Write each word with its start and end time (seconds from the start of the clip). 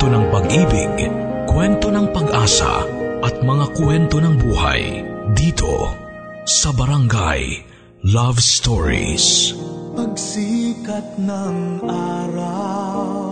kwento 0.00 0.16
ng 0.16 0.32
pag-ibig, 0.32 0.96
kwento 1.44 1.92
ng 1.92 2.08
pag-asa 2.16 2.88
at 3.20 3.36
mga 3.44 3.66
kwento 3.76 4.16
ng 4.16 4.32
buhay 4.40 5.04
dito 5.36 5.92
sa 6.48 6.72
Barangay 6.72 7.60
Love 8.08 8.40
Stories. 8.40 9.52
Pagsikat 9.92 11.20
ng 11.20 11.84
araw 11.84 13.29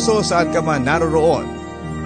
Kapuso 0.00 0.24
saan 0.24 0.48
ka 0.48 0.64
man 0.64 0.88
naroroon, 0.88 1.44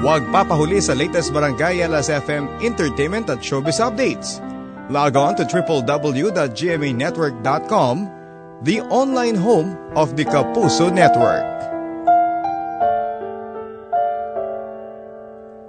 huwag 0.03 0.27
papahuli 0.35 0.83
sa 0.83 0.99
latest 0.99 1.31
Barangay 1.31 1.79
Alas 1.87 2.11
FM 2.11 2.51
entertainment 2.59 3.31
at 3.31 3.39
showbiz 3.39 3.79
updates. 3.79 4.43
Log 4.91 5.15
on 5.15 5.39
to 5.39 5.47
www.gmanetwork.com, 5.47 7.95
the 8.67 8.83
online 8.91 9.39
home 9.39 9.79
of 9.95 10.19
the 10.19 10.27
Kapuso 10.27 10.91
Network. 10.91 11.47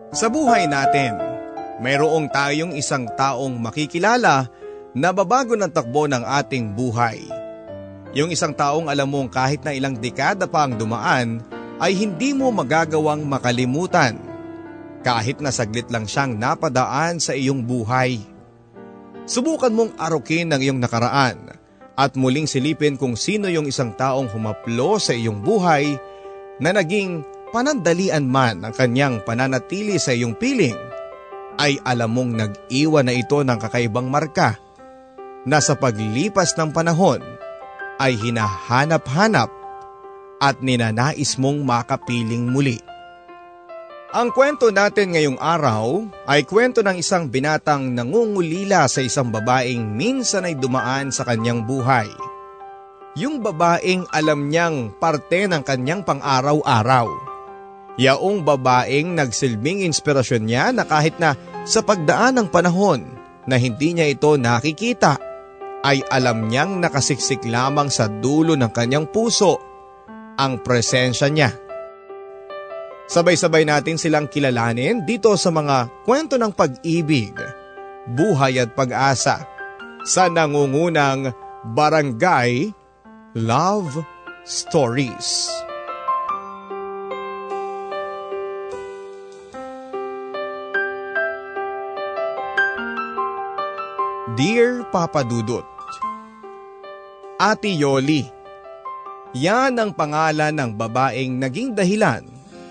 Sa 0.09 0.25
buhay 0.25 0.65
natin, 0.65 1.21
mayroong 1.77 2.25
tayong 2.33 2.73
isang 2.73 3.05
taong 3.13 3.53
makikilala 3.61 4.50
na 4.97 5.13
babago 5.13 5.53
ng 5.53 5.69
takbo 5.69 6.09
ng 6.09 6.25
ating 6.25 6.73
buhay. 6.73 7.21
Yung 8.17 8.33
isang 8.33 8.57
taong 8.57 8.89
alam 8.89 9.13
mong 9.13 9.29
kahit 9.29 9.61
na 9.61 9.77
ilang 9.77 9.94
dekada 9.94 10.50
pa 10.50 10.65
ang 10.65 10.73
dumaan, 10.73 11.53
ay 11.80 11.92
hindi 11.95 12.31
mo 12.31 12.51
magagawang 12.51 13.27
makalimutan. 13.27 14.16
Kahit 15.06 15.38
na 15.38 15.54
saglit 15.54 15.92
lang 15.94 16.10
siyang 16.10 16.33
napadaan 16.39 17.22
sa 17.22 17.38
iyong 17.38 17.62
buhay. 17.62 18.18
Subukan 19.25 19.74
mong 19.74 19.92
arukin 20.01 20.50
ang 20.50 20.62
iyong 20.62 20.81
nakaraan 20.81 21.56
at 21.95 22.12
muling 22.19 22.45
silipin 22.45 23.00
kung 23.00 23.16
sino 23.16 23.48
yung 23.48 23.66
isang 23.66 23.95
taong 23.95 24.30
humaplo 24.30 25.00
sa 25.00 25.16
iyong 25.16 25.42
buhay 25.42 25.95
na 26.60 26.75
naging 26.75 27.24
panandalian 27.56 28.27
man 28.27 28.68
ang 28.68 28.74
kanyang 28.75 29.24
pananatili 29.24 29.95
sa 29.95 30.12
iyong 30.12 30.36
piling 30.36 30.75
ay 31.56 31.80
alam 31.88 32.12
mong 32.12 32.31
nag-iwan 32.36 33.07
na 33.07 33.16
ito 33.16 33.39
ng 33.39 33.56
kakaibang 33.56 34.12
marka 34.12 34.60
na 35.48 35.63
sa 35.63 35.80
paglipas 35.80 36.51
ng 36.60 36.75
panahon 36.75 37.24
ay 37.95 38.19
hinahanap-hanap 38.19 39.48
at 40.45 40.62
ninanais 40.62 41.42
mong 41.42 41.65
makapiling 41.65 42.45
muli. 42.45 42.77
Ang 44.15 44.31
kwento 44.31 44.69
natin 44.71 45.12
ngayong 45.12 45.42
araw 45.42 46.06
ay 46.30 46.45
kwento 46.45 46.86
ng 46.86 47.01
isang 47.01 47.27
binatang 47.27 47.92
nangungulila 47.92 48.88
sa 48.88 49.03
isang 49.03 49.27
babaeng 49.33 49.81
minsan 49.81 50.45
ay 50.45 50.56
dumaan 50.56 51.12
sa 51.12 51.27
kanyang 51.27 51.65
buhay. 51.65 52.07
Yung 53.18 53.44
babaeng 53.44 54.07
alam 54.13 54.47
niyang 54.47 54.94
parte 55.01 55.50
ng 55.50 55.59
kanyang 55.65 56.06
pang-araw-araw. 56.06 57.12
Yaong 58.00 58.44
babaeng 58.44 59.19
nagsilbing 59.19 59.83
inspirasyon 59.83 60.44
niya 60.48 60.71
na 60.71 60.88
kahit 60.88 61.19
na 61.19 61.36
sa 61.68 61.83
pagdaan 61.83 62.39
ng 62.39 62.48
panahon 62.48 63.03
na 63.48 63.59
hindi 63.59 63.95
niya 63.95 64.07
ito 64.07 64.36
nakikita, 64.39 65.19
ay 65.86 66.01
alam 66.07 66.48
niyang 66.48 66.80
nakasiksik 66.80 67.44
lamang 67.45 67.91
sa 67.91 68.07
dulo 68.07 68.56
ng 68.56 68.71
kanyang 68.71 69.12
puso 69.12 69.75
ang 70.35 70.59
presensya 70.61 71.31
niya. 71.31 71.51
Sabay-sabay 73.05 73.69
natin 73.69 74.01
silang 74.01 74.25
kilalanin 74.25 75.05
dito 75.05 75.37
sa 75.37 75.53
mga 75.53 76.03
kwento 76.03 76.41
ng 76.41 76.49
pag-ibig, 76.49 77.37
buhay 78.17 78.57
at 78.57 78.73
pag-asa 78.73 79.45
sa 80.05 80.25
nangungunang 80.25 81.29
Barangay 81.73 82.73
Love 83.37 84.01
Stories. 84.45 85.53
Dear 94.35 94.83
Papa 94.91 95.23
Dudut 95.23 95.63
Ate 97.39 97.71
Yoli 97.71 98.34
Yan 99.35 99.75
ang 99.75 99.91
pangalan 99.91 100.55
ng 100.55 100.79
babaeng 100.79 101.35
naging 101.35 101.75
dahilan 101.75 102.23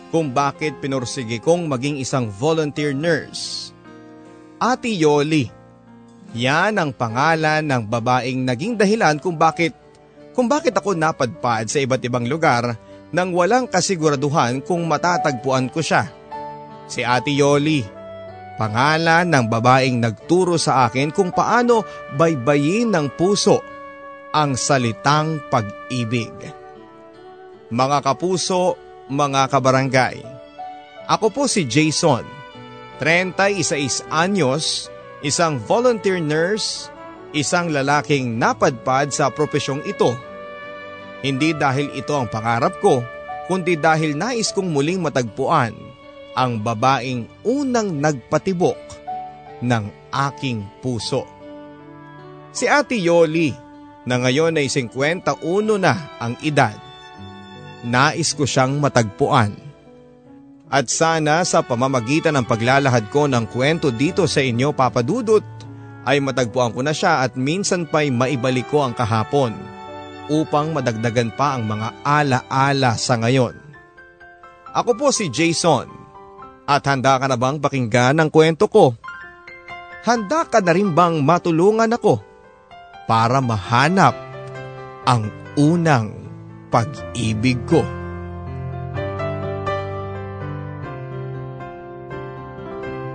kung 0.09 0.33
bakit 0.33 0.81
pinursige 0.81 1.37
kong 1.37 1.69
maging 1.69 2.01
isang 2.01 2.33
volunteer 2.33 2.97
nurse. 2.97 3.69
Ate 4.57 4.89
Yoli, 4.89 5.45
yan 6.33 6.81
ang 6.81 6.97
pangalan 6.97 7.61
ng 7.69 7.85
babaeng 7.85 8.49
naging 8.49 8.81
dahilan 8.81 9.21
kung 9.21 9.37
bakit 9.37 9.77
kung 10.33 10.49
bakit 10.49 10.73
ako 10.73 10.97
napadpad 10.97 11.69
sa 11.69 11.85
iba't 11.85 12.01
ibang 12.01 12.25
lugar 12.25 12.81
nang 13.13 13.37
walang 13.37 13.69
kasiguraduhan 13.69 14.65
kung 14.65 14.89
matatagpuan 14.89 15.69
ko 15.69 15.85
siya. 15.85 16.09
Si 16.89 17.05
Ate 17.05 17.29
Yoli, 17.29 17.85
pangalan 18.57 19.29
ng 19.29 19.53
babaeng 19.53 20.01
nagturo 20.01 20.57
sa 20.57 20.89
akin 20.89 21.13
kung 21.13 21.29
paano 21.29 21.85
baybayin 22.17 22.89
ng 22.89 23.13
puso 23.21 23.74
ang 24.35 24.59
salitang 24.59 25.39
pag-ibig. 25.47 26.35
Mga 27.71 27.99
kapuso, 28.03 28.75
mga 29.07 29.47
kabarangay. 29.47 30.19
Ako 31.07 31.31
po 31.31 31.47
si 31.47 31.63
Jason, 31.63 32.27
36 32.99 34.03
anyos, 34.11 34.91
isang 35.23 35.63
volunteer 35.63 36.19
nurse, 36.19 36.91
isang 37.31 37.71
lalaking 37.71 38.35
napadpad 38.35 39.15
sa 39.15 39.31
profesyong 39.31 39.87
ito. 39.87 40.11
Hindi 41.23 41.55
dahil 41.55 41.95
ito 41.95 42.19
ang 42.19 42.27
pangarap 42.27 42.83
ko, 42.83 43.07
kundi 43.47 43.79
dahil 43.79 44.19
nais 44.19 44.51
kong 44.51 44.67
muling 44.67 44.99
matagpuan 44.99 45.79
ang 46.35 46.59
babaeng 46.59 47.31
unang 47.47 48.03
nagpatibok 48.03 48.79
ng 49.63 49.85
aking 50.11 50.67
puso. 50.83 51.23
Si 52.55 52.67
Ate 52.67 52.99
Yoli 52.99 53.64
na 54.05 54.21
ngayon 54.21 54.61
ay 54.61 54.69
51 54.69 55.41
na 55.81 55.95
ang 56.21 56.37
edad 56.45 56.85
nais 57.85 58.33
ko 58.33 58.49
siyang 58.49 58.81
matagpuan. 58.81 59.53
At 60.73 60.91
sana 60.91 61.45
sa 61.45 61.63
pamamagitan 61.63 62.35
ng 62.35 62.49
paglalahad 62.49 63.13
ko 63.13 63.29
ng 63.29 63.47
kwento 63.47 63.93
dito 63.95 64.25
sa 64.25 64.41
inyo 64.41 64.73
papadudot 64.73 65.45
ay 66.09 66.19
matagpuan 66.19 66.73
ko 66.75 66.81
na 66.83 66.91
siya 66.91 67.23
at 67.23 67.37
minsan 67.39 67.87
pa'y 67.87 68.11
maibalik 68.11 68.67
ko 68.73 68.83
ang 68.83 68.97
kahapon 68.97 69.55
upang 70.33 70.73
madagdagan 70.73 71.31
pa 71.37 71.55
ang 71.55 71.69
mga 71.69 71.89
ala-ala 72.03 72.97
sa 72.97 73.21
ngayon. 73.21 73.55
Ako 74.75 74.97
po 74.99 75.15
si 75.15 75.31
Jason 75.31 75.87
at 76.65 76.83
handa 76.89 77.21
ka 77.21 77.29
na 77.29 77.39
bang 77.39 77.61
pakinggan 77.61 78.19
ang 78.19 78.33
kwento 78.33 78.67
ko? 78.67 78.97
Handa 80.03 80.49
ka 80.49 80.59
na 80.65 80.75
rin 80.75 80.91
bang 80.91 81.23
matulungan 81.23 81.93
ako 81.95 82.34
para 83.05 83.39
mahanap 83.45 84.17
ang 85.05 85.29
unang 85.55 86.13
pag-ibig 86.73 87.61
ko. 87.69 87.85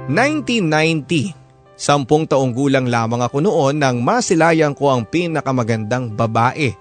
'90, 0.10 1.78
sampung 1.78 2.26
taong 2.26 2.50
gulang 2.50 2.90
lamang 2.90 3.22
ako 3.22 3.46
noon 3.46 3.78
nang 3.78 4.02
masilayang 4.02 4.74
ko 4.74 4.90
ang 4.90 5.06
pinakamagandang 5.06 6.18
babae 6.18 6.74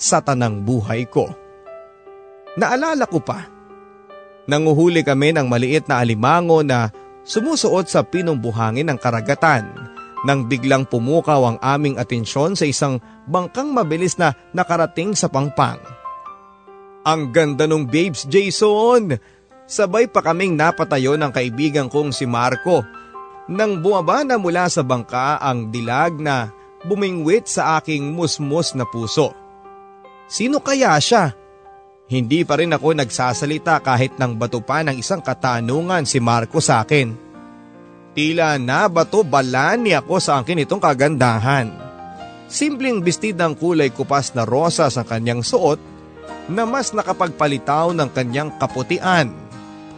sa 0.00 0.24
tanang 0.24 0.64
buhay 0.64 1.04
ko. 1.04 1.28
Naalala 2.56 3.04
ko 3.04 3.20
pa, 3.20 3.44
nanguhuli 4.48 5.04
kami 5.04 5.36
ng 5.36 5.44
maliit 5.44 5.92
na 5.92 6.00
alimango 6.00 6.64
na 6.64 6.88
sumusuot 7.28 7.84
sa 7.84 8.00
pinumbuhangin 8.00 8.88
ng 8.88 8.96
karagatan 8.96 9.68
nang 10.24 10.44
biglang 10.44 10.84
pumukaw 10.84 11.54
ang 11.54 11.58
aming 11.64 11.96
atensyon 11.96 12.52
sa 12.52 12.68
isang 12.68 13.00
bangkang 13.24 13.72
mabilis 13.72 14.20
na 14.20 14.36
nakarating 14.52 15.16
sa 15.16 15.32
pangpang. 15.32 15.80
Ang 17.08 17.32
ganda 17.32 17.64
nung 17.64 17.88
babes 17.88 18.28
Jason! 18.28 19.16
Sabay 19.70 20.10
pa 20.10 20.20
kaming 20.20 20.58
napatayo 20.58 21.14
ng 21.14 21.30
kaibigan 21.30 21.86
kong 21.86 22.10
si 22.10 22.26
Marco. 22.26 22.82
Nang 23.46 23.78
bumaba 23.78 24.26
na 24.26 24.34
mula 24.34 24.66
sa 24.66 24.82
bangka 24.82 25.38
ang 25.38 25.70
dilag 25.70 26.18
na 26.18 26.50
bumingwit 26.84 27.46
sa 27.46 27.78
aking 27.78 28.10
musmus 28.10 28.74
na 28.74 28.82
puso. 28.82 29.30
Sino 30.26 30.58
kaya 30.58 30.98
siya? 30.98 31.34
Hindi 32.10 32.42
pa 32.42 32.58
rin 32.58 32.74
ako 32.74 32.98
nagsasalita 32.98 33.78
kahit 33.86 34.18
nang 34.18 34.34
bato 34.34 34.58
pa 34.58 34.82
ng 34.82 34.98
isang 34.98 35.22
katanungan 35.22 36.02
si 36.02 36.18
Marco 36.18 36.58
sa 36.58 36.82
akin. 36.82 37.29
Tila 38.10 38.58
na 38.58 38.90
bato 38.90 39.22
balani 39.22 39.94
ako 39.94 40.18
sa 40.18 40.42
akin 40.42 40.66
itong 40.66 40.82
kagandahan. 40.82 41.70
Simpleng 42.50 42.98
bestidang 42.98 43.54
kulay 43.54 43.94
kupas 43.94 44.34
na 44.34 44.42
rosas 44.42 44.98
ang 44.98 45.06
kanyang 45.06 45.46
suot 45.46 45.78
na 46.50 46.66
mas 46.66 46.90
nakapagpalitaw 46.90 47.94
ng 47.94 48.10
kanyang 48.10 48.50
kaputian 48.58 49.30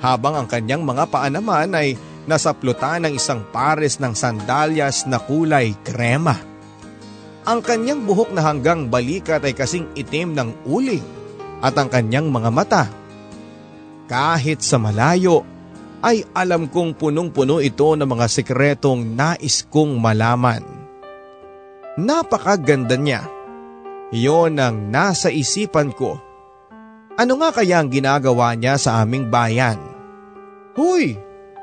habang 0.04 0.36
ang 0.36 0.44
kanyang 0.44 0.84
mga 0.84 1.08
paa 1.08 1.32
naman 1.32 1.72
ay 1.72 1.96
nasaplutan 2.28 3.08
ng 3.08 3.16
isang 3.16 3.40
pares 3.48 3.96
ng 3.96 4.12
sandalyas 4.12 5.08
na 5.08 5.16
kulay 5.16 5.72
krema. 5.80 6.36
Ang 7.48 7.64
kanyang 7.64 8.04
buhok 8.04 8.36
na 8.36 8.44
hanggang 8.44 8.92
balikat 8.92 9.42
ay 9.42 9.56
kasing 9.56 9.88
itim 9.96 10.36
ng 10.36 10.68
uling 10.68 11.02
at 11.64 11.74
ang 11.80 11.88
kanyang 11.88 12.28
mga 12.28 12.50
mata. 12.52 12.84
Kahit 14.06 14.60
sa 14.60 14.76
malayo 14.76 15.48
ay 16.02 16.26
alam 16.34 16.66
kong 16.66 16.98
punong-puno 16.98 17.62
ito 17.62 17.94
ng 17.94 18.06
mga 18.06 18.26
sikretong 18.26 19.14
nais 19.14 19.62
kong 19.70 20.02
malaman. 20.02 20.66
Napakaganda 21.96 22.98
niya. 22.98 23.22
Iyon 24.12 24.60
ang 24.60 24.92
nasa 24.92 25.32
isipan 25.32 25.94
ko 25.94 26.32
ano 27.12 27.36
nga 27.44 27.52
kaya 27.52 27.76
ang 27.80 27.92
ginagawa 27.92 28.56
niya 28.56 28.80
sa 28.80 29.04
aming 29.04 29.28
bayan? 29.28 29.76
Huy! 30.72 31.12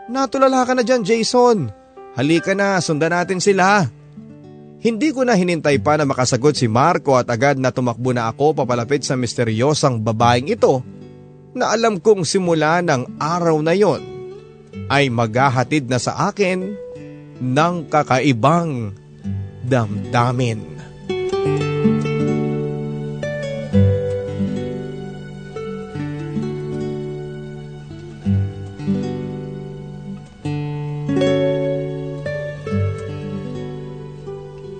Natulala 0.09 0.65
ka 0.65 0.77
na 0.77 0.85
dyan 0.85 1.01
Jason. 1.01 1.69
Halika 2.13 2.53
na, 2.53 2.77
sundan 2.81 3.13
natin 3.13 3.41
sila. 3.41 3.85
Hindi 4.79 5.09
ko 5.09 5.25
na 5.25 5.33
hinintay 5.33 5.81
pa 5.81 5.97
na 5.97 6.05
makasagot 6.05 6.55
si 6.55 6.69
Marco 6.69 7.17
at 7.17 7.27
agad 7.29 7.57
na 7.57 7.73
tumakbo 7.73 8.13
na 8.13 8.29
ako 8.29 8.61
papalapit 8.61 9.03
sa 9.03 9.17
misteryosang 9.17 9.99
babaeng 9.99 10.49
ito 10.49 10.85
na 11.51 11.73
alam 11.73 11.97
kong 11.97 12.23
simula 12.23 12.79
ng 12.85 13.19
araw 13.19 13.57
na 13.59 13.73
yon 13.73 14.18
ay 14.87 15.11
maghahatid 15.11 15.91
na 15.91 15.99
sa 15.99 16.31
akin 16.31 16.77
ng 17.39 17.75
kakaibang 17.91 18.95
damdamin. 19.65 20.79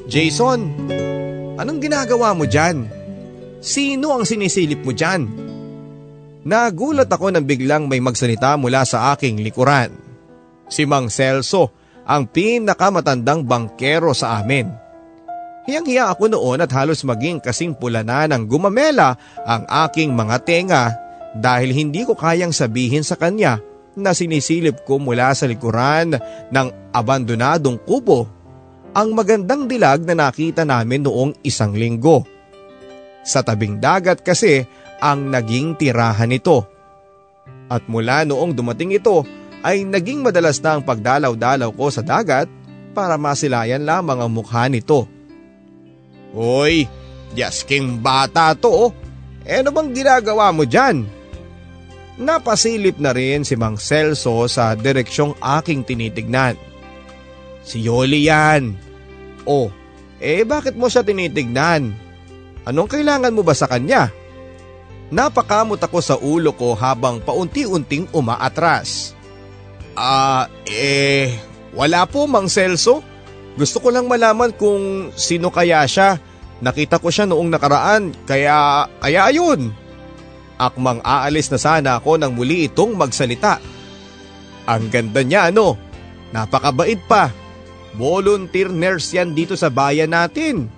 Jason, 0.09 0.73
anong 1.61 1.79
ginagawa 1.85 2.33
mo 2.33 2.49
dyan? 2.49 2.89
Sino 3.61 4.09
ang 4.09 4.25
sinisilip 4.25 4.81
mo 4.81 4.89
dyan? 4.89 5.48
Nagulat 6.49 7.05
ako 7.05 7.29
nang 7.29 7.45
biglang 7.45 7.85
may 7.85 8.01
magsalita 8.01 8.57
mula 8.57 8.81
sa 8.81 9.13
aking 9.13 9.37
likuran. 9.45 9.93
Si 10.65 10.81
Mang 10.81 11.13
Celso, 11.13 11.69
ang 12.09 12.25
pinakamatandang 12.25 13.45
bangkero 13.45 14.17
sa 14.17 14.41
amin. 14.41 14.65
Hiyang-hiya 15.69 16.09
ako 16.09 16.33
noon 16.33 16.65
at 16.65 16.73
halos 16.73 17.05
maging 17.05 17.37
kasing 17.37 17.77
pula 17.77 18.01
na 18.01 18.25
ng 18.25 18.49
gumamela 18.49 19.13
ang 19.45 19.69
aking 19.85 20.09
mga 20.17 20.35
tenga 20.41 20.83
dahil 21.37 21.69
hindi 21.69 22.01
ko 22.01 22.17
kayang 22.17 22.49
sabihin 22.49 23.05
sa 23.05 23.13
kanya 23.13 23.61
na 23.93 24.17
sinisilip 24.17 24.81
ko 24.89 24.97
mula 24.97 25.29
sa 25.37 25.45
likuran 25.45 26.17
ng 26.49 26.67
abandonadong 26.89 27.77
kubo 27.85 28.25
ang 28.97 29.13
magandang 29.13 29.69
dilag 29.69 30.01
na 30.01 30.17
nakita 30.17 30.65
namin 30.65 31.05
noong 31.05 31.45
isang 31.45 31.77
linggo. 31.77 32.25
Sa 33.21 33.45
tabing 33.45 33.77
dagat 33.77 34.25
kasi 34.25 34.65
ang 34.99 35.31
naging 35.31 35.75
tirahan 35.79 36.29
nito. 36.29 36.67
At 37.71 37.87
mula 37.87 38.23
noong 38.27 38.53
dumating 38.53 38.95
ito 38.95 39.23
ay 39.63 39.83
naging 39.83 40.23
madalas 40.23 40.59
na 40.63 40.79
ang 40.79 40.83
pagdalaw-dalaw 40.83 41.69
ko 41.75 41.85
sa 41.91 42.03
dagat 42.03 42.47
para 42.95 43.19
masilayan 43.19 43.83
lamang 43.83 44.19
ang 44.19 44.31
mukha 44.31 44.67
nito. 44.71 45.05
Hoy, 46.31 46.85
jasking 47.33 47.99
bata 47.99 48.53
to. 48.53 48.93
Eh 49.45 49.65
ano 49.65 49.73
bang 49.73 49.89
ginagawa 49.93 50.53
mo 50.53 50.63
dyan? 50.65 51.07
Napasilip 52.19 52.99
na 52.99 53.15
rin 53.15 53.47
si 53.47 53.55
Mang 53.55 53.79
Celso 53.79 54.43
sa 54.51 54.75
direksyong 54.75 55.39
aking 55.39 55.87
tinitignan. 55.87 56.59
Si 57.63 57.79
Yoli 57.79 58.27
yan. 58.27 58.75
Oh, 59.47 59.71
eh 60.19 60.43
bakit 60.43 60.75
mo 60.75 60.91
siya 60.91 61.01
tinitignan? 61.01 61.95
Anong 62.67 62.91
kailangan 62.91 63.31
mo 63.31 63.41
ba 63.41 63.55
sa 63.55 63.71
kanya? 63.71 64.11
Napakamot 65.09 65.81
ako 65.81 65.99
sa 66.05 66.15
ulo 66.21 66.53
ko 66.53 66.77
habang 66.77 67.17
paunti-unting 67.17 68.13
umaatras. 68.13 69.17
Ah, 69.97 70.45
eh, 70.69 71.33
wala 71.73 72.05
po 72.05 72.29
Mang 72.29 72.45
Celso. 72.45 73.01
Gusto 73.57 73.81
ko 73.81 73.89
lang 73.89 74.05
malaman 74.05 74.53
kung 74.53 75.09
sino 75.17 75.49
kaya 75.49 75.81
siya. 75.89 76.21
Nakita 76.61 77.01
ko 77.01 77.09
siya 77.09 77.25
noong 77.25 77.49
nakaraan, 77.49 78.13
kaya, 78.29 78.85
kaya 79.01 79.21
ayun. 79.31 79.73
Akmang 80.59 80.99
aalis 81.01 81.47
na 81.49 81.59
sana 81.59 81.91
ako 81.97 82.19
nang 82.19 82.35
muli 82.35 82.67
itong 82.67 82.93
magsalita. 82.93 83.63
Ang 84.67 84.91
ganda 84.91 85.23
niya 85.23 85.49
ano, 85.49 85.79
napakabait 86.35 86.99
pa. 87.09 87.31
Volunteer 87.97 88.69
nurse 88.69 89.17
yan 89.17 89.33
dito 89.33 89.57
sa 89.57 89.71
bayan 89.73 90.13
natin. 90.13 90.69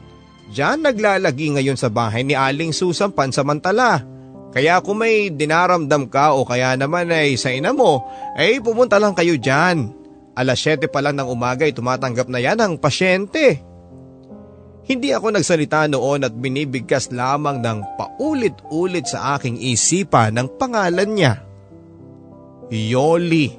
Diyan 0.54 0.86
naglalagi 0.86 1.58
ngayon 1.58 1.76
sa 1.76 1.92
bahay 1.92 2.24
ni 2.24 2.38
Aling 2.38 2.72
Susan 2.72 3.12
pansamantala. 3.12 4.06
Kaya 4.52 4.84
kung 4.84 5.00
may 5.00 5.32
dinaramdam 5.32 6.12
ka 6.12 6.36
o 6.36 6.44
kaya 6.44 6.76
naman 6.76 7.08
ay 7.08 7.40
sa 7.40 7.56
ina 7.56 7.72
mo, 7.72 8.04
ay 8.36 8.60
pumunta 8.60 9.00
lang 9.00 9.16
kayo 9.16 9.40
dyan. 9.40 9.96
Alas 10.36 10.60
7 10.64 10.92
pa 10.92 11.00
lang 11.00 11.16
ng 11.20 11.28
umaga 11.28 11.64
ay 11.64 11.72
tumatanggap 11.72 12.28
na 12.28 12.40
yan 12.44 12.60
ang 12.60 12.76
pasyente. 12.76 13.64
Hindi 14.92 15.16
ako 15.16 15.40
nagsalita 15.40 15.88
noon 15.88 16.28
at 16.28 16.36
binibigkas 16.36 17.16
lamang 17.16 17.64
ng 17.64 17.96
paulit-ulit 17.96 19.08
sa 19.08 19.40
aking 19.40 19.56
isipan 19.56 20.36
ng 20.36 20.48
pangalan 20.60 21.10
niya. 21.16 21.34
Yoli. 22.68 23.56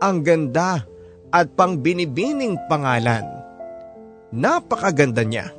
Ang 0.00 0.24
ganda 0.24 0.80
at 1.28 1.52
pang 1.52 1.76
binibining 1.76 2.56
pangalan. 2.72 3.24
Napakaganda 4.32 5.28
niya. 5.28 5.52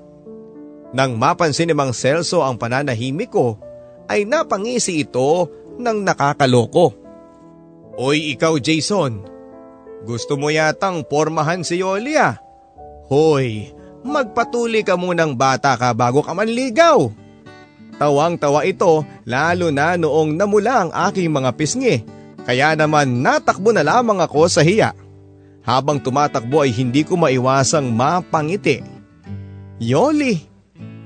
Nang 0.98 1.16
mapansin 1.16 1.70
ni 1.70 1.76
Mang 1.78 1.94
Celso 1.94 2.42
ang 2.42 2.58
pananahimik 2.58 3.32
ko, 3.32 3.71
ay 4.12 4.28
napangisi 4.28 5.08
ito 5.08 5.48
ng 5.80 6.04
nakakaloko. 6.04 6.92
Oy 7.96 8.36
ikaw 8.36 8.60
Jason, 8.60 9.24
gusto 10.04 10.36
mo 10.36 10.52
yatang 10.52 11.08
pormahan 11.08 11.64
si 11.64 11.80
Yolia? 11.80 12.36
Hoy, 13.08 13.72
magpatuli 14.04 14.84
ka 14.84 15.00
munang 15.00 15.40
bata 15.40 15.80
ka 15.80 15.96
bago 15.96 16.20
ka 16.20 16.36
manligaw. 16.36 17.08
Tawang-tawa 17.96 18.68
ito 18.68 19.08
lalo 19.24 19.72
na 19.72 19.96
noong 19.96 20.36
namula 20.36 20.88
ang 20.88 20.92
aking 21.12 21.32
mga 21.32 21.52
pisngi. 21.56 21.96
Kaya 22.42 22.74
naman 22.74 23.22
natakbo 23.22 23.70
na 23.70 23.86
lamang 23.86 24.20
ako 24.20 24.50
sa 24.50 24.66
hiya. 24.66 24.98
Habang 25.62 26.02
tumatakbo 26.02 26.66
ay 26.66 26.74
hindi 26.74 27.06
ko 27.06 27.14
maiwasang 27.16 27.94
mapangiti. 27.94 28.82
Yoli. 29.78 30.42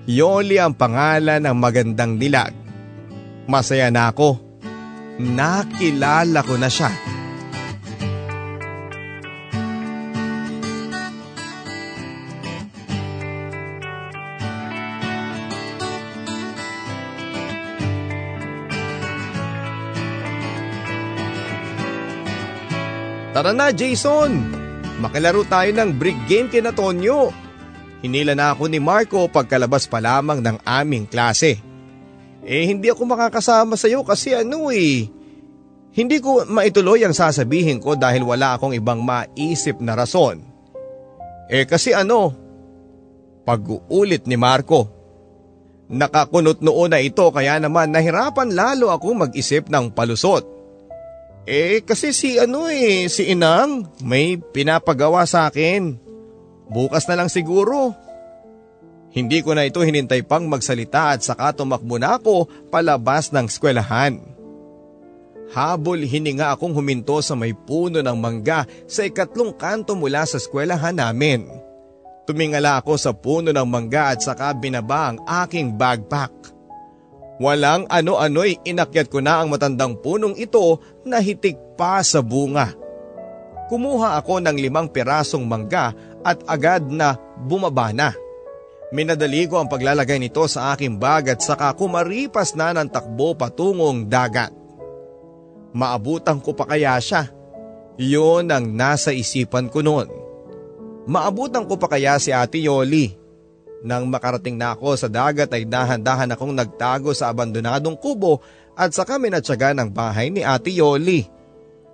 Yoli 0.07 0.55
ang 0.55 0.71
pangalan 0.71 1.43
ng 1.43 1.57
magandang 1.59 2.15
dilag. 2.15 2.64
Masaya 3.45 3.93
na 3.93 4.09
ako. 4.09 4.41
Nakilala 5.21 6.41
ko 6.43 6.57
na 6.57 6.67
siya. 6.67 6.91
Tara 23.35 23.51
na 23.51 23.67
Jason! 23.75 24.31
Makilaro 25.03 25.43
tayo 25.43 25.67
ng 25.75 25.91
brick 25.99 26.15
game 26.23 26.47
kina 26.47 26.71
Tonyo. 26.71 27.35
Hinila 27.99 28.31
na 28.31 28.55
ako 28.55 28.71
ni 28.71 28.79
Marco 28.79 29.27
pagkalabas 29.27 29.91
pa 29.91 29.99
lamang 29.99 30.39
ng 30.39 30.63
aming 30.63 31.03
klase. 31.03 31.74
Eh 32.45 32.69
hindi 32.69 32.93
ako 32.93 33.09
makakasama 33.09 33.73
sa 33.73 33.89
iyo 33.89 34.05
kasi 34.05 34.37
ano 34.37 34.69
eh. 34.69 35.09
Hindi 35.95 36.21
ko 36.21 36.45
maituloy 36.45 37.01
ang 37.01 37.17
sasabihin 37.17 37.81
ko 37.81 37.97
dahil 37.97 38.21
wala 38.21 38.53
akong 38.53 38.77
ibang 38.77 39.01
maisip 39.01 39.81
na 39.81 39.97
rason. 39.97 40.45
Eh 41.49 41.65
kasi 41.65 41.97
ano, 41.97 42.35
pag-uulit 43.49 44.29
ni 44.29 44.37
Marco. 44.37 44.93
Nakakunot 45.85 46.65
noon 46.65 46.93
na 46.93 47.01
ito 47.01 47.29
kaya 47.29 47.61
naman 47.61 47.93
nahirapan 47.93 48.53
lalo 48.53 48.89
ako 48.93 49.25
mag-isip 49.25 49.69
ng 49.69 49.93
palusot. 49.93 50.45
Eh 51.45 51.81
kasi 51.85 52.09
si 52.09 52.41
ano 52.41 52.65
eh, 52.69 53.05
si 53.05 53.29
Inang 53.29 53.89
may 54.01 54.37
pinapagawa 54.37 55.25
sa 55.29 55.49
akin. 55.49 55.97
Bukas 56.69 57.05
na 57.05 57.21
lang 57.21 57.29
siguro. 57.29 58.04
Hindi 59.15 59.39
ko 59.39 59.55
na 59.55 59.63
ito 59.63 59.79
hinintay 59.79 60.27
pang 60.27 60.43
magsalita 60.43 61.15
at 61.15 61.23
saka 61.23 61.55
tumakbo 61.55 61.95
na 61.95 62.19
ako 62.19 62.51
palabas 62.67 63.31
ng 63.31 63.47
eskwelahan. 63.47 64.19
Habol 65.55 66.03
hininga 66.03 66.51
akong 66.51 66.75
huminto 66.75 67.23
sa 67.23 67.31
may 67.31 67.55
puno 67.55 68.03
ng 68.03 68.17
mangga 68.19 68.67
sa 68.91 69.07
ikatlong 69.07 69.55
kanto 69.55 69.95
mula 69.95 70.27
sa 70.27 70.35
eskwelahan 70.35 70.99
namin. 70.99 71.47
Tumingala 72.27 72.83
ako 72.83 72.99
sa 72.99 73.15
puno 73.15 73.55
ng 73.55 73.67
mangga 73.69 74.11
at 74.11 74.19
saka 74.19 74.51
binaba 74.51 75.15
ang 75.15 75.23
aking 75.45 75.79
backpack. 75.79 76.35
Walang 77.39 77.87
ano-ano'y 77.87 78.67
inakyat 78.67 79.07
ko 79.07 79.23
na 79.23 79.39
ang 79.39 79.47
matandang 79.47 79.95
punong 79.95 80.35
ito 80.35 80.83
na 81.07 81.23
hitik 81.23 81.55
pa 81.79 82.03
sa 82.03 82.19
bunga. 82.19 82.75
Kumuha 83.71 84.19
ako 84.19 84.43
ng 84.43 84.59
limang 84.59 84.91
pirasong 84.91 85.47
mangga 85.47 85.95
at 86.19 86.43
agad 86.51 86.83
na 86.91 87.15
bumaba 87.47 87.95
na. 87.95 88.24
Minadali 88.95 89.43
ko 89.51 89.59
ang 89.59 89.67
paglalagay 89.67 90.15
nito 90.23 90.47
sa 90.47 90.71
aking 90.71 90.95
bag 90.95 91.35
at 91.35 91.43
saka 91.43 91.75
kumaripas 91.75 92.55
na 92.55 92.71
ng 92.71 92.87
takbo 92.87 93.35
patungong 93.35 94.07
dagat. 94.07 94.55
Maabutan 95.75 96.39
ko 96.39 96.55
pa 96.55 96.63
kaya 96.63 96.95
siya? 97.03 97.27
Iyon 97.99 98.47
ang 98.55 98.63
nasa 98.71 99.11
isipan 99.11 99.67
ko 99.67 99.83
noon. 99.83 100.07
Maabutan 101.11 101.67
ko 101.67 101.75
pa 101.75 101.91
kaya 101.91 102.15
si 102.23 102.31
Ate 102.31 102.55
Yoli? 102.63 103.11
Nang 103.83 104.07
makarating 104.07 104.55
na 104.55 104.71
ako 104.71 104.95
sa 104.95 105.11
dagat 105.11 105.51
ay 105.51 105.67
dahan-dahan 105.67 106.31
akong 106.31 106.55
nagtago 106.55 107.11
sa 107.11 107.35
abandonadong 107.35 107.99
kubo 107.99 108.39
at 108.79 108.95
saka 108.95 109.19
minatsaga 109.19 109.75
ng 109.75 109.91
bahay 109.91 110.31
ni 110.31 110.39
Ate 110.39 110.71
Yoli. 110.71 111.27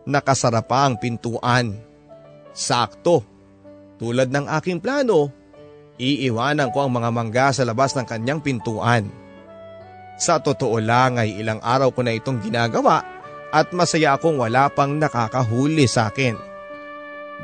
Nakasara 0.05 0.61
pa 0.61 0.85
ang 0.85 1.01
pintuan. 1.01 1.73
Sakto. 2.53 3.25
Tulad 3.97 4.29
ng 4.29 4.45
aking 4.61 4.77
plano, 4.77 5.40
Iiwanan 5.99 6.71
ko 6.71 6.87
ang 6.87 6.91
mga 6.95 7.09
mangga 7.11 7.47
sa 7.51 7.67
labas 7.67 7.95
ng 7.97 8.07
kanyang 8.07 8.39
pintuan. 8.39 9.09
Sa 10.21 10.37
totoo 10.37 10.77
lang 10.77 11.17
ay 11.17 11.41
ilang 11.41 11.57
araw 11.59 11.89
ko 11.89 12.05
na 12.05 12.13
itong 12.13 12.39
ginagawa 12.45 13.01
at 13.51 13.73
masaya 13.75 14.15
akong 14.15 14.39
wala 14.39 14.69
pang 14.71 14.95
nakakahuli 14.95 15.89
sa 15.89 16.13
akin. 16.13 16.37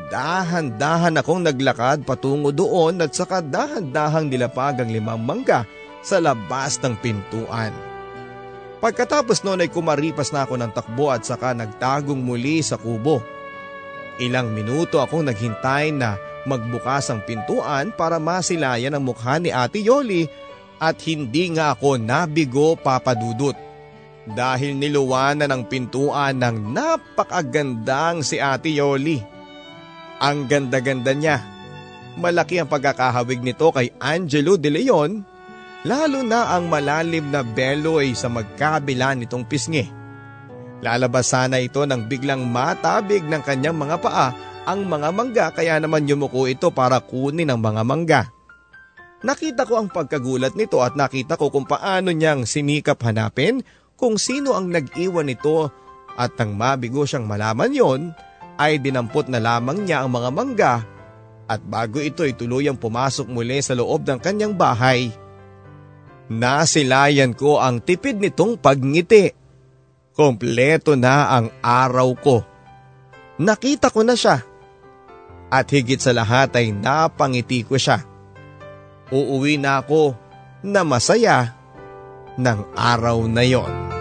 Dahan-dahan 0.07 1.17
akong 1.17 1.41
naglakad 1.41 2.05
patungo 2.05 2.53
doon 2.53 3.01
at 3.01 3.11
saka 3.17 3.41
dahan-dahang 3.41 4.29
nilapag 4.29 4.79
ang 4.79 4.93
limang 4.93 5.19
mangga 5.19 5.65
sa 6.05 6.21
labas 6.21 6.77
ng 6.79 6.95
pintuan. 7.01 7.73
Pagkatapos 8.77 9.41
noon 9.41 9.65
ay 9.65 9.73
kumaripas 9.73 10.29
na 10.29 10.45
ako 10.45 10.61
ng 10.61 10.71
takbo 10.71 11.09
at 11.09 11.25
saka 11.25 11.57
nagtagong 11.57 12.21
muli 12.21 12.61
sa 12.61 12.77
kubo. 12.77 13.25
Ilang 14.21 14.53
minuto 14.53 15.01
akong 15.01 15.25
naghintay 15.25 15.97
na 15.97 16.13
magbukas 16.47 17.11
ang 17.11 17.19
pintuan 17.27 17.91
para 17.91 18.17
masilayan 18.17 18.95
ang 18.95 19.03
mukha 19.03 19.35
ni 19.37 19.51
Ate 19.51 19.83
Yoli 19.83 20.25
at 20.79 20.95
hindi 21.03 21.51
nga 21.51 21.75
ako 21.75 21.99
nabigo 21.99 22.79
papadudot. 22.79 23.53
Dahil 24.27 24.75
niluwanan 24.75 25.51
ang 25.51 25.63
pintuan 25.67 26.39
ng 26.39 26.71
napakagandang 26.71 28.23
si 28.23 28.39
Ate 28.39 28.71
Yoli. 28.71 29.19
Ang 30.23 30.47
ganda-ganda 30.47 31.11
niya. 31.11 31.43
Malaki 32.17 32.57
ang 32.57 32.71
pagkakahawig 32.71 33.43
nito 33.45 33.69
kay 33.69 33.93
Angelo 34.01 34.57
de 34.57 34.73
Leon, 34.73 35.21
lalo 35.85 36.19
na 36.25 36.57
ang 36.57 36.65
malalim 36.65 37.29
na 37.29 37.45
belo 37.45 38.01
ay 38.01 38.17
sa 38.17 38.25
magkabila 38.25 39.13
nitong 39.13 39.45
pisngi. 39.45 39.85
Lalabas 40.81 41.29
sana 41.29 41.61
ito 41.61 41.85
nang 41.85 42.05
biglang 42.05 42.45
matabig 42.45 43.25
ng 43.25 43.41
kanyang 43.41 43.77
mga 43.77 43.97
paa 44.01 44.29
ang 44.67 44.83
mga 44.83 45.09
mangga 45.15 45.45
kaya 45.55 45.79
naman 45.79 46.03
yumuko 46.03 46.43
ito 46.43 46.67
para 46.75 46.99
kunin 46.99 47.47
ang 47.47 47.63
mga 47.63 47.81
mangga. 47.87 48.21
Nakita 49.23 49.63
ko 49.63 49.79
ang 49.79 49.87
pagkagulat 49.87 50.59
nito 50.59 50.83
at 50.83 50.99
nakita 50.99 51.39
ko 51.39 51.47
kung 51.47 51.63
paano 51.63 52.11
niyang 52.11 52.43
sinikap 52.43 52.99
hanapin 53.07 53.63
kung 53.95 54.19
sino 54.19 54.53
ang 54.53 54.69
nag-iwan 54.69 55.25
nito 55.25 55.71
at 56.19 56.35
nang 56.35 56.53
mabigo 56.53 57.07
siyang 57.07 57.25
malaman 57.25 57.71
yon 57.71 58.01
ay 58.59 58.77
dinampot 58.77 59.31
na 59.31 59.39
lamang 59.39 59.87
niya 59.87 60.03
ang 60.03 60.11
mga 60.11 60.29
mangga 60.35 60.73
at 61.47 61.63
bago 61.63 62.03
ito 62.03 62.27
ay 62.27 62.35
tuluyang 62.35 62.75
pumasok 62.75 63.25
muli 63.31 63.63
sa 63.63 63.73
loob 63.73 64.03
ng 64.03 64.19
kanyang 64.19 64.53
bahay. 64.53 65.09
Nasilayan 66.27 67.31
ko 67.31 67.63
ang 67.63 67.79
tipid 67.79 68.19
nitong 68.19 68.59
pagngiti. 68.59 69.31
Kompleto 70.11 70.99
na 70.99 71.31
ang 71.31 71.47
araw 71.63 72.09
ko. 72.19 72.37
Nakita 73.39 73.87
ko 73.93 74.03
na 74.03 74.17
siya. 74.17 74.43
At 75.47 75.71
higit 75.71 76.03
sa 76.03 76.11
lahat 76.11 76.55
ay 76.59 76.75
napangiti 76.75 77.63
ko 77.63 77.79
siya. 77.79 78.03
Uuwi 79.07 79.55
na 79.55 79.79
ako 79.79 80.11
na 80.63 80.83
masaya 80.83 81.55
ng 82.35 82.59
araw 82.75 83.23
na 83.31 83.43
yon. 83.47 83.96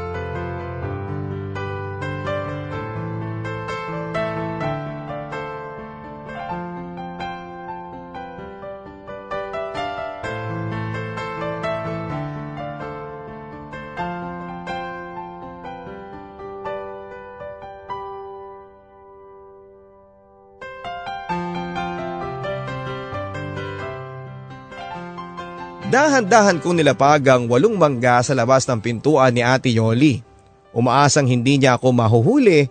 Dahan-dahan 25.97 26.61
kong 26.61 26.77
nilapag 26.77 27.25
ang 27.25 27.49
walong 27.49 27.81
mangga 27.81 28.21
sa 28.21 28.37
labas 28.37 28.69
ng 28.69 28.85
pintuan 28.85 29.33
ni 29.33 29.41
Ate 29.41 29.73
Yoli. 29.73 30.21
Umaasang 30.77 31.25
hindi 31.25 31.57
niya 31.57 31.81
ako 31.81 31.89
mahuhuli 31.89 32.69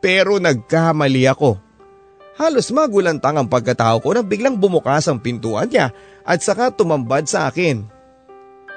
pero 0.00 0.40
nagkamali 0.40 1.28
ako. 1.28 1.60
Halos 2.40 2.72
magulantang 2.72 3.36
ang 3.36 3.52
pagkatao 3.52 4.00
ko 4.00 4.16
nang 4.16 4.24
biglang 4.24 4.56
bumukas 4.56 5.04
ang 5.12 5.20
pintuan 5.20 5.68
niya 5.68 5.92
at 6.24 6.40
saka 6.40 6.72
tumambad 6.72 7.28
sa 7.28 7.52
akin. 7.52 7.84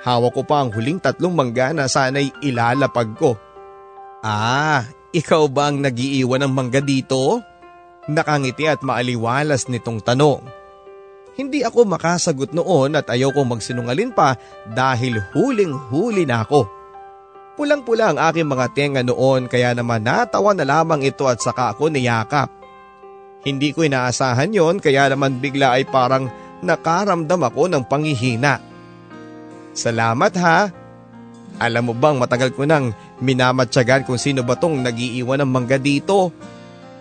Hawak 0.03 0.35
ko 0.35 0.43
pa 0.43 0.67
ang 0.67 0.75
huling 0.75 0.99
tatlong 0.99 1.31
mangga 1.31 1.71
na 1.71 1.87
sana'y 1.87 2.43
ilalapag 2.43 3.15
ko. 3.15 3.39
Ah, 4.19 4.83
ikaw 5.15 5.47
ba 5.47 5.71
ang 5.71 5.79
nagiiwan 5.79 6.43
ng 6.43 6.51
mangga 6.51 6.83
dito? 6.83 7.39
Nakangiti 8.11 8.67
at 8.67 8.83
maaliwalas 8.83 9.71
nitong 9.71 10.03
tanong. 10.03 10.56
Hindi 11.37 11.61
ako 11.61 11.85
makasagot 11.85 12.49
noon 12.57 12.97
at 12.97 13.13
ayaw 13.13 13.29
kong 13.29 13.53
magsinungalin 13.53 14.09
pa 14.09 14.33
dahil 14.73 15.21
huling-huli 15.37 16.25
na 16.25 16.41
ako. 16.41 16.65
Pulang-pula 17.53 18.09
ang 18.09 18.17
aking 18.17 18.49
mga 18.49 18.65
tenga 18.73 19.01
noon 19.05 19.45
kaya 19.45 19.77
naman 19.77 20.01
natawa 20.01 20.57
na 20.57 20.65
lamang 20.65 21.05
ito 21.05 21.29
at 21.29 21.37
saka 21.37 21.77
ako 21.77 21.93
niyakap. 21.93 22.49
Hindi 23.45 23.69
ko 23.69 23.85
inaasahan 23.85 24.49
yon 24.49 24.81
kaya 24.81 25.13
naman 25.13 25.37
bigla 25.37 25.77
ay 25.77 25.85
parang 25.85 26.25
nakaramdam 26.65 27.45
ako 27.45 27.69
ng 27.69 27.83
pangihina. 27.85 28.57
Salamat 29.77 30.33
ha. 30.41 30.73
Alam 31.61 31.89
mo 31.89 31.93
bang 31.93 32.17
matagal 32.17 32.49
ko 32.57 32.65
nang 32.65 32.97
minamatsagan 33.21 34.09
kung 34.09 34.17
sino 34.17 34.41
ba 34.41 34.57
tong 34.57 34.81
nagiiwan 34.81 35.45
ng 35.45 35.49
mangga 35.49 35.77
dito. 35.77 36.33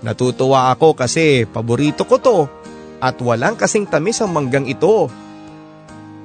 Natutuwa 0.05 0.77
ako 0.77 0.93
kasi 0.93 1.49
paborito 1.49 2.05
ko 2.05 2.17
to 2.21 2.66
at 3.01 3.17
walang 3.21 3.55
kasing 3.57 3.85
tamis 3.85 4.21
ang 4.21 4.33
manggang 4.33 4.65
ito. 4.65 5.09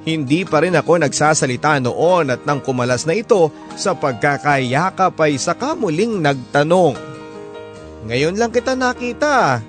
Hindi 0.02 0.42
pa 0.42 0.58
rin 0.58 0.74
ako 0.74 0.98
nagsasalita 0.98 1.78
noon 1.78 2.34
at 2.34 2.42
nang 2.42 2.58
kumalas 2.58 3.06
na 3.06 3.14
ito 3.14 3.54
sa 3.78 3.94
pagkakayakap 3.94 5.14
ay 5.22 5.38
saka 5.38 5.78
muling 5.78 6.18
nagtanong. 6.18 6.98
Ngayon 8.10 8.34
lang 8.34 8.50
kita 8.50 8.74
nakita. 8.74 9.62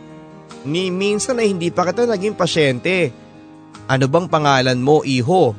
Ni 0.65 0.89
minsan 0.89 1.37
ay 1.37 1.53
hindi 1.53 1.69
pa 1.69 1.85
kita 1.85 2.09
naging 2.09 2.33
pasyente. 2.33 3.13
Ano 3.85 4.09
bang 4.09 4.25
pangalan 4.25 4.79
mo, 4.79 5.05
iho? 5.05 5.53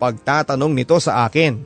Pagtatanong 0.00 0.72
nito 0.72 0.96
sa 1.02 1.28
akin. 1.28 1.60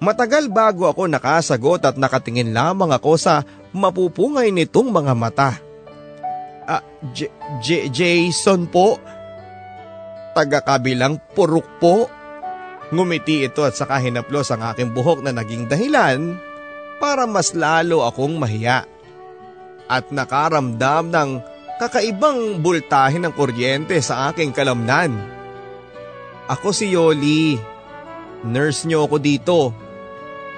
Matagal 0.00 0.48
bago 0.52 0.88
ako 0.88 1.08
nakasagot 1.08 1.84
at 1.88 1.96
nakatingin 1.96 2.52
lamang 2.52 2.92
ako 2.92 3.16
sa 3.16 3.44
mapupungay 3.72 4.52
nitong 4.52 4.92
mga 4.92 5.12
mata. 5.16 5.69
Uh, 6.70 6.82
J- 7.10 7.34
J- 7.58 7.90
Jason 7.90 8.70
po. 8.70 9.02
Taga-kabilang 10.38 11.18
purok 11.34 11.66
po. 11.82 12.06
Ngumiti 12.94 13.42
ito 13.42 13.66
at 13.66 13.74
saka 13.74 13.98
hinaplos 13.98 14.54
ang 14.54 14.62
aking 14.70 14.94
buhok 14.94 15.26
na 15.26 15.34
naging 15.34 15.66
dahilan 15.66 16.38
para 17.02 17.26
mas 17.26 17.58
lalo 17.58 18.06
akong 18.06 18.38
mahiya. 18.38 18.86
At 19.90 20.14
nakaramdam 20.14 21.10
ng 21.10 21.30
kakaibang 21.82 22.62
bultahe 22.62 23.18
ng 23.18 23.34
kuryente 23.34 23.98
sa 23.98 24.30
aking 24.30 24.54
kalamnan. 24.54 25.10
Ako 26.46 26.70
si 26.70 26.94
Yoli. 26.94 27.58
Nurse 28.46 28.86
niyo 28.86 29.10
ako 29.10 29.16
dito. 29.18 29.58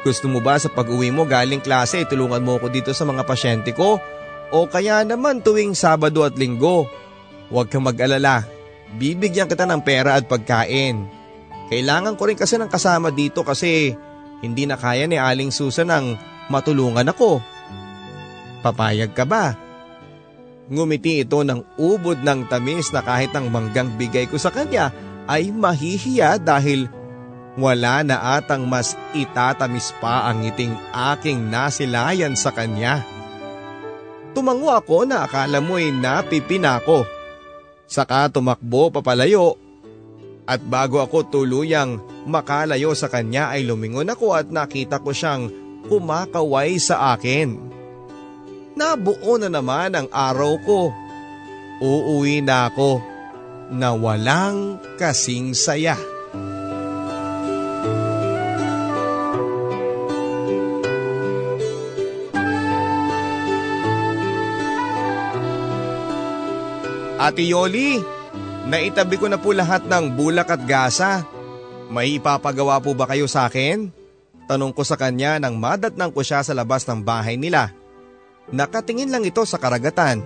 Gusto 0.04 0.28
mo 0.28 0.44
ba 0.44 0.60
sa 0.60 0.68
pag-uwi 0.68 1.08
mo 1.08 1.24
galing 1.24 1.64
klase 1.64 2.04
tulungan 2.04 2.44
mo 2.44 2.60
ako 2.60 2.68
dito 2.68 2.90
sa 2.92 3.08
mga 3.08 3.24
pasyente 3.24 3.72
ko 3.72 3.96
o 4.52 4.68
kaya 4.68 5.00
naman 5.02 5.40
tuwing 5.40 5.72
Sabado 5.72 6.22
at 6.28 6.36
Linggo. 6.36 6.84
Huwag 7.48 7.72
kang 7.72 7.88
mag-alala. 7.88 8.44
Bibigyan 9.00 9.48
kita 9.48 9.64
ng 9.64 9.80
pera 9.80 10.20
at 10.20 10.28
pagkain. 10.28 11.08
Kailangan 11.72 12.20
ko 12.20 12.28
rin 12.28 12.36
kasi 12.36 12.60
ng 12.60 12.68
kasama 12.68 13.08
dito 13.08 13.40
kasi 13.40 13.96
hindi 14.44 14.68
na 14.68 14.76
kaya 14.76 15.08
ni 15.08 15.16
Aling 15.16 15.48
Susan 15.48 15.88
ang 15.88 16.20
matulungan 16.52 17.08
ako. 17.08 17.40
Papayag 18.60 19.16
ka 19.16 19.24
ba? 19.24 19.56
Ngumiti 20.68 21.24
ito 21.24 21.40
ng 21.40 21.80
ubod 21.80 22.20
ng 22.20 22.46
tamis 22.52 22.92
na 22.92 23.00
kahit 23.00 23.32
ang 23.32 23.48
manggang 23.48 23.88
bigay 23.96 24.28
ko 24.28 24.36
sa 24.36 24.52
kanya 24.52 24.92
ay 25.24 25.48
mahihiya 25.48 26.36
dahil 26.36 26.92
wala 27.56 28.00
na 28.04 28.36
atang 28.36 28.64
mas 28.64 28.96
itatamis 29.12 29.92
pa 30.00 30.28
ang 30.28 30.44
ngiting 30.44 30.72
aking 30.92 31.48
nasilayan 31.48 32.36
sa 32.36 32.52
kanya. 32.52 33.04
Tumango 34.32 34.72
ako 34.72 35.04
na 35.04 35.28
akala 35.28 35.60
mo'y 35.60 35.92
napipina 35.92 36.80
ko. 36.80 37.04
Saka 37.84 38.32
tumakbo 38.32 38.88
papalayo. 38.88 39.60
At 40.42 40.58
bago 40.64 40.98
ako 40.98 41.30
tuluyang 41.30 42.02
makalayo 42.26 42.96
sa 42.98 43.06
kanya 43.06 43.54
ay 43.54 43.62
lumingon 43.62 44.10
ako 44.10 44.34
at 44.34 44.50
nakita 44.50 44.98
ko 44.98 45.14
siyang 45.14 45.52
kumakaway 45.86 46.80
sa 46.82 47.14
akin. 47.14 47.60
Nabuo 48.74 49.38
na 49.38 49.52
naman 49.52 49.94
ang 49.94 50.08
araw 50.10 50.52
ko. 50.64 50.80
Uuwi 51.82 52.42
na 52.42 52.72
ako 52.72 53.02
na 53.70 53.92
walang 53.94 54.80
kasing 54.96 55.52
saya. 55.52 55.94
Ate 67.22 67.46
Yoli, 67.46 68.02
naitabi 68.66 69.14
ko 69.14 69.30
na 69.30 69.38
po 69.38 69.54
lahat 69.54 69.86
ng 69.86 70.18
bulak 70.18 70.58
at 70.58 70.62
gasa. 70.66 71.22
May 71.86 72.18
ipapagawa 72.18 72.82
po 72.82 72.98
ba 72.98 73.06
kayo 73.06 73.30
sa 73.30 73.46
akin? 73.46 73.94
Tanong 74.50 74.74
ko 74.74 74.82
sa 74.82 74.98
kanya 74.98 75.38
nang 75.38 75.54
madatnang 75.54 76.10
ko 76.10 76.26
siya 76.26 76.42
sa 76.42 76.50
labas 76.50 76.82
ng 76.82 76.98
bahay 77.06 77.38
nila. 77.38 77.70
Nakatingin 78.50 79.14
lang 79.14 79.22
ito 79.22 79.38
sa 79.46 79.62
karagatan. 79.62 80.18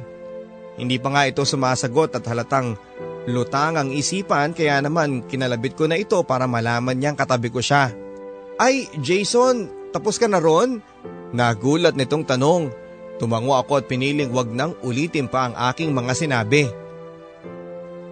Hindi 0.81 0.97
pa 0.97 1.13
nga 1.13 1.29
ito 1.29 1.45
sumasagot 1.45 2.17
at 2.17 2.25
halatang 2.33 2.81
lutang 3.29 3.77
ang 3.77 3.93
isipan 3.93 4.57
kaya 4.57 4.81
naman 4.81 5.29
kinalabit 5.29 5.77
ko 5.77 5.85
na 5.85 6.01
ito 6.01 6.17
para 6.25 6.49
malaman 6.49 6.97
niyang 6.97 7.21
katabi 7.21 7.53
ko 7.53 7.61
siya. 7.61 7.93
Ay, 8.57 8.89
Jason, 9.05 9.69
tapos 9.93 10.17
ka 10.17 10.33
na 10.33 10.41
ron? 10.41 10.81
Nagulat 11.37 11.93
nitong 11.93 12.25
tanong. 12.25 12.73
Tumango 13.21 13.53
ako 13.53 13.85
at 13.85 13.89
piniling 13.89 14.33
wag 14.33 14.49
nang 14.49 14.73
ulitin 14.81 15.29
pa 15.29 15.53
ang 15.53 15.55
aking 15.69 15.93
mga 15.93 16.17
sinabi. 16.17 16.86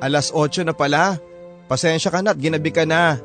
Alas 0.05 0.29
8 0.29 0.69
na 0.69 0.77
pala. 0.77 1.17
Pasensya 1.65 2.13
ka 2.13 2.21
na 2.21 2.37
at 2.37 2.39
ginabi 2.39 2.69
ka 2.69 2.85
na. 2.85 3.17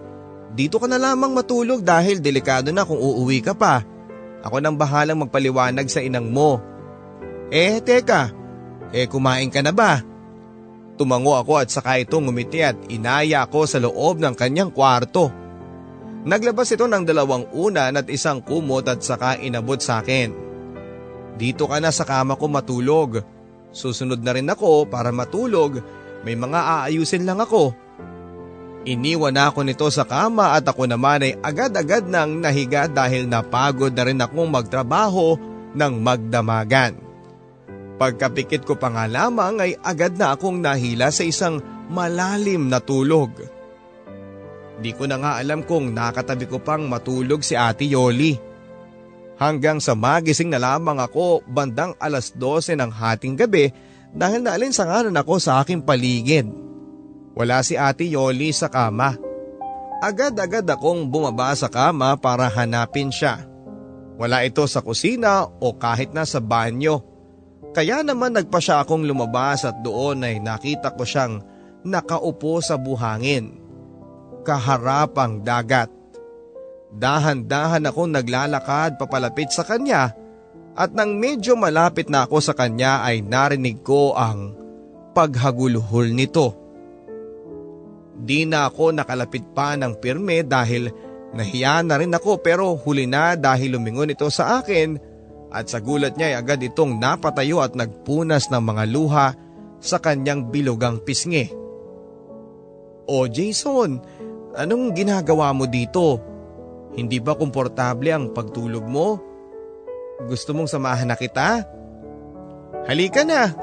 Dito 0.55 0.79
ka 0.79 0.87
na 0.87 0.95
lamang 0.95 1.35
matulog 1.35 1.83
dahil 1.83 2.23
delikado 2.23 2.71
na 2.71 2.87
kung 2.87 2.95
uuwi 2.95 3.43
ka 3.43 3.51
pa. 3.51 3.83
Ako 4.47 4.63
nang 4.63 4.79
bahalang 4.79 5.27
magpaliwanag 5.27 5.91
sa 5.91 5.99
inang 5.99 6.31
mo. 6.31 6.63
Eh 7.51 7.83
teka, 7.83 8.31
eh 8.95 9.11
kumain 9.11 9.51
ka 9.51 9.59
na 9.59 9.75
ba? 9.75 9.99
Tumango 10.95 11.35
ako 11.35 11.59
at 11.59 11.67
saka 11.67 11.99
ito 11.99 12.15
ngumiti 12.15 12.63
at 12.63 12.79
inaya 12.87 13.43
ako 13.43 13.59
sa 13.67 13.83
loob 13.83 14.23
ng 14.23 14.31
kanyang 14.39 14.71
kwarto. 14.71 15.27
Naglabas 16.23 16.71
ito 16.71 16.87
ng 16.87 17.03
dalawang 17.03 17.51
unan 17.51 17.99
at 17.99 18.07
isang 18.07 18.39
kumot 18.39 18.87
at 18.87 19.03
saka 19.03 19.35
inabot 19.35 19.79
sa 19.83 19.99
akin. 19.99 20.31
Dito 21.35 21.67
ka 21.67 21.83
na 21.83 21.91
sa 21.91 22.07
kama 22.07 22.39
ko 22.39 22.47
matulog. 22.47 23.19
Susunod 23.71 24.23
na 24.23 24.31
rin 24.31 24.47
ako 24.47 24.87
para 24.87 25.11
matulog 25.11 25.83
may 26.23 26.35
mga 26.35 26.59
aayusin 26.59 27.23
lang 27.23 27.39
ako. 27.39 27.71
Iniwan 28.87 29.35
ako 29.35 29.67
nito 29.67 29.87
sa 29.91 30.07
kama 30.07 30.55
at 30.55 30.63
ako 30.63 30.87
naman 30.87 31.23
ay 31.23 31.33
agad-agad 31.43 32.07
nang 32.07 32.39
nahiga 32.39 32.87
dahil 32.87 33.27
napagod 33.27 33.91
na 33.91 34.07
rin 34.07 34.23
akong 34.23 34.47
magtrabaho 34.47 35.35
ng 35.75 35.93
magdamagan. 35.99 36.95
Pagkapikit 37.99 38.63
ko 38.63 38.79
pa 38.79 38.87
nga 38.87 39.05
lamang 39.11 39.59
ay 39.59 39.71
agad 39.83 40.15
na 40.15 40.31
akong 40.31 40.63
nahila 40.63 41.11
sa 41.11 41.27
isang 41.27 41.59
malalim 41.91 42.71
na 42.71 42.79
tulog. 42.79 43.35
Di 44.79 44.95
ko 44.95 45.03
na 45.03 45.19
nga 45.19 45.31
alam 45.35 45.67
kung 45.67 45.91
nakatabi 45.91 46.47
ko 46.47 46.63
pang 46.63 46.87
matulog 46.87 47.43
si 47.43 47.59
Ate 47.59 47.83
Yoli. 47.83 48.39
Hanggang 49.35 49.83
sa 49.83 49.91
magising 49.91 50.47
na 50.47 50.59
lamang 50.59 51.03
ako 51.03 51.43
bandang 51.43 51.91
alas 51.99 52.31
12 52.31 52.79
ng 52.79 52.91
hating 52.91 53.35
gabi 53.35 53.71
dahil 54.13 54.41
naalinsanganan 54.41 55.15
ako 55.21 55.37
sa 55.37 55.61
aking 55.61 55.85
paligid. 55.85 56.49
Wala 57.37 57.61
si 57.61 57.77
Ate 57.77 58.09
Yoli 58.09 58.51
sa 58.51 58.67
kama. 58.67 59.15
Agad-agad 59.99 60.65
akong 60.67 61.07
bumaba 61.07 61.51
sa 61.55 61.67
kama 61.67 62.15
para 62.17 62.47
hanapin 62.47 63.11
siya. 63.11 63.45
Wala 64.19 64.43
ito 64.43 64.67
sa 64.67 64.83
kusina 64.83 65.47
o 65.47 65.75
kahit 65.75 66.11
na 66.11 66.27
sa 66.27 66.43
banyo. 66.43 66.99
Kaya 67.71 68.03
naman 68.03 68.35
nagpa 68.35 68.59
siya 68.59 68.83
akong 68.83 69.07
lumabas 69.07 69.63
at 69.63 69.79
doon 69.79 70.25
ay 70.25 70.43
nakita 70.43 70.91
ko 70.95 71.07
siyang 71.07 71.39
nakaupo 71.87 72.59
sa 72.59 72.75
buhangin. 72.75 73.55
Kaharap 74.43 75.15
ang 75.15 75.43
dagat. 75.45 75.91
Dahan-dahan 76.89 77.85
akong 77.85 78.11
naglalakad 78.11 78.97
papalapit 78.97 79.53
sa 79.53 79.61
kanya 79.61 80.18
at 80.79 80.95
nang 80.95 81.19
medyo 81.19 81.59
malapit 81.59 82.07
na 82.07 82.23
ako 82.23 82.39
sa 82.39 82.55
kanya 82.55 83.03
ay 83.03 83.19
narinig 83.19 83.83
ko 83.83 84.15
ang 84.15 84.55
paghagulhol 85.11 86.15
nito. 86.15 86.55
Di 88.15 88.47
na 88.47 88.71
ako 88.71 88.95
nakalapit 88.95 89.43
pa 89.51 89.75
ng 89.75 89.99
pirme 89.99 90.47
dahil 90.47 90.87
nahiya 91.35 91.83
na 91.83 91.99
rin 91.99 92.15
ako 92.15 92.39
pero 92.39 92.79
huli 92.79 93.03
na 93.03 93.35
dahil 93.35 93.75
lumingon 93.75 94.15
ito 94.15 94.31
sa 94.31 94.63
akin 94.63 94.95
at 95.51 95.67
sa 95.67 95.83
gulat 95.83 96.15
niya 96.15 96.31
ay 96.31 96.35
agad 96.39 96.63
itong 96.63 96.95
napatayo 96.95 97.59
at 97.59 97.75
nagpunas 97.75 98.47
ng 98.47 98.63
mga 98.63 98.83
luha 98.87 99.27
sa 99.83 99.99
kanyang 99.99 100.47
bilugang 100.47 101.03
pisngi. 101.03 101.51
O 103.09 103.27
Jason, 103.27 103.99
anong 104.55 104.95
ginagawa 104.95 105.51
mo 105.51 105.67
dito? 105.67 106.23
Hindi 106.95 107.19
ba 107.19 107.35
komportable 107.35 108.15
ang 108.15 108.31
pagtulog 108.31 108.85
mo? 108.87 109.28
Gusto 110.27 110.51
mong 110.51 110.67
samahan 110.67 111.07
na 111.07 111.15
kita? 111.15 111.63
Halika 112.89 113.23
na! 113.23 113.55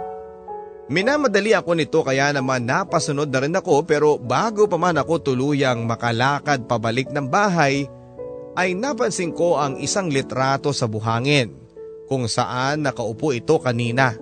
Minamadali 0.87 1.51
ako 1.51 1.75
nito 1.75 2.01
kaya 2.07 2.31
naman 2.31 2.63
napasunod 2.63 3.27
na 3.27 3.43
rin 3.43 3.59
ako 3.59 3.83
pero 3.83 4.23
bago 4.23 4.71
pa 4.71 4.79
man 4.79 4.95
ako 4.95 5.19
tuluyang 5.19 5.83
makalakad 5.83 6.63
pabalik 6.71 7.11
ng 7.11 7.27
bahay 7.27 7.91
ay 8.55 8.73
napansin 8.79 9.35
ko 9.35 9.59
ang 9.59 9.83
isang 9.83 10.09
litrato 10.09 10.71
sa 10.71 10.87
buhangin 10.87 11.51
kung 12.07 12.31
saan 12.31 12.87
nakaupo 12.87 13.35
ito 13.35 13.59
kanina. 13.59 14.15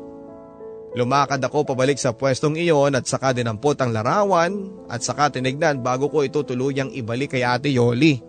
Lumakad 0.96 1.42
ako 1.44 1.74
pabalik 1.74 2.00
sa 2.00 2.16
pwestong 2.16 2.56
iyon 2.56 2.96
at 2.96 3.04
saka 3.04 3.36
dinampot 3.36 3.76
ang 3.82 3.92
larawan 3.92 4.72
at 4.88 5.04
saka 5.04 5.36
tinignan 5.36 5.84
bago 5.84 6.08
ko 6.08 6.24
ito 6.24 6.46
tuluyang 6.48 6.94
ibalik 6.96 7.36
kay 7.36 7.44
Ate 7.44 7.68
Yoli. 7.68 8.22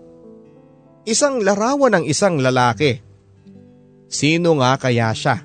Isang 1.08 1.40
larawan 1.46 2.02
ng 2.02 2.06
isang 2.10 2.42
lalaki. 2.42 3.15
Sino 4.16 4.56
nga 4.64 4.80
kaya 4.80 5.12
siya? 5.12 5.44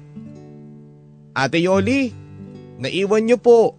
Ate 1.35 1.59
Yoli, 1.59 2.14
naiwan 2.78 3.26
niyo 3.26 3.42
po. 3.42 3.74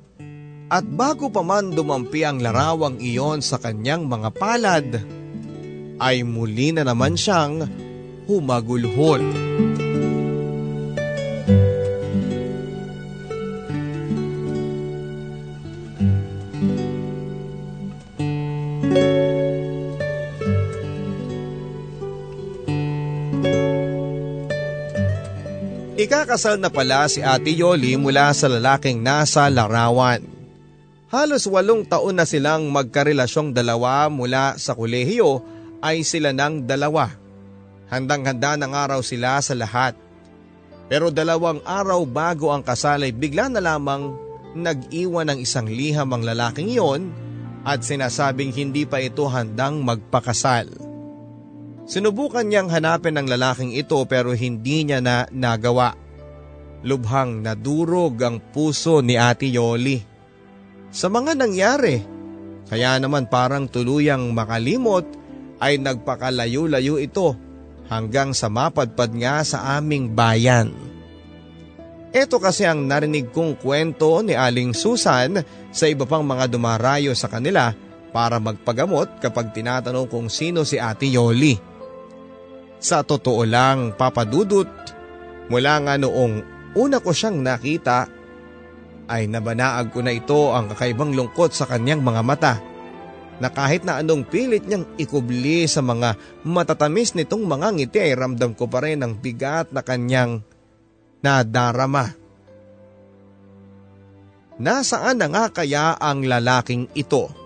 At 0.68 0.84
bago 0.84 1.32
pa 1.32 1.40
man 1.48 1.72
dumampi 1.72 2.28
ang 2.28 2.44
larawang 2.44 3.00
iyon 3.00 3.40
sa 3.40 3.56
kanyang 3.56 4.04
mga 4.12 4.30
palad, 4.36 4.88
ay 5.96 6.28
muli 6.28 6.76
na 6.76 6.84
naman 6.84 7.16
siyang 7.16 7.64
humagulhol. 8.28 9.24
Ikakasal 26.12 26.60
na 26.60 26.68
pala 26.68 27.08
si 27.08 27.24
Ate 27.24 27.56
Yoli 27.56 27.96
mula 27.96 28.36
sa 28.36 28.52
lalaking 28.52 29.00
nasa 29.00 29.48
larawan. 29.48 30.20
Halos 31.08 31.48
walong 31.48 31.88
taon 31.88 32.20
na 32.20 32.28
silang 32.28 32.68
magkarelasyong 32.68 33.56
dalawa 33.56 34.12
mula 34.12 34.60
sa 34.60 34.76
kolehiyo 34.76 35.40
ay 35.80 36.04
sila 36.04 36.36
ng 36.36 36.68
dalawa. 36.68 37.16
Handang-handa 37.88 38.60
ng 38.60 38.76
araw 38.76 39.00
sila 39.00 39.40
sa 39.40 39.56
lahat. 39.56 39.96
Pero 40.92 41.16
dalawang 41.16 41.64
araw 41.64 42.04
bago 42.04 42.52
ang 42.52 42.60
kasal 42.60 43.08
ay 43.08 43.16
bigla 43.16 43.48
na 43.48 43.64
lamang 43.64 44.12
nag-iwan 44.52 45.32
ng 45.32 45.40
isang 45.40 45.72
liham 45.72 46.12
ang 46.12 46.28
lalaking 46.28 46.76
iyon 46.76 47.08
at 47.64 47.88
sinasabing 47.88 48.52
hindi 48.52 48.84
pa 48.84 49.00
ito 49.00 49.32
handang 49.32 49.80
magpakasal. 49.80 50.91
Sinubukan 51.86 52.46
niyang 52.46 52.70
hanapin 52.70 53.18
ang 53.18 53.28
lalaking 53.28 53.74
ito 53.74 54.00
pero 54.06 54.32
hindi 54.32 54.86
niya 54.86 55.02
na 55.02 55.26
nagawa. 55.34 55.98
Lubhang 56.82 57.46
nadurog 57.46 58.18
ang 58.22 58.38
puso 58.42 59.06
ni 59.06 59.18
Ate 59.18 59.50
Yoli. 59.50 60.02
Sa 60.92 61.08
mga 61.08 61.38
nangyari, 61.38 62.02
kaya 62.68 62.98
naman 62.98 63.30
parang 63.30 63.70
tuluyang 63.70 64.34
makalimot 64.34 65.06
ay 65.62 65.78
nagpakalayo-layo 65.78 66.98
ito 66.98 67.38
hanggang 67.92 68.34
sa 68.34 68.50
mapadpad 68.50 69.12
nga 69.14 69.46
sa 69.46 69.78
aming 69.78 70.16
bayan. 70.16 70.74
Ito 72.12 72.44
kasi 72.44 72.68
ang 72.68 72.92
narinig 72.92 73.32
kong 73.32 73.56
kwento 73.56 74.20
ni 74.20 74.36
Aling 74.36 74.76
Susan 74.76 75.40
sa 75.72 75.86
iba 75.88 76.04
pang 76.04 76.28
mga 76.28 76.52
dumarayo 76.52 77.16
sa 77.16 77.32
kanila 77.32 77.72
para 78.12 78.36
magpagamot 78.36 79.24
kapag 79.24 79.56
tinatanong 79.56 80.12
kung 80.12 80.28
sino 80.28 80.68
si 80.68 80.76
Ate 80.76 81.08
Yoli. 81.08 81.71
Sa 82.82 83.06
totoo 83.06 83.46
lang, 83.46 83.94
papadudot, 83.94 84.66
mula 85.54 85.74
nga 85.86 85.94
noong 86.02 86.42
una 86.74 86.98
ko 86.98 87.14
siyang 87.14 87.38
nakita, 87.38 88.10
ay 89.06 89.30
nabanaag 89.30 89.94
ko 89.94 90.00
na 90.02 90.16
ito 90.16 90.56
ang 90.56 90.72
kakaibang 90.72 91.14
lungkot 91.14 91.54
sa 91.54 91.68
kanyang 91.70 92.02
mga 92.02 92.22
mata 92.24 92.54
na 93.42 93.50
kahit 93.50 93.84
na 93.84 94.00
anong 94.00 94.24
pilit 94.24 94.64
niyang 94.70 94.86
ikubli 95.02 95.66
sa 95.66 95.82
mga 95.82 96.16
matatamis 96.46 97.18
nitong 97.18 97.44
mga 97.44 97.68
ngiti 97.74 98.00
ay 98.00 98.14
ramdam 98.14 98.54
ko 98.54 98.70
pa 98.70 98.86
rin 98.86 99.02
ang 99.02 99.18
bigat 99.18 99.74
na 99.74 99.82
kanyang 99.82 100.46
nadarama. 101.26 102.14
Nasaan 104.62 105.18
na 105.18 105.28
nga 105.28 105.50
kaya 105.50 105.98
ang 105.98 106.22
lalaking 106.22 106.86
ito? 106.94 107.41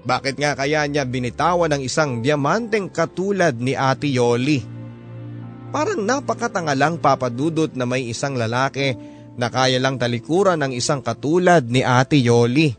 Bakit 0.00 0.40
nga 0.40 0.56
kaya 0.56 0.88
niya 0.88 1.04
binitawan 1.04 1.76
ng 1.76 1.82
isang 1.84 2.24
diamanteng 2.24 2.88
katulad 2.88 3.52
ni 3.60 3.76
Ate 3.76 4.08
Yoli? 4.08 4.64
Parang 5.70 6.02
napakatanga 6.02 6.74
lang 6.74 6.98
papadudot 6.98 7.70
na 7.76 7.84
may 7.84 8.08
isang 8.08 8.34
lalaki 8.34 8.96
na 9.36 9.52
kaya 9.52 9.78
lang 9.78 10.00
talikuran 10.00 10.58
ng 10.64 10.72
isang 10.74 11.04
katulad 11.04 11.62
ni 11.68 11.84
Ate 11.84 12.18
Yoli. 12.18 12.72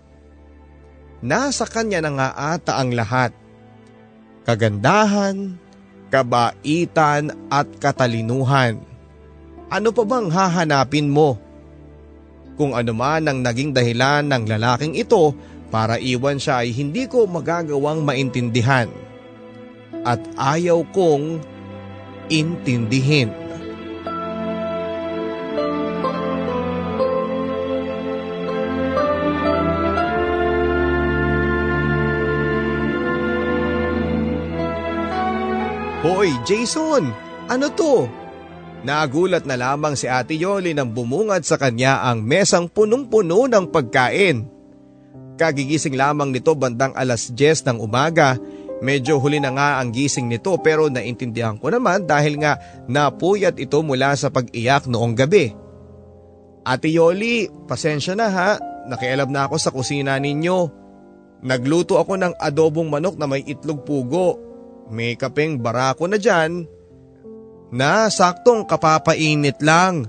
Nasa 1.21 1.69
kanya 1.69 2.01
na 2.01 2.11
nga 2.17 2.29
ata 2.57 2.81
ang 2.81 2.97
lahat. 2.97 3.31
Kagandahan, 4.41 5.53
kabaitan 6.09 7.29
at 7.53 7.69
katalinuhan. 7.77 8.81
Ano 9.69 9.93
pa 9.93 10.03
bang 10.03 10.27
hahanapin 10.33 11.07
mo? 11.07 11.37
Kung 12.57 12.73
ano 12.75 12.91
man 12.91 13.29
ang 13.29 13.39
naging 13.45 13.71
dahilan 13.71 14.27
ng 14.27 14.43
lalaking 14.49 14.97
ito 14.97 15.31
para 15.71 15.95
iwan 15.97 16.35
siya 16.35 16.67
ay 16.67 16.75
hindi 16.75 17.07
ko 17.07 17.23
magagawang 17.25 18.03
maintindihan. 18.03 18.91
At 20.03 20.19
ayaw 20.35 20.83
kong 20.91 21.39
intindihin. 22.27 23.31
Hoy, 36.01 36.33
Jason! 36.49 37.13
Ano 37.45 37.69
to? 37.77 38.09
Nagulat 38.81 39.45
na 39.45 39.53
lamang 39.53 39.93
si 39.93 40.09
Ate 40.09 40.33
Yoli 40.33 40.73
nang 40.73 40.89
bumungad 40.89 41.45
sa 41.45 41.61
kanya 41.61 42.01
ang 42.01 42.25
mesang 42.25 42.65
punong-puno 42.65 43.45
ng 43.45 43.69
pagkain. 43.69 44.60
Kagigising 45.41 45.97
lamang 45.97 46.29
nito 46.29 46.53
bandang 46.53 46.93
alas 46.93 47.33
10 47.33 47.65
ng 47.65 47.81
umaga. 47.81 48.37
Medyo 48.85 49.17
huli 49.17 49.41
na 49.41 49.49
nga 49.49 49.81
ang 49.81 49.89
gising 49.89 50.29
nito 50.29 50.53
pero 50.61 50.85
naintindihan 50.85 51.57
ko 51.57 51.73
naman 51.73 52.05
dahil 52.05 52.37
nga 52.37 52.61
napuyat 52.85 53.57
ito 53.57 53.81
mula 53.81 54.13
sa 54.13 54.29
pag-iyak 54.29 54.85
noong 54.85 55.17
gabi. 55.17 55.49
Ate 56.61 56.93
Yoli, 56.93 57.49
pasensya 57.65 58.13
na 58.13 58.29
ha. 58.29 58.51
Nakialam 58.85 59.33
na 59.33 59.49
ako 59.49 59.57
sa 59.57 59.73
kusina 59.73 60.21
ninyo. 60.21 60.69
Nagluto 61.41 61.97
ako 61.97 62.21
ng 62.21 62.33
adobong 62.37 62.93
manok 62.93 63.17
na 63.17 63.25
may 63.25 63.41
itlog 63.41 63.81
pugo. 63.81 64.37
May 64.93 65.17
kapeng 65.17 65.57
barako 65.57 66.05
na 66.05 66.21
dyan 66.21 66.69
na 67.73 68.13
saktong 68.13 68.69
kapapainit 68.69 69.57
lang. 69.57 70.05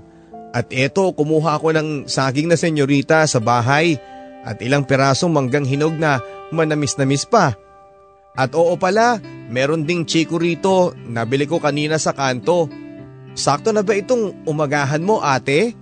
At 0.53 0.69
eto 0.69 1.09
kumuha 1.17 1.57
ako 1.57 1.73
ng 1.73 1.89
saging 2.05 2.53
na 2.53 2.57
senyorita 2.57 3.25
sa 3.25 3.41
bahay 3.41 3.97
at 4.43 4.59
ilang 4.59 4.83
pirasong 4.83 5.31
manggang 5.31 5.63
hinog 5.63 5.95
na 5.95 6.19
manamis-namis 6.51 7.23
pa. 7.25 7.55
At 8.35 8.51
oo 8.53 8.75
pala, 8.75 9.21
meron 9.47 9.87
ding 9.87 10.03
chiko 10.03 10.37
rito, 10.37 10.91
nabili 11.07 11.47
ko 11.47 11.63
kanina 11.63 11.95
sa 11.95 12.11
kanto. 12.11 12.67
Sakto 13.33 13.73
na 13.73 13.81
ba 13.81 13.97
itong 13.97 14.45
umagahan 14.45 15.01
mo 15.01 15.23
ate? 15.23 15.73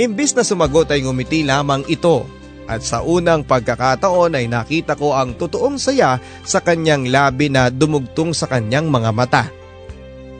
Imbis 0.00 0.32
na 0.32 0.46
sumagot 0.46 0.88
ay 0.88 1.04
ngumiti 1.04 1.44
lamang 1.44 1.84
ito 1.90 2.24
at 2.70 2.86
sa 2.86 3.02
unang 3.02 3.42
pagkakataon 3.42 4.38
ay 4.38 4.46
nakita 4.46 4.94
ko 4.94 5.18
ang 5.18 5.34
totoong 5.34 5.74
saya 5.74 6.22
sa 6.46 6.62
kanyang 6.62 7.10
labi 7.10 7.50
na 7.50 7.66
dumugtong 7.66 8.30
sa 8.30 8.46
kanyang 8.46 8.86
mga 8.86 9.10
mata. 9.10 9.44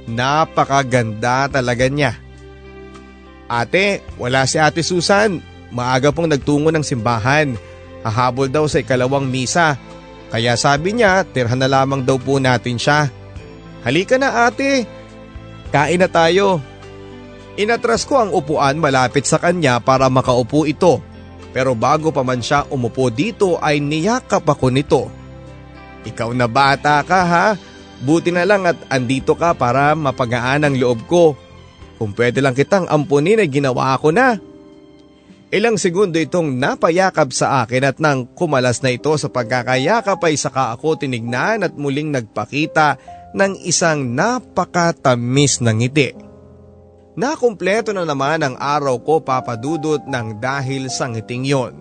Napakaganda 0.06 1.50
talaga 1.50 1.90
niya. 1.90 2.14
Ate, 3.50 4.06
wala 4.14 4.46
si 4.46 4.62
ate 4.62 4.86
Susan. 4.86 5.42
Maaga 5.70 6.10
pong 6.10 6.30
nagtungo 6.30 6.74
ng 6.74 6.82
simbahan. 6.82 7.54
Hahabol 8.02 8.50
daw 8.50 8.66
sa 8.66 8.82
ikalawang 8.82 9.26
misa. 9.26 9.78
Kaya 10.30 10.54
sabi 10.54 10.94
niya, 10.94 11.26
tirhan 11.26 11.58
na 11.58 11.70
lamang 11.70 12.06
daw 12.06 12.18
po 12.18 12.38
natin 12.38 12.78
siya. 12.78 13.10
Halika 13.82 14.18
na 14.18 14.46
ate. 14.46 14.86
Kain 15.70 16.02
na 16.02 16.10
tayo. 16.10 16.62
Inatras 17.58 18.06
ko 18.06 18.22
ang 18.22 18.30
upuan 18.34 18.78
malapit 18.78 19.26
sa 19.26 19.38
kanya 19.38 19.82
para 19.82 20.06
makaupo 20.06 20.66
ito. 20.66 21.02
Pero 21.50 21.74
bago 21.74 22.14
pa 22.14 22.22
man 22.22 22.38
siya 22.38 22.62
umupo 22.70 23.10
dito 23.10 23.58
ay 23.58 23.82
niyakap 23.82 24.46
ako 24.46 24.70
nito. 24.70 25.10
Ikaw 26.06 26.30
na 26.32 26.46
bata 26.46 27.02
ka 27.02 27.20
ha? 27.26 27.46
Buti 28.00 28.32
na 28.32 28.48
lang 28.48 28.64
at 28.64 28.78
andito 28.88 29.36
ka 29.36 29.52
para 29.52 29.92
mapagaan 29.92 30.64
ang 30.64 30.74
loob 30.78 31.04
ko. 31.04 31.36
Kung 32.00 32.16
pwede 32.16 32.40
lang 32.40 32.56
kitang 32.56 32.88
ampunin 32.88 33.44
ay 33.44 33.50
ginawa 33.50 33.92
ko 34.00 34.08
na. 34.08 34.40
Ilang 35.50 35.82
segundo 35.82 36.14
itong 36.14 36.62
napayakap 36.62 37.34
sa 37.34 37.66
akin 37.66 37.82
at 37.82 37.98
nang 37.98 38.22
kumalas 38.38 38.86
na 38.86 38.94
ito 38.94 39.10
sa 39.18 39.26
pagkakayakap 39.26 40.22
ay 40.22 40.38
saka 40.38 40.70
ako 40.78 41.02
tinignan 41.02 41.66
at 41.66 41.74
muling 41.74 42.14
nagpakita 42.14 42.94
ng 43.34 43.58
isang 43.66 44.14
napakatamis 44.14 45.58
na 45.58 45.74
ngiti. 45.74 46.14
Nakumpleto 47.18 47.90
na 47.90 48.06
naman 48.06 48.46
ang 48.46 48.54
araw 48.54 49.02
ko 49.02 49.18
papadudot 49.26 50.06
ng 50.06 50.38
dahil 50.38 50.86
sa 50.86 51.10
ngiting 51.10 51.42
yon. 51.42 51.74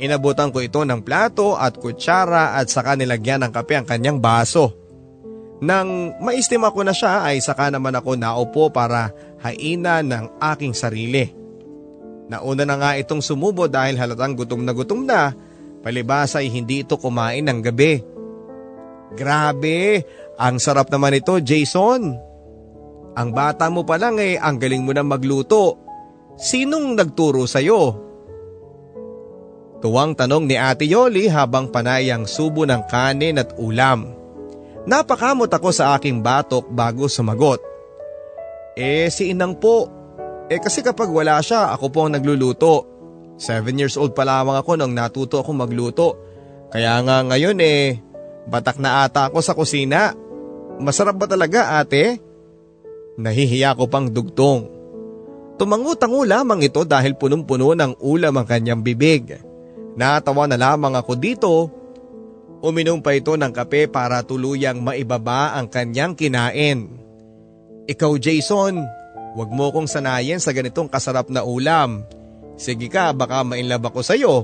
Inabutan 0.00 0.48
ko 0.48 0.64
ito 0.64 0.80
ng 0.80 1.04
plato 1.04 1.60
at 1.60 1.76
kutsara 1.76 2.56
at 2.56 2.72
saka 2.72 2.96
nilagyan 2.96 3.44
ng 3.44 3.52
kape 3.52 3.76
ang 3.76 3.84
kanyang 3.84 4.16
baso. 4.16 4.72
Nang 5.60 6.16
maistima 6.24 6.72
ko 6.72 6.80
na 6.80 6.96
siya 6.96 7.28
ay 7.28 7.44
saka 7.44 7.68
naman 7.68 7.92
ako 7.92 8.16
naupo 8.16 8.72
para 8.72 9.12
haina 9.44 10.00
ng 10.00 10.40
aking 10.40 10.72
sarili. 10.72 11.39
Nauna 12.30 12.62
na 12.62 12.78
nga 12.78 12.90
itong 12.94 13.18
sumubo 13.18 13.66
dahil 13.66 13.98
halatang 13.98 14.38
gutom 14.38 14.62
na 14.62 14.70
gutom 14.70 15.02
na, 15.02 15.34
palibas 15.82 16.38
ay 16.38 16.46
hindi 16.46 16.86
ito 16.86 16.94
kumain 16.94 17.42
ng 17.42 17.58
gabi. 17.58 17.98
Grabe, 19.18 20.06
ang 20.38 20.62
sarap 20.62 20.94
naman 20.94 21.18
ito 21.18 21.42
Jason. 21.42 22.14
Ang 23.18 23.28
bata 23.34 23.66
mo 23.66 23.82
pa 23.82 23.98
lang 23.98 24.22
eh, 24.22 24.38
ang 24.38 24.62
galing 24.62 24.86
mo 24.86 24.94
na 24.94 25.02
magluto. 25.02 25.82
Sinong 26.38 26.94
nagturo 26.94 27.50
sa'yo? 27.50 27.82
Tuwang 29.82 30.14
tanong 30.14 30.46
ni 30.46 30.54
Ate 30.54 30.86
Yoli 30.86 31.26
habang 31.26 31.66
panay 31.74 32.14
ang 32.14 32.30
subo 32.30 32.62
ng 32.62 32.86
kanin 32.86 33.42
at 33.42 33.58
ulam. 33.58 34.06
Napakamot 34.86 35.50
ako 35.50 35.74
sa 35.74 35.98
aking 35.98 36.22
batok 36.22 36.70
bago 36.70 37.10
sumagot. 37.10 37.58
Eh 38.78 39.10
si 39.10 39.34
Inang 39.34 39.58
po. 39.58 39.99
Eh 40.50 40.58
kasi 40.58 40.82
kapag 40.82 41.06
wala 41.08 41.38
siya 41.38 41.70
ako 41.72 41.86
po 41.94 41.98
ang 42.06 42.18
nagluluto. 42.18 42.86
Seven 43.40 43.78
years 43.78 43.96
old 43.96 44.12
pa 44.12 44.26
lamang 44.26 44.58
ako 44.58 44.76
nang 44.76 44.92
natuto 44.92 45.40
ako 45.40 45.54
magluto. 45.54 46.08
Kaya 46.74 46.98
nga 47.06 47.22
ngayon 47.24 47.58
eh, 47.62 47.96
batak 48.50 48.82
na 48.82 49.06
ata 49.06 49.30
ako 49.30 49.38
sa 49.40 49.54
kusina. 49.54 50.12
Masarap 50.82 51.16
ba 51.16 51.30
talaga 51.30 51.78
ate? 51.78 52.18
Nahihiya 53.16 53.78
ko 53.78 53.86
pang 53.86 54.10
dugtong. 54.10 54.68
Tumango-tango 55.56 56.24
lamang 56.24 56.64
ito 56.64 56.82
dahil 56.88 57.14
punong-puno 57.14 57.76
ng 57.76 58.00
ulam 58.00 58.34
ang 58.34 58.46
kanyang 58.48 58.80
bibig. 58.82 59.38
Natawa 59.94 60.48
na 60.48 60.56
lamang 60.56 60.96
ako 60.96 61.12
dito 61.14 61.54
Uminom 62.60 63.00
pa 63.00 63.16
ito 63.16 63.32
ng 63.40 63.56
kape 63.56 63.88
para 63.88 64.20
tuluyang 64.20 64.84
maibaba 64.84 65.56
ang 65.56 65.72
kanyang 65.72 66.12
kinain. 66.12 66.92
Ikaw 67.88 68.12
Jason, 68.20 68.84
wag 69.34 69.50
mo 69.50 69.70
kong 69.70 69.86
sanayin 69.86 70.42
sa 70.42 70.50
ganitong 70.50 70.90
kasarap 70.90 71.30
na 71.30 71.46
ulam. 71.46 72.02
Sige 72.60 72.90
ka, 72.90 73.14
baka 73.14 73.40
mainlove 73.46 73.88
ako 73.88 74.00
sa'yo. 74.02 74.34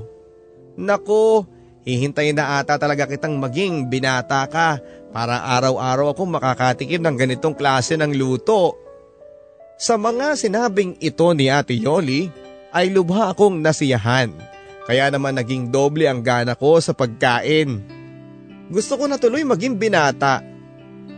Nako, 0.77 1.45
hihintayin 1.85 2.37
na 2.37 2.61
ata 2.61 2.79
talaga 2.79 3.05
kitang 3.05 3.37
maging 3.37 3.89
binata 3.91 4.45
ka 4.49 4.81
para 5.11 5.43
araw-araw 5.57 6.13
akong 6.13 6.29
makakatikim 6.29 7.01
ng 7.01 7.15
ganitong 7.15 7.55
klase 7.55 7.97
ng 7.97 8.13
luto. 8.15 8.75
Sa 9.77 9.93
mga 9.93 10.33
sinabing 10.33 10.97
ito 10.97 11.29
ni 11.37 11.53
Ate 11.53 11.77
Yoli, 11.77 12.33
ay 12.73 12.89
lubha 12.89 13.29
akong 13.29 13.61
nasiyahan. 13.61 14.33
Kaya 14.89 15.13
naman 15.13 15.37
naging 15.37 15.69
doble 15.69 16.09
ang 16.09 16.25
gana 16.25 16.57
ko 16.57 16.81
sa 16.81 16.97
pagkain. 16.97 17.85
Gusto 18.73 18.97
ko 18.97 19.05
na 19.05 19.21
tuloy 19.21 19.45
maging 19.45 19.77
binata. 19.77 20.41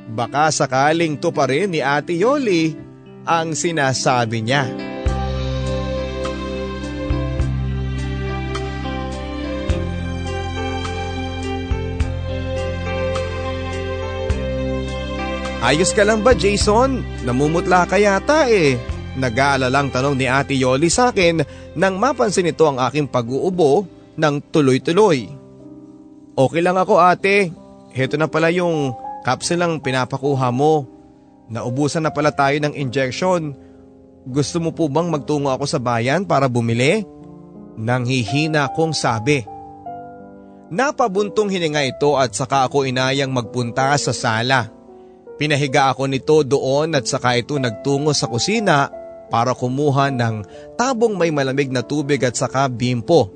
Baka 0.09 0.51
sakaling 0.51 1.15
to 1.21 1.31
pa 1.31 1.47
rin 1.47 1.71
ni 1.71 1.79
Ate 1.79 2.17
Yoli 2.17 2.88
ang 3.29 3.53
sinasabi 3.53 4.41
niya. 4.41 4.65
Ayos 15.61 15.93
ka 15.93 16.01
lang 16.01 16.25
ba 16.25 16.33
Jason? 16.33 17.05
Namumutla 17.27 17.85
ka 17.85 18.01
yata 18.01 18.49
eh. 18.49 18.73
Nag-aalalang 19.19 19.93
tanong 19.93 20.15
ni 20.17 20.25
Ate 20.25 20.57
Yoli 20.57 20.89
sa 20.89 21.13
akin 21.13 21.43
nang 21.77 22.01
mapansin 22.01 22.49
ito 22.49 22.65
ang 22.65 22.81
aking 22.81 23.05
pag-uubo 23.05 23.85
ng 24.17 24.35
tuloy-tuloy. 24.49 25.29
Okay 26.33 26.61
lang 26.63 26.79
ako 26.79 27.03
ate. 27.03 27.51
Heto 27.91 28.15
na 28.15 28.31
pala 28.31 28.47
yung 28.49 28.95
capsule 29.27 29.59
lang 29.59 29.83
pinapakuha 29.83 30.49
mo. 30.55 30.98
Naubusan 31.49 32.05
na 32.05 32.13
pala 32.13 32.29
tayo 32.29 32.61
ng 32.61 32.77
injection. 32.77 33.57
Gusto 34.29 34.57
mo 34.61 34.69
po 34.69 34.85
bang 34.85 35.09
magtungo 35.09 35.49
ako 35.49 35.65
sa 35.65 35.81
bayan 35.81 36.21
para 36.23 36.45
bumili? 36.45 37.01
Nang 37.79 38.05
hihina 38.05 38.69
kong 38.69 38.93
sabi. 38.93 39.41
Napabuntong 40.69 41.49
hininga 41.49 41.81
ito 41.89 42.13
at 42.13 42.37
saka 42.37 42.69
ako 42.69 42.85
inayang 42.85 43.33
magpunta 43.33 43.97
sa 43.97 44.13
sala. 44.13 44.69
Pinahiga 45.41 45.89
ako 45.89 46.05
nito 46.05 46.45
doon 46.45 46.93
at 46.93 47.09
saka 47.09 47.41
ito 47.41 47.57
nagtungo 47.57 48.13
sa 48.13 48.29
kusina 48.29 48.93
para 49.33 49.57
kumuha 49.57 50.13
ng 50.13 50.45
tabong 50.77 51.17
may 51.17 51.33
malamig 51.33 51.73
na 51.73 51.81
tubig 51.81 52.21
at 52.21 52.37
saka 52.37 52.69
bimpo. 52.69 53.33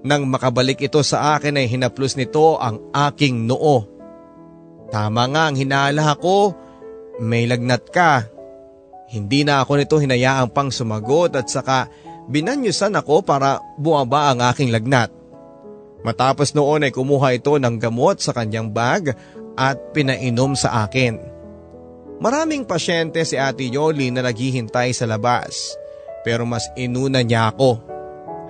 Nang 0.00 0.24
makabalik 0.24 0.80
ito 0.80 1.04
sa 1.04 1.36
akin 1.36 1.60
ay 1.60 1.68
hinaplos 1.68 2.16
nito 2.16 2.56
ang 2.56 2.88
aking 2.96 3.44
noo. 3.44 3.84
Tama 4.88 5.28
nga 5.28 5.52
ang 5.52 5.56
hinala 5.56 6.16
ko, 6.16 6.56
may 7.20 7.44
lagnat 7.44 7.88
ka. 7.90 8.28
Hindi 9.12 9.44
na 9.44 9.60
ako 9.60 9.72
nito 9.76 9.96
hinayaang 10.00 10.48
pang 10.48 10.72
sumagot 10.72 11.36
at 11.36 11.50
saka 11.50 11.90
binanyusan 12.30 12.96
ako 12.96 13.20
para 13.20 13.60
buwaba 13.76 14.32
ang 14.32 14.40
aking 14.40 14.72
lagnat. 14.72 15.12
Matapos 16.02 16.56
noon 16.56 16.88
ay 16.88 16.92
kumuha 16.94 17.36
ito 17.36 17.54
ng 17.60 17.76
gamot 17.78 18.18
sa 18.18 18.32
kanyang 18.32 18.72
bag 18.72 19.12
at 19.54 19.76
pinainom 19.92 20.56
sa 20.56 20.88
akin. 20.88 21.20
Maraming 22.22 22.64
pasyente 22.64 23.20
si 23.26 23.34
Ate 23.36 23.66
Yoli 23.66 24.08
na 24.14 24.22
naghihintay 24.22 24.94
sa 24.94 25.04
labas 25.04 25.76
pero 26.22 26.46
mas 26.46 26.70
inuna 26.78 27.20
niya 27.20 27.50
ako. 27.50 27.82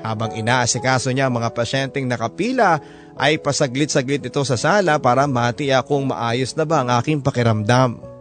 Habang 0.04 0.36
inaasikaso 0.36 1.10
niya 1.10 1.30
ang 1.30 1.40
mga 1.40 1.50
pasyenteng 1.56 2.04
nakapila 2.04 2.78
ay 3.16 3.40
pasaglit-saglit 3.40 4.24
ito 4.24 4.42
sa 4.44 4.56
sala 4.58 4.98
para 5.00 5.24
matiya 5.30 5.80
kung 5.84 6.10
maayos 6.10 6.52
na 6.56 6.64
ba 6.68 6.84
ang 6.84 6.90
aking 7.00 7.22
pakiramdam. 7.22 8.11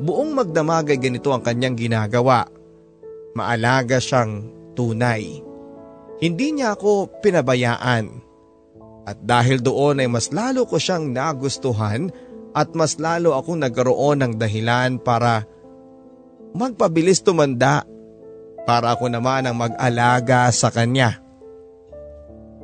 Buong 0.00 0.32
magdamag 0.32 0.96
ay 0.96 0.98
ganito 0.98 1.28
ang 1.30 1.44
kanyang 1.44 1.76
ginagawa. 1.76 2.48
Maalaga 3.36 4.00
siyang 4.00 4.48
tunay. 4.72 5.44
Hindi 6.20 6.46
niya 6.56 6.76
ako 6.76 7.20
pinabayaan. 7.20 8.04
At 9.04 9.20
dahil 9.24 9.60
doon 9.60 10.00
ay 10.00 10.08
mas 10.08 10.32
lalo 10.32 10.64
ko 10.64 10.80
siyang 10.80 11.12
nagustuhan 11.12 12.08
at 12.56 12.72
mas 12.72 12.96
lalo 12.96 13.36
akong 13.36 13.60
nagkaroon 13.60 14.24
ng 14.24 14.32
dahilan 14.36 15.00
para 15.00 15.44
magpabilis 16.56 17.22
tumanda 17.22 17.86
para 18.64 18.92
ako 18.96 19.08
naman 19.08 19.46
ang 19.46 19.56
mag-alaga 19.56 20.50
sa 20.52 20.68
kanya. 20.68 21.20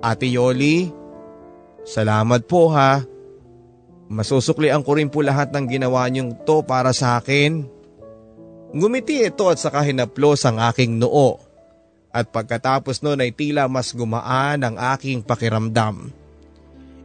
Ate 0.05 0.29
Yoli, 0.29 0.93
Salamat 1.87 2.51
po 2.51 2.75
ha. 2.75 2.99
Masusuklian 4.07 4.87
ko 4.87 4.95
rin 4.95 5.11
po 5.11 5.23
lahat 5.23 5.51
ng 5.51 5.67
ginawa 5.67 6.07
niyong 6.07 6.47
to 6.47 6.63
para 6.63 6.95
sa 6.95 7.19
akin. 7.19 7.67
Ngumiti 8.71 9.23
ito 9.27 9.51
at 9.51 9.59
saka 9.59 9.83
hinaplos 9.83 10.47
ang 10.47 10.63
aking 10.63 10.99
noo. 11.03 11.43
At 12.15 12.31
pagkatapos 12.31 13.03
noon 13.03 13.21
ay 13.23 13.35
tila 13.35 13.67
mas 13.67 13.93
gumaan 13.93 14.63
ang 14.63 14.77
aking 14.97 15.27
pakiramdam. 15.27 16.15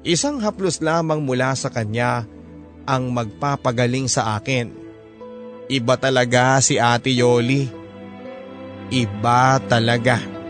Isang 0.01 0.41
haplos 0.41 0.81
lamang 0.81 1.21
mula 1.21 1.53
sa 1.53 1.69
kanya 1.69 2.25
ang 2.89 3.13
magpapagaling 3.13 4.09
sa 4.09 4.37
akin. 4.37 4.73
Iba 5.69 5.95
talaga 5.97 6.57
si 6.63 6.81
Ate 6.81 7.13
Yoli. 7.13 7.69
Iba 8.91 9.61
talaga. 9.69 10.40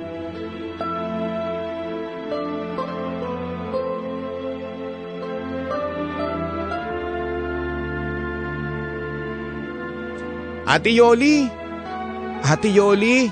Ate 10.72 10.96
Yoli! 10.96 11.52
Ate 12.48 12.72
Yoli! 12.72 13.28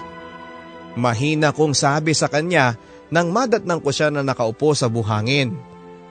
Mahina 0.99 1.55
kong 1.55 1.71
sabi 1.71 2.11
sa 2.11 2.27
kanya 2.27 2.75
nang 3.07 3.31
madatnang 3.31 3.79
ko 3.79 3.95
siya 3.95 4.11
na 4.11 4.27
nakaupo 4.27 4.75
sa 4.75 4.91
buhangin 4.91 5.55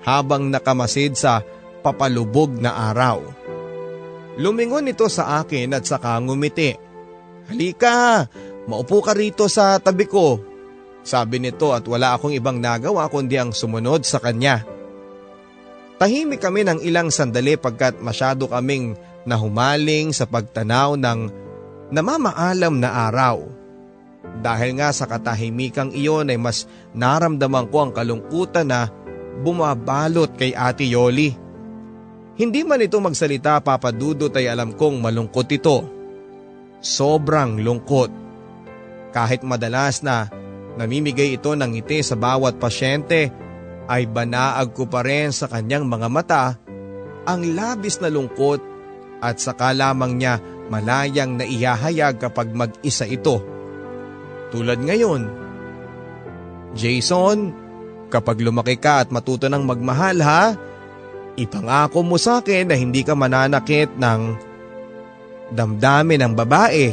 habang 0.08 0.48
nakamasid 0.48 1.20
sa 1.20 1.44
papalubog 1.84 2.56
na 2.56 2.72
araw. 2.88 3.20
Lumingon 4.40 4.88
ito 4.88 5.04
sa 5.12 5.44
akin 5.44 5.76
at 5.76 5.84
saka 5.84 6.16
ngumiti. 6.16 6.72
Halika, 7.52 8.24
maupo 8.64 9.04
ka 9.04 9.12
rito 9.12 9.52
sa 9.52 9.76
tabi 9.76 10.08
ko. 10.08 10.40
Sabi 11.04 11.44
nito 11.44 11.76
at 11.76 11.84
wala 11.84 12.16
akong 12.16 12.32
ibang 12.32 12.56
nagawa 12.56 13.04
kundi 13.12 13.36
ang 13.36 13.52
sumunod 13.52 14.00
sa 14.08 14.16
kanya. 14.16 14.64
Tahimik 16.00 16.40
kami 16.40 16.64
ng 16.64 16.80
ilang 16.88 17.12
sandali 17.12 17.60
pagkat 17.60 18.00
masyado 18.00 18.48
kaming 18.48 18.96
na 19.28 19.36
humaling 19.36 20.10
sa 20.16 20.24
pagtanaw 20.24 20.96
ng 20.96 21.20
namamaalam 21.92 22.80
na 22.80 23.12
araw. 23.12 23.44
Dahil 24.40 24.80
nga 24.80 24.88
sa 24.94 25.04
katahimikang 25.04 25.92
iyon 25.92 26.32
ay 26.32 26.40
mas 26.40 26.64
naramdaman 26.96 27.68
ko 27.68 27.76
ang 27.84 27.92
kalungkutan 27.92 28.72
na 28.72 28.88
bumabalot 29.44 30.32
kay 30.34 30.56
Ate 30.56 30.88
Yoli. 30.88 31.36
Hindi 32.38 32.60
man 32.62 32.80
ito 32.80 32.96
magsalita 33.02 33.58
papadudot 33.60 34.30
ay 34.30 34.46
alam 34.46 34.72
kong 34.72 35.02
malungkot 35.02 35.48
ito. 35.50 35.84
Sobrang 36.78 37.58
lungkot. 37.58 38.10
Kahit 39.10 39.42
madalas 39.42 40.06
na 40.06 40.30
namimigay 40.78 41.34
ito 41.34 41.50
ng 41.58 41.74
ngiti 41.74 42.06
sa 42.06 42.14
bawat 42.14 42.62
pasyente 42.62 43.34
ay 43.90 44.06
banaag 44.06 44.76
ko 44.76 44.86
pa 44.86 45.02
rin 45.02 45.34
sa 45.34 45.50
kanyang 45.50 45.88
mga 45.88 46.08
mata 46.12 46.44
ang 47.26 47.42
labis 47.42 47.98
na 47.98 48.06
lungkot 48.12 48.77
at 49.18 49.42
saka 49.42 49.74
lamang 49.74 50.18
niya 50.18 50.38
malayang 50.68 51.40
naihahayag 51.40 52.20
kapag 52.20 52.52
mag-isa 52.52 53.08
ito. 53.08 53.42
Tulad 54.52 54.80
ngayon. 54.80 55.28
Jason, 56.76 57.52
kapag 58.12 58.40
lumaki 58.40 58.76
ka 58.76 59.04
at 59.04 59.08
matuto 59.12 59.48
ng 59.48 59.64
magmahal 59.64 60.18
ha, 60.24 60.44
ipangako 61.36 62.04
mo 62.04 62.16
sa 62.20 62.40
akin 62.40 62.68
na 62.68 62.76
hindi 62.76 63.04
ka 63.04 63.16
mananakit 63.16 63.96
ng 63.96 64.20
damdamin 65.52 66.20
ng 66.28 66.32
babae. 66.36 66.86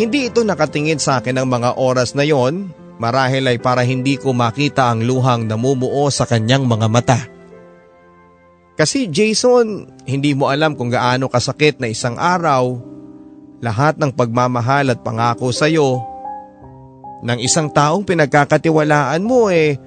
Hindi 0.00 0.32
ito 0.32 0.40
nakatingin 0.40 0.96
sa 0.96 1.20
akin 1.20 1.36
ng 1.42 1.48
mga 1.48 1.70
oras 1.76 2.16
na 2.16 2.24
yon, 2.24 2.72
marahil 2.96 3.44
ay 3.44 3.60
para 3.60 3.84
hindi 3.84 4.16
ko 4.16 4.32
makita 4.32 4.88
ang 4.88 5.04
luhang 5.04 5.44
namumuo 5.44 6.08
sa 6.08 6.24
kanyang 6.24 6.64
mga 6.64 6.88
mata. 6.88 7.31
Kasi 8.72 9.12
Jason, 9.12 9.84
hindi 10.08 10.32
mo 10.32 10.48
alam 10.48 10.72
kung 10.72 10.88
gaano 10.88 11.28
kasakit 11.28 11.76
na 11.76 11.92
isang 11.92 12.16
araw, 12.16 12.80
lahat 13.60 14.00
ng 14.00 14.10
pagmamahal 14.16 14.90
at 14.90 15.04
pangako 15.04 15.52
sa 15.52 15.68
iyo 15.68 16.02
ng 17.22 17.38
isang 17.38 17.70
taong 17.70 18.02
pinagkakatiwalaan 18.02 19.22
mo 19.22 19.46
eh, 19.52 19.78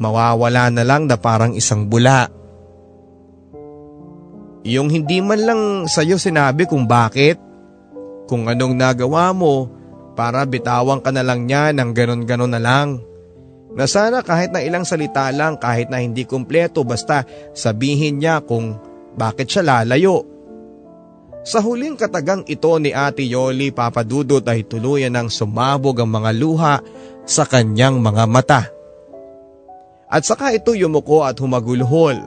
mawawala 0.00 0.72
na 0.72 0.80
lang 0.86 1.04
na 1.04 1.20
parang 1.20 1.52
isang 1.52 1.84
bula. 1.84 2.32
Yung 4.64 4.88
hindi 4.88 5.20
man 5.20 5.40
lang 5.44 5.62
sa 5.90 6.00
iyo 6.00 6.16
sinabi 6.16 6.64
kung 6.64 6.88
bakit, 6.88 7.36
kung 8.24 8.48
anong 8.48 8.78
nagawa 8.78 9.36
mo 9.36 9.68
para 10.16 10.46
bitawan 10.48 11.04
ka 11.04 11.12
na 11.12 11.20
lang 11.20 11.44
niya 11.44 11.76
ng 11.76 11.90
ganon-ganon 11.92 12.52
na 12.56 12.60
lang 12.60 13.02
na 13.70 13.86
sana 13.86 14.26
kahit 14.26 14.50
na 14.50 14.60
ilang 14.62 14.82
salita 14.82 15.30
lang 15.30 15.54
kahit 15.54 15.88
na 15.88 16.02
hindi 16.02 16.26
kumpleto 16.26 16.82
basta 16.82 17.22
sabihin 17.54 18.18
niya 18.18 18.42
kung 18.42 18.74
bakit 19.14 19.50
siya 19.50 19.62
lalayo. 19.62 20.26
Sa 21.40 21.64
huling 21.64 21.96
katagang 21.96 22.44
ito 22.44 22.68
ni 22.76 22.92
Ate 22.92 23.24
Yoli 23.24 23.72
papadudot 23.72 24.44
ay 24.44 24.68
tuluyan 24.68 25.16
ng 25.16 25.28
sumabog 25.32 25.96
ang 26.02 26.10
mga 26.12 26.30
luha 26.36 26.76
sa 27.24 27.48
kanyang 27.48 28.02
mga 28.02 28.24
mata. 28.28 28.62
At 30.10 30.26
saka 30.26 30.52
ito 30.52 30.74
yumuko 30.74 31.22
at 31.22 31.38
humagulhol. 31.38 32.18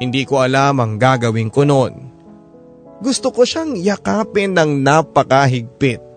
Hindi 0.00 0.24
ko 0.24 0.40
alam 0.40 0.80
ang 0.80 0.96
gagawin 0.96 1.52
ko 1.52 1.68
noon. 1.68 1.94
Gusto 2.98 3.30
ko 3.30 3.44
siyang 3.46 3.78
yakapin 3.78 4.56
ng 4.56 4.82
napakahigpit. 4.82 6.07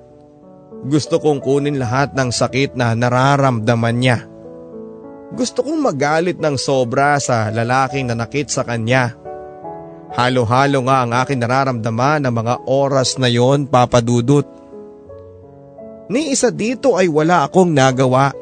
Gusto 0.82 1.22
kong 1.22 1.46
kunin 1.46 1.78
lahat 1.78 2.18
ng 2.18 2.34
sakit 2.34 2.74
na 2.74 2.98
nararamdaman 2.98 3.98
niya. 4.02 4.26
Gusto 5.32 5.62
kong 5.62 5.78
magalit 5.78 6.42
ng 6.42 6.58
sobra 6.58 7.22
sa 7.22 7.54
lalaking 7.54 8.10
nanakit 8.10 8.50
sa 8.50 8.66
kanya. 8.66 9.14
Halo-halo 10.12 10.84
nga 10.90 10.98
ang 11.06 11.12
akin 11.14 11.40
nararamdaman 11.40 12.26
ng 12.26 12.34
mga 12.34 12.56
oras 12.68 13.16
na 13.22 13.30
yon 13.30 13.70
papadudot. 13.70 14.44
Ni 16.12 16.34
isa 16.34 16.52
dito 16.52 17.00
ay 17.00 17.08
wala 17.08 17.48
akong 17.48 17.72
nagawa. 17.72 18.36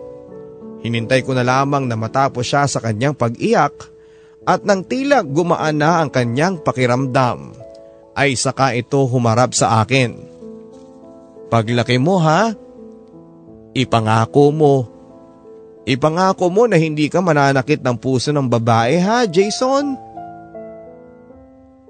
Hinintay 0.81 1.21
ko 1.27 1.35
na 1.35 1.43
lamang 1.43 1.85
na 1.85 1.99
matapos 1.99 2.47
siya 2.47 2.65
sa 2.65 2.79
kanyang 2.79 3.13
pag-iyak 3.13 3.75
at 4.47 4.63
nang 4.63 4.87
tila 4.87 5.21
gumaan 5.21 5.77
na 5.77 6.01
ang 6.01 6.09
kanyang 6.09 6.57
pakiramdam 6.63 7.51
ay 8.15 8.33
saka 8.33 8.73
ito 8.73 9.03
humarap 9.05 9.53
sa 9.53 9.83
akin. 9.83 10.38
Paglaki 11.49 11.97
mo 11.97 12.21
ha, 12.21 12.53
ipangako 13.73 14.53
mo. 14.53 14.75
Ipangako 15.89 16.53
mo 16.53 16.69
na 16.69 16.77
hindi 16.77 17.09
ka 17.09 17.25
mananakit 17.25 17.81
ng 17.81 17.97
puso 17.97 18.29
ng 18.29 18.45
babae 18.45 19.01
ha, 19.01 19.25
Jason? 19.25 19.97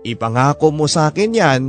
Ipangako 0.08 0.72
mo 0.72 0.88
sa 0.88 1.12
akin 1.12 1.32
yan. 1.36 1.64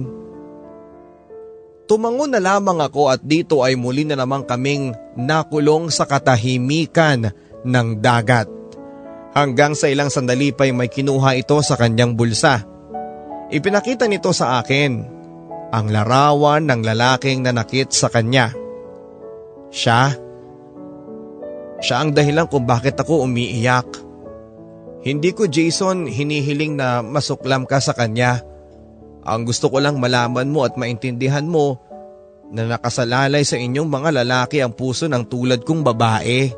Tumango 1.91 2.31
na 2.31 2.39
lamang 2.39 2.79
ako 2.79 3.11
at 3.11 3.19
dito 3.27 3.67
ay 3.67 3.75
muli 3.75 4.07
na 4.07 4.15
naman 4.15 4.47
kaming 4.47 4.95
nakulong 5.19 5.91
sa 5.91 6.07
katahimikan 6.07 7.35
ng 7.67 7.89
dagat. 7.99 8.47
Hanggang 9.35 9.75
sa 9.75 9.91
ilang 9.91 10.07
sandali 10.07 10.55
pa 10.55 10.71
may 10.71 10.87
kinuha 10.87 11.35
ito 11.35 11.59
sa 11.67 11.75
kanyang 11.75 12.15
bulsa. 12.15 12.63
Ipinakita 13.51 14.07
nito 14.07 14.31
sa 14.31 14.63
akin 14.63 15.20
ang 15.71 15.87
larawan 15.91 16.67
ng 16.67 16.83
lalaking 16.83 17.47
nanakit 17.47 17.95
sa 17.95 18.11
kanya. 18.11 18.51
Siya? 19.71 20.15
Siya 21.81 21.97
ang 22.03 22.11
dahilan 22.13 22.51
kung 22.51 22.67
bakit 22.67 22.99
ako 22.99 23.25
umiiyak. 23.25 23.87
Hindi 25.01 25.33
ko 25.33 25.49
Jason 25.49 26.11
hinihiling 26.11 26.77
na 26.77 27.01
masuklam 27.01 27.65
ka 27.65 27.81
sa 27.81 27.97
kanya. 27.97 28.45
Ang 29.25 29.49
gusto 29.49 29.73
ko 29.73 29.81
lang 29.81 29.97
malaman 29.97 30.51
mo 30.51 30.67
at 30.67 30.77
maintindihan 30.77 31.47
mo 31.47 31.81
na 32.51 32.67
nakasalalay 32.67 33.47
sa 33.47 33.57
inyong 33.57 33.89
mga 33.89 34.11
lalaki 34.21 34.59
ang 34.61 34.75
puso 34.75 35.07
ng 35.07 35.25
tulad 35.31 35.63
kong 35.63 35.87
babae. 35.87 36.51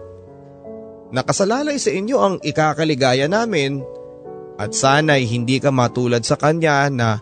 Nakasalalay 1.13 1.77
sa 1.77 1.93
inyo 1.93 2.17
ang 2.17 2.35
ikakaligaya 2.41 3.29
namin 3.29 3.85
at 4.57 4.73
sana'y 4.73 5.29
hindi 5.29 5.61
ka 5.61 5.69
matulad 5.69 6.25
sa 6.25 6.41
kanya 6.41 6.89
na 6.89 7.21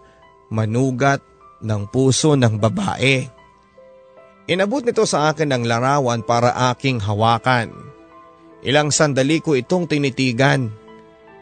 manugat 0.54 1.18
ng 1.60 1.82
puso 1.88 2.36
ng 2.36 2.56
babae. 2.56 3.28
Inabot 4.50 4.82
nito 4.82 5.06
sa 5.06 5.30
akin 5.30 5.54
ng 5.54 5.64
larawan 5.68 6.26
para 6.26 6.74
aking 6.74 6.98
hawakan. 6.98 7.70
Ilang 8.66 8.90
sandali 8.90 9.38
ko 9.40 9.54
itong 9.54 9.86
tinitigan. 9.86 10.74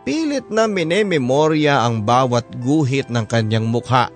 Pilit 0.04 0.52
na 0.52 0.68
minememorya 0.68 1.82
ang 1.82 2.04
bawat 2.04 2.46
guhit 2.60 3.08
ng 3.08 3.24
kanyang 3.24 3.66
mukha. 3.66 4.12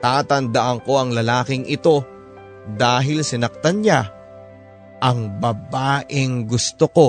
Tatandaan 0.00 0.82
ko 0.82 0.98
ang 0.98 1.10
lalaking 1.12 1.68
ito 1.68 2.04
dahil 2.74 3.24
sinaktan 3.24 3.82
niya 3.84 4.08
ang 5.00 5.40
babaeng 5.40 6.44
gusto 6.44 6.86
ko. 6.92 7.08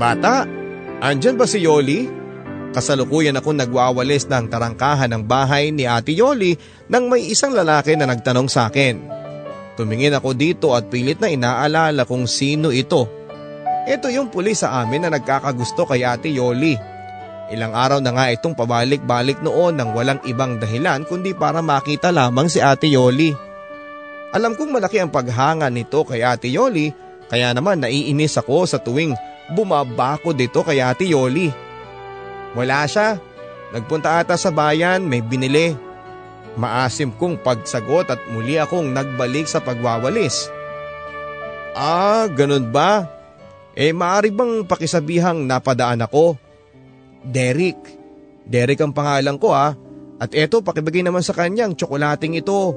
Bata, 0.00 0.48
andyan 1.04 1.36
ba 1.36 1.44
si 1.44 1.60
Yoli? 1.60 2.08
Kasalukuyan 2.72 3.36
ako 3.36 3.52
nagwawalis 3.52 4.24
ng 4.32 4.48
tarangkahan 4.48 5.12
ng 5.12 5.28
bahay 5.28 5.68
ni 5.76 5.84
Ate 5.84 6.16
Yoli 6.16 6.56
nang 6.88 7.12
may 7.12 7.28
isang 7.28 7.52
lalaki 7.52 8.00
na 8.00 8.08
nagtanong 8.08 8.48
sa 8.48 8.72
akin. 8.72 8.96
Tumingin 9.76 10.16
ako 10.16 10.32
dito 10.32 10.72
at 10.72 10.88
pilit 10.88 11.20
na 11.20 11.28
inaalala 11.28 12.08
kung 12.08 12.24
sino 12.24 12.72
ito. 12.72 13.12
Ito 13.84 14.08
yung 14.08 14.32
pulis 14.32 14.64
sa 14.64 14.80
amin 14.80 15.04
na 15.04 15.12
nagkakagusto 15.12 15.84
kay 15.84 16.00
Ate 16.00 16.32
Yoli. 16.32 16.80
Ilang 17.52 17.76
araw 17.76 18.00
na 18.00 18.16
nga 18.16 18.32
itong 18.32 18.56
pabalik-balik 18.56 19.44
noon 19.44 19.76
nang 19.76 19.92
walang 19.92 20.24
ibang 20.24 20.56
dahilan 20.56 21.04
kundi 21.04 21.36
para 21.36 21.60
makita 21.60 22.08
lamang 22.08 22.48
si 22.48 22.64
Ate 22.64 22.88
Yoli. 22.88 23.36
Alam 24.32 24.56
kong 24.56 24.80
malaki 24.80 24.96
ang 24.96 25.12
paghanga 25.12 25.68
nito 25.68 26.08
kay 26.08 26.24
Ate 26.24 26.48
Yoli 26.48 26.88
kaya 27.28 27.52
naman 27.52 27.84
naiinis 27.84 28.40
ako 28.40 28.64
sa 28.64 28.80
tuwing 28.80 29.12
bumabako 29.52 30.34
dito 30.34 30.62
kay 30.62 30.82
Ate 30.82 31.06
Yoli. 31.06 31.50
Wala 32.54 32.86
siya. 32.86 33.18
Nagpunta 33.70 34.18
ata 34.18 34.34
sa 34.34 34.50
bayan, 34.50 35.06
may 35.06 35.22
binili. 35.22 35.78
Maasim 36.58 37.14
kong 37.14 37.38
pagsagot 37.38 38.10
at 38.10 38.20
muli 38.34 38.58
akong 38.58 38.90
nagbalik 38.90 39.46
sa 39.46 39.62
pagwawalis. 39.62 40.50
Ah, 41.78 42.26
ganun 42.26 42.74
ba? 42.74 43.06
Eh 43.78 43.94
maaari 43.94 44.34
bang 44.34 44.66
pakisabihang 44.66 45.46
napadaan 45.46 46.02
ako? 46.02 46.34
Derek. 47.22 47.78
Derek 48.42 48.82
ang 48.82 48.90
pangalan 48.90 49.38
ko 49.38 49.54
ah. 49.54 49.78
At 50.18 50.34
eto 50.34 50.60
pakibigay 50.60 51.06
naman 51.06 51.22
sa 51.22 51.32
kanyang 51.32 51.78
tsokolating 51.78 52.34
ito. 52.36 52.74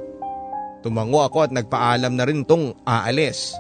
Tumango 0.85 1.25
ako 1.25 1.49
at 1.49 1.51
nagpaalam 1.51 2.13
na 2.13 2.23
rin 2.29 2.45
tong 2.45 2.77
aalis. 2.85 3.57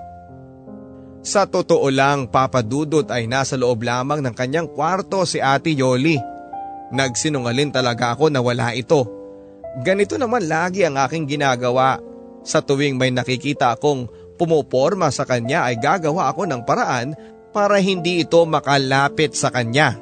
Sa 1.23 1.47
totoo 1.47 1.87
lang, 1.87 2.27
Papa 2.27 2.59
Dudut 2.59 3.07
ay 3.07 3.31
nasa 3.31 3.55
loob 3.55 3.87
lamang 3.87 4.19
ng 4.19 4.35
kanyang 4.35 4.67
kwarto 4.67 5.23
si 5.23 5.39
Ate 5.39 5.71
Yoli. 5.71 6.19
Nagsinungalin 6.91 7.71
talaga 7.71 8.11
ako 8.11 8.27
na 8.27 8.43
wala 8.43 8.75
ito. 8.75 9.07
Ganito 9.87 10.19
naman 10.19 10.45
lagi 10.51 10.83
ang 10.83 10.99
aking 10.99 11.25
ginagawa. 11.25 11.97
Sa 12.43 12.59
tuwing 12.59 12.99
may 12.99 13.07
nakikita 13.07 13.71
akong 13.71 14.11
pumuporma 14.35 15.07
sa 15.15 15.23
kanya 15.23 15.63
ay 15.63 15.79
gagawa 15.79 16.27
ako 16.27 16.43
ng 16.43 16.61
paraan 16.67 17.15
para 17.55 17.79
hindi 17.79 18.19
ito 18.19 18.43
makalapit 18.43 19.31
sa 19.31 19.47
kanya. 19.47 19.95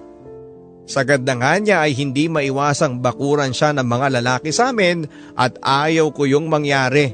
Sagad 0.90 1.22
na 1.22 1.38
nga 1.38 1.54
niya 1.62 1.86
ay 1.86 1.94
hindi 1.94 2.26
maiwasang 2.34 2.98
bakuran 2.98 3.54
siya 3.54 3.78
ng 3.78 3.86
mga 3.86 4.08
lalaki 4.18 4.50
sa 4.50 4.74
amin 4.74 5.06
at 5.38 5.54
ayaw 5.62 6.10
ko 6.10 6.26
yung 6.26 6.50
mangyari. 6.50 7.14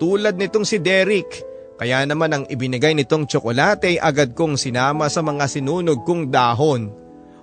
Tulad 0.00 0.40
nitong 0.40 0.64
si 0.64 0.80
Derek 0.80 1.47
kaya 1.78 2.02
naman 2.02 2.34
ang 2.34 2.44
ibinigay 2.50 2.90
nitong 2.98 3.30
tsokolate 3.30 4.02
agad 4.02 4.34
kong 4.34 4.58
sinama 4.58 5.06
sa 5.06 5.22
mga 5.22 5.46
sinunog 5.46 6.02
kong 6.02 6.26
dahon. 6.26 6.90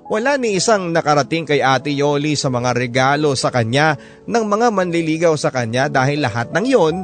Wala 0.06 0.36
ni 0.38 0.60
isang 0.60 0.92
nakarating 0.92 1.48
kay 1.48 1.64
Ate 1.64 1.90
Yoli 1.90 2.38
sa 2.38 2.52
mga 2.52 2.76
regalo 2.76 3.34
sa 3.34 3.50
kanya 3.50 3.96
ng 4.28 4.44
mga 4.46 4.68
manliligaw 4.76 5.34
sa 5.40 5.50
kanya 5.50 5.90
dahil 5.90 6.22
lahat 6.22 6.52
ng 6.52 6.66
yon 6.68 6.96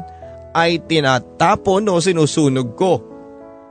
ay 0.51 0.83
tinatapon 0.85 1.87
o 1.87 1.97
sinusunog 1.97 2.75
ko. 2.75 2.99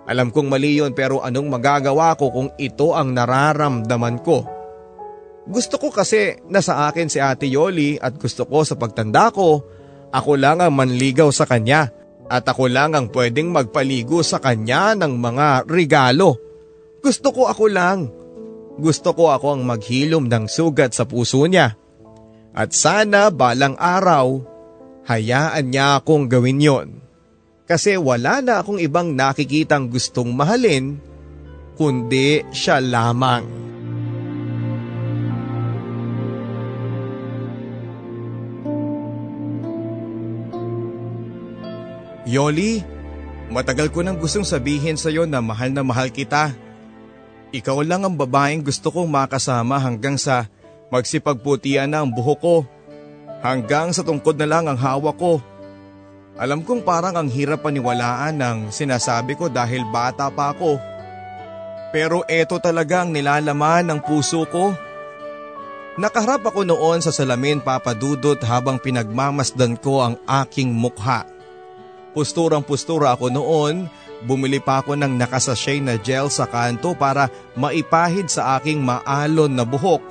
Alam 0.09 0.33
kong 0.35 0.49
mali 0.51 0.81
yun 0.81 0.97
pero 0.97 1.23
anong 1.23 1.47
magagawa 1.47 2.17
ko 2.19 2.33
kung 2.33 2.51
ito 2.59 2.97
ang 2.97 3.15
nararamdaman 3.15 4.25
ko? 4.25 4.43
Gusto 5.47 5.77
ko 5.79 5.93
kasi 5.93 6.41
na 6.49 6.65
sa 6.65 6.89
akin 6.89 7.13
si 7.13 7.21
Ate 7.21 7.45
Yoli 7.45 8.01
at 8.01 8.17
gusto 8.17 8.49
ko 8.49 8.65
sa 8.67 8.75
pagtanda 8.75 9.31
ko, 9.31 9.63
ako 10.11 10.33
lang 10.35 10.59
ang 10.59 10.75
manligaw 10.75 11.31
sa 11.31 11.47
kanya 11.47 12.00
at 12.31 12.47
ako 12.47 12.71
lang 12.71 12.95
ang 12.95 13.11
pwedeng 13.11 13.51
magpaligo 13.51 14.23
sa 14.23 14.39
kanya 14.39 14.95
ng 14.95 15.19
mga 15.19 15.67
regalo. 15.67 16.39
Gusto 17.03 17.35
ko 17.35 17.51
ako 17.51 17.65
lang. 17.67 18.07
Gusto 18.79 19.11
ko 19.19 19.35
ako 19.35 19.59
ang 19.59 19.63
maghilom 19.67 20.31
ng 20.31 20.47
sugat 20.47 20.95
sa 20.95 21.11
puso 21.11 21.43
niya. 21.51 21.75
At 22.55 22.71
sana 22.71 23.35
balang 23.35 23.75
araw, 23.75 24.47
hayaan 25.11 25.75
niya 25.75 25.99
akong 25.99 26.31
gawin 26.31 26.63
yon. 26.63 26.89
Kasi 27.67 27.99
wala 27.99 28.39
na 28.43 28.63
akong 28.63 28.79
ibang 28.79 29.15
nakikitang 29.15 29.91
gustong 29.91 30.31
mahalin, 30.31 31.03
kundi 31.75 32.47
siya 32.55 32.79
lamang. 32.79 33.47
Yoli, 42.31 42.79
matagal 43.51 43.91
ko 43.91 44.07
nang 44.07 44.15
gustong 44.15 44.47
sabihin 44.47 44.95
sa 44.95 45.11
iyo 45.11 45.27
na 45.27 45.43
mahal 45.43 45.75
na 45.75 45.83
mahal 45.83 46.15
kita. 46.15 46.55
Ikaw 47.51 47.83
lang 47.83 48.07
ang 48.07 48.15
babaeng 48.15 48.63
gusto 48.63 48.95
kong 48.95 49.11
makasama 49.11 49.83
hanggang 49.83 50.15
sa 50.15 50.47
magsipagputian 50.95 51.91
na 51.91 52.07
ang 52.07 52.11
buhok 52.15 52.39
ko. 52.39 52.57
Hanggang 53.43 53.91
sa 53.91 54.07
tungkod 54.07 54.39
na 54.39 54.47
lang 54.47 54.71
ang 54.71 54.79
hawak 54.79 55.19
ko. 55.19 55.43
Alam 56.39 56.63
kong 56.63 56.87
parang 56.87 57.19
ang 57.19 57.27
hirap 57.27 57.67
paniwalaan 57.67 58.39
ng 58.39 58.59
sinasabi 58.71 59.35
ko 59.35 59.51
dahil 59.51 59.83
bata 59.91 60.31
pa 60.31 60.55
ako. 60.55 60.79
Pero 61.91 62.23
eto 62.31 62.63
talaga 62.63 63.03
ang 63.03 63.11
nilalaman 63.11 63.91
ng 63.91 63.99
puso 64.07 64.47
ko. 64.47 64.71
Nakaharap 65.99 66.47
ako 66.47 66.63
noon 66.63 67.03
sa 67.03 67.11
salamin 67.11 67.59
papadudot 67.59 68.39
habang 68.47 68.79
pinagmamasdan 68.79 69.75
ko 69.83 70.07
ang 70.07 70.15
aking 70.47 70.71
mukha. 70.71 71.40
Pusturang 72.11 72.67
pustura 72.67 73.15
ako 73.15 73.31
noon, 73.31 73.87
bumili 74.27 74.59
pa 74.59 74.83
ako 74.83 74.99
ng 74.99 75.15
nakasashay 75.15 75.79
na 75.79 75.95
gel 75.95 76.27
sa 76.27 76.51
kanto 76.51 76.99
para 76.99 77.31
maipahid 77.55 78.27
sa 78.27 78.59
aking 78.59 78.83
maalon 78.83 79.55
na 79.55 79.63
buhok. 79.63 80.03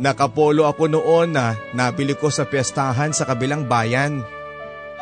Nakapolo 0.00 0.64
ako 0.64 0.86
noon 0.86 1.34
na 1.34 1.58
nabili 1.74 2.14
ko 2.14 2.30
sa 2.30 2.46
piyestahan 2.46 3.10
sa 3.10 3.26
kabilang 3.26 3.66
bayan. 3.66 4.22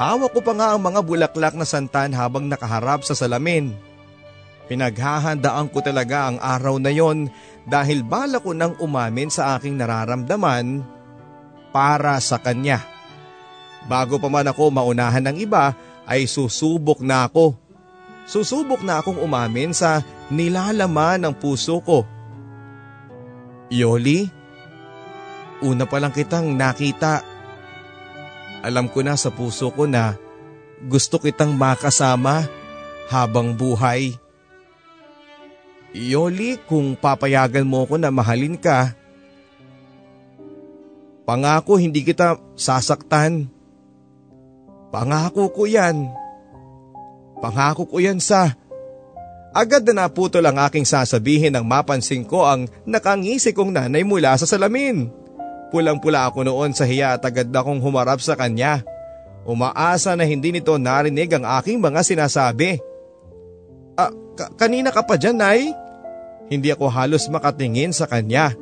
Hawak 0.00 0.32
ko 0.32 0.40
pa 0.40 0.54
nga 0.56 0.74
ang 0.74 0.80
mga 0.82 1.00
bulaklak 1.04 1.54
na 1.54 1.66
santan 1.68 2.16
habang 2.16 2.48
nakaharap 2.48 3.04
sa 3.04 3.12
salamin. 3.12 3.76
Pinaghahandaan 4.68 5.68
ko 5.72 5.80
talaga 5.80 6.28
ang 6.28 6.36
araw 6.40 6.76
na 6.76 6.92
yon 6.92 7.32
dahil 7.64 8.04
bala 8.04 8.40
ko 8.40 8.52
nang 8.52 8.76
umamin 8.80 9.32
sa 9.32 9.56
aking 9.56 9.76
nararamdaman 9.80 10.84
para 11.72 12.16
sa 12.20 12.40
kanya. 12.40 12.84
Bago 13.88 14.20
pa 14.20 14.28
man 14.28 14.44
ako 14.44 14.68
maunahan 14.68 15.24
ng 15.24 15.36
iba 15.40 15.72
ay 16.08 16.24
susubok 16.24 17.04
na 17.04 17.28
ako. 17.28 17.52
Susubok 18.24 18.80
na 18.80 19.00
akong 19.00 19.20
umamin 19.20 19.76
sa 19.76 20.00
nilalaman 20.32 21.20
ng 21.20 21.34
puso 21.36 21.80
ko. 21.84 22.08
Yoli, 23.68 24.28
una 25.60 25.84
pa 25.84 26.00
lang 26.00 26.12
kitang 26.12 26.56
nakita. 26.56 27.20
Alam 28.64 28.88
ko 28.88 29.04
na 29.04 29.14
sa 29.20 29.28
puso 29.28 29.68
ko 29.70 29.84
na 29.84 30.16
gusto 30.88 31.20
kitang 31.20 31.52
makasama 31.52 32.48
habang 33.12 33.52
buhay. 33.52 34.16
Yoli, 35.96 36.60
kung 36.68 36.96
papayagan 36.96 37.64
mo 37.64 37.88
ko 37.88 37.96
na 37.96 38.12
mahalin 38.12 38.60
ka, 38.60 38.92
pangako 41.24 41.80
hindi 41.80 42.04
kita 42.04 42.36
sasaktan. 42.56 43.48
Pangako 44.88 45.52
ko 45.52 45.68
yan. 45.68 46.08
Pangako 47.38 47.84
ko 47.88 48.00
yan 48.00 48.18
sa... 48.18 48.56
Agad 49.48 49.82
na 49.88 50.06
naputol 50.06 50.44
ang 50.44 50.60
aking 50.68 50.84
sasabihin 50.84 51.50
nang 51.50 51.64
mapansin 51.64 52.22
ko 52.22 52.44
ang 52.44 52.68
nakangisi 52.84 53.50
kong 53.56 53.74
nanay 53.74 54.04
mula 54.04 54.36
sa 54.36 54.44
salamin. 54.44 55.08
Pulang-pula 55.72 56.28
ako 56.28 56.46
noon 56.46 56.76
sa 56.76 56.84
hiya 56.84 57.16
at 57.16 57.24
agad 57.24 57.48
akong 57.50 57.80
humarap 57.80 58.20
sa 58.20 58.36
kanya. 58.36 58.84
Umaasa 59.48 60.12
na 60.14 60.28
hindi 60.28 60.52
nito 60.52 60.76
narinig 60.76 61.32
ang 61.32 61.48
aking 61.58 61.80
mga 61.80 62.04
sinasabi. 62.04 62.76
Ah, 63.96 64.12
ka- 64.36 64.52
kanina 64.54 64.92
ka 64.92 65.00
pa 65.00 65.16
dyan, 65.16 65.40
Nay? 65.40 65.72
Hindi 66.52 66.68
ako 66.68 66.86
halos 66.92 67.26
makatingin 67.32 67.90
sa 67.96 68.04
kanya. 68.04 68.52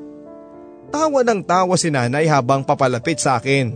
Tawa 0.95 1.27
ng 1.27 1.43
tawa 1.43 1.75
si 1.75 1.91
nanay 1.91 2.31
habang 2.31 2.63
papalapit 2.63 3.19
sa 3.19 3.43
akin. 3.43 3.75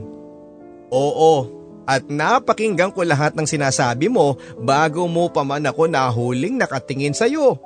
Oo, 0.94 1.59
at 1.90 2.06
napakinggan 2.06 2.94
ko 2.94 3.02
lahat 3.02 3.34
ng 3.34 3.50
sinasabi 3.50 4.06
mo 4.06 4.38
bago 4.62 5.10
mo 5.10 5.26
pa 5.26 5.42
man 5.42 5.66
ako 5.66 5.90
nahuling 5.90 6.54
nakatingin 6.54 7.10
sa 7.10 7.26
iyo. 7.26 7.58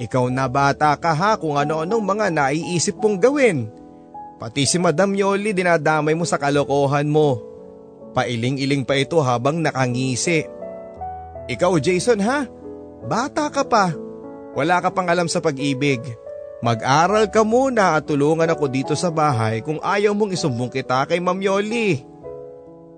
Ikaw 0.00 0.32
na 0.32 0.48
bata 0.48 0.96
ka 0.96 1.12
ha 1.12 1.36
kung 1.36 1.60
ano-anong 1.60 2.00
mga 2.00 2.26
naiisip 2.32 2.96
mong 2.96 3.20
gawin. 3.20 3.68
Pati 4.40 4.64
si 4.64 4.80
Madam 4.80 5.12
Yoli 5.12 5.52
dinadamay 5.52 6.16
mo 6.16 6.24
sa 6.24 6.40
kalokohan 6.40 7.08
mo. 7.08 7.40
Pailing-iling 8.16 8.88
pa 8.88 8.96
ito 8.96 9.20
habang 9.20 9.60
nakangisi. 9.60 10.48
Ikaw 11.52 11.72
Jason 11.76 12.24
ha? 12.24 12.48
Bata 13.04 13.52
ka 13.52 13.60
pa. 13.64 13.92
Wala 14.56 14.80
ka 14.80 14.88
pang 14.88 15.08
alam 15.08 15.28
sa 15.28 15.44
pag-ibig. 15.44 16.00
Mag-aral 16.64 17.28
ka 17.28 17.44
muna 17.44 18.00
at 18.00 18.08
tulungan 18.08 18.48
ako 18.48 18.72
dito 18.72 18.96
sa 18.96 19.12
bahay 19.12 19.60
kung 19.60 19.76
ayaw 19.84 20.16
mong 20.16 20.32
isumbong 20.32 20.72
kita 20.72 21.04
kay 21.04 21.20
Ma'am 21.20 21.36
Yoli. 21.36 22.15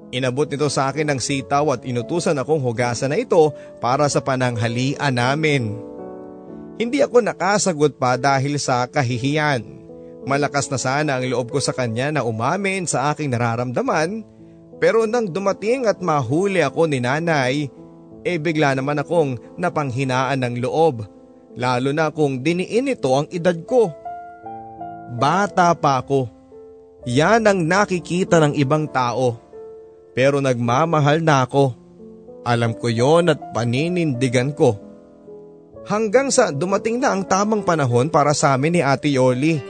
Inabot 0.09 0.49
nito 0.49 0.73
sa 0.73 0.89
akin 0.89 1.13
ng 1.13 1.21
sitaw 1.21 1.77
at 1.77 1.85
inutusan 1.85 2.39
akong 2.41 2.65
hugasan 2.65 3.13
na 3.13 3.21
ito 3.21 3.53
para 3.83 4.09
sa 4.09 4.25
pananghalian 4.25 5.13
namin. 5.13 5.77
Hindi 6.81 7.05
ako 7.05 7.21
nakasagot 7.21 8.01
pa 8.01 8.17
dahil 8.17 8.57
sa 8.57 8.89
kahihiyan. 8.89 9.67
Malakas 10.25 10.71
na 10.73 10.79
sana 10.81 11.21
ang 11.21 11.25
loob 11.29 11.53
ko 11.53 11.61
sa 11.61 11.77
kanya 11.77 12.09
na 12.15 12.21
umamin 12.25 12.89
sa 12.89 13.13
aking 13.13 13.33
nararamdaman 13.35 14.25
pero 14.79 15.05
nang 15.05 15.27
dumating 15.27 15.91
at 15.91 15.99
mahuli 15.99 16.63
ako 16.63 16.87
ni 16.87 17.03
nanay, 17.03 17.67
eh 18.23 18.39
bigla 18.39 18.79
naman 18.79 19.03
akong 19.03 19.37
napanghinaan 19.59 20.39
ng 20.39 20.55
loob 20.63 21.03
lalo 21.59 21.91
na 21.91 22.15
kung 22.15 22.39
diniin 22.39 22.95
ito 22.95 23.11
ang 23.11 23.27
edad 23.35 23.59
ko. 23.67 23.91
Bata 25.19 25.75
pa 25.75 25.99
ako. 25.99 26.31
Yan 27.11 27.43
ang 27.51 27.67
nakikita 27.67 28.39
ng 28.39 28.55
ibang 28.55 28.87
tao. 28.87 29.48
Pero 30.19 30.43
nagmamahal 30.43 31.23
na 31.23 31.47
ako. 31.47 31.79
Alam 32.43 32.75
ko 32.75 32.91
yon 32.91 33.31
at 33.31 33.39
paninindigan 33.55 34.51
ko. 34.51 34.75
Hanggang 35.87 36.35
sa 36.35 36.51
dumating 36.51 36.99
na 36.99 37.15
ang 37.15 37.23
tamang 37.23 37.63
panahon 37.63 38.11
para 38.11 38.35
sa 38.35 38.59
amin 38.59 38.75
ni 38.75 38.83
Ate 38.83 39.15
Yoli. 39.15 39.63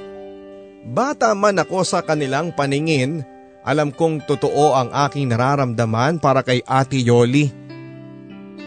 Bata 0.88 1.36
man 1.36 1.60
ako 1.60 1.84
sa 1.84 2.00
kanilang 2.00 2.56
paningin, 2.56 3.20
alam 3.60 3.92
kong 3.92 4.24
totoo 4.24 4.72
ang 4.72 4.88
aking 4.88 5.28
nararamdaman 5.28 6.16
para 6.16 6.40
kay 6.40 6.64
Ate 6.64 6.96
Yoli. 6.96 7.52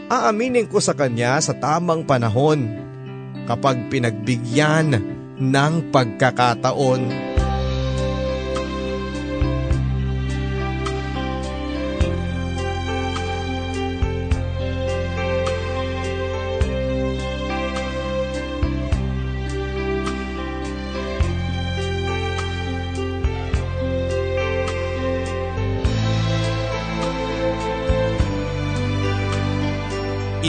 Aaminin 0.05 0.69
ko 0.69 0.77
sa 0.77 0.93
kanya 0.93 1.41
sa 1.41 1.57
tamang 1.57 2.05
panahon 2.05 2.77
kapag 3.49 3.89
pinagbigyan 3.89 5.01
ng 5.41 5.73
pagkakataon. 5.89 7.30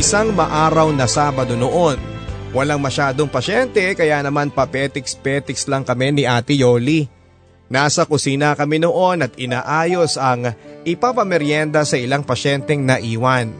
Isang 0.02 0.34
maaraw 0.34 0.90
na 0.90 1.06
Sabado 1.06 1.54
noon. 1.54 1.94
Walang 2.50 2.82
masyadong 2.82 3.30
pasyente 3.30 3.94
kaya 3.94 4.18
naman 4.18 4.50
papetiks-petiks 4.50 5.70
lang 5.70 5.86
kami 5.86 6.10
ni 6.10 6.26
Ate 6.26 6.58
Yoli. 6.58 7.06
Nasa 7.70 8.02
kusina 8.02 8.58
kami 8.58 8.82
noon 8.82 9.22
at 9.22 9.38
inaayos 9.38 10.18
ang 10.18 10.58
ipapameryenda 10.82 11.86
sa 11.86 11.94
ilang 11.94 12.26
pasyenteng 12.26 12.82
naiwan. 12.82 13.54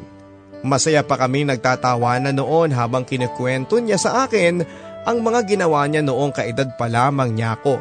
Masaya 0.66 1.06
pa 1.06 1.14
kami 1.14 1.46
nagtatawanan 1.46 2.34
noon 2.34 2.74
habang 2.74 3.06
kinikwento 3.06 3.78
niya 3.78 4.02
sa 4.02 4.26
akin 4.26 4.66
ang 5.06 5.22
mga 5.22 5.46
ginawa 5.46 5.86
niya 5.86 6.02
noong 6.02 6.34
kaedad 6.34 6.74
pa 6.74 6.90
lamang 6.90 7.38
niya 7.38 7.54
ako. 7.54 7.78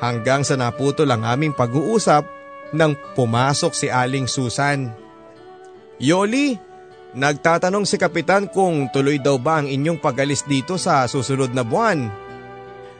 Hanggang 0.00 0.48
sa 0.48 0.56
naputo 0.56 1.04
lang 1.04 1.28
aming 1.28 1.52
pag-uusap 1.52 2.24
nang 2.72 2.96
pumasok 3.12 3.76
si 3.76 3.92
Aling 3.92 4.32
Susan. 4.32 4.88
Yoli, 6.00 6.65
Nagtatanong 7.14 7.86
si 7.86 8.00
Kapitan 8.00 8.50
kung 8.50 8.90
tuloy 8.90 9.22
daw 9.22 9.38
ba 9.38 9.62
ang 9.62 9.70
inyong 9.70 10.02
pagalis 10.02 10.42
dito 10.42 10.74
sa 10.80 11.06
susunod 11.06 11.54
na 11.54 11.62
buwan. 11.62 12.10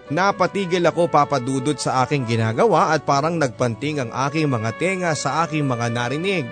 Napatigil 0.06 0.86
ako 0.86 1.10
papadudod 1.10 1.74
sa 1.74 2.06
aking 2.06 2.30
ginagawa 2.30 2.94
at 2.94 3.02
parang 3.02 3.42
nagpanting 3.42 3.98
ang 3.98 4.10
aking 4.30 4.46
mga 4.46 4.70
tenga 4.78 5.10
sa 5.18 5.42
aking 5.42 5.66
mga 5.66 5.90
narinig. 5.90 6.46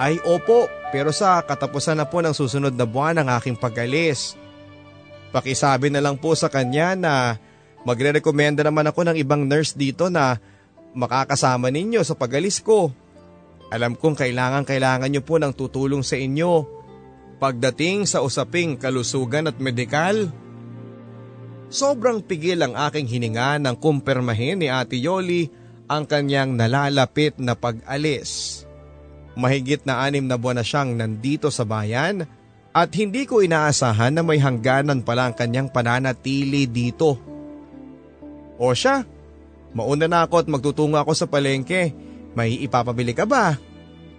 Ay 0.00 0.16
opo, 0.24 0.64
pero 0.88 1.12
sa 1.12 1.44
katapusan 1.44 2.00
na 2.00 2.08
po 2.08 2.24
ng 2.24 2.32
susunod 2.32 2.72
na 2.72 2.88
buwan 2.88 3.20
ang 3.20 3.28
aking 3.36 3.60
pagalis. 3.60 4.40
Pakisabi 5.30 5.92
na 5.92 6.00
lang 6.00 6.16
po 6.16 6.32
sa 6.32 6.48
kanya 6.48 6.96
na 6.96 7.36
magre-recommenda 7.84 8.64
naman 8.64 8.88
ako 8.88 9.12
ng 9.12 9.16
ibang 9.20 9.44
nurse 9.44 9.76
dito 9.76 10.08
na 10.08 10.40
makakasama 10.96 11.68
ninyo 11.68 12.00
sa 12.00 12.16
pagalis 12.16 12.58
ko. 12.58 12.90
Alam 13.70 13.94
kong 13.94 14.18
kailangan 14.18 14.66
kailangan 14.66 15.06
niyo 15.06 15.22
po 15.22 15.38
ng 15.38 15.54
tutulong 15.54 16.02
sa 16.02 16.18
inyo 16.18 16.66
pagdating 17.38 18.04
sa 18.04 18.20
usaping 18.20 18.76
kalusugan 18.76 19.48
at 19.48 19.56
medikal. 19.62 20.28
Sobrang 21.70 22.20
pigil 22.20 22.60
ang 22.60 22.74
aking 22.74 23.06
hininga 23.06 23.62
nang 23.62 23.78
kumpirmahin 23.78 24.58
ni 24.58 24.68
Ate 24.68 24.98
Yoli 24.98 25.48
ang 25.86 26.02
kanyang 26.04 26.58
nalalapit 26.58 27.38
na 27.38 27.54
pag-alis. 27.54 28.62
Mahigit 29.38 29.86
na 29.86 30.02
anim 30.02 30.26
na 30.26 30.34
buwan 30.34 30.58
na 30.60 30.66
siyang 30.66 30.98
nandito 30.98 31.46
sa 31.48 31.62
bayan 31.62 32.26
at 32.74 32.90
hindi 32.98 33.22
ko 33.22 33.38
inaasahan 33.38 34.18
na 34.18 34.22
may 34.26 34.42
hangganan 34.42 35.06
pala 35.06 35.30
ang 35.30 35.34
kanyang 35.38 35.70
pananatili 35.70 36.66
dito. 36.66 37.18
O 38.58 38.74
siya, 38.74 39.06
mauna 39.72 40.10
na 40.10 40.26
ako 40.26 40.34
at 40.42 40.48
magtutungo 40.50 40.98
ako 40.98 41.14
sa 41.14 41.30
palengke 41.30 42.09
may 42.34 42.58
ipapabili 42.60 43.14
ka 43.16 43.26
ba? 43.26 43.58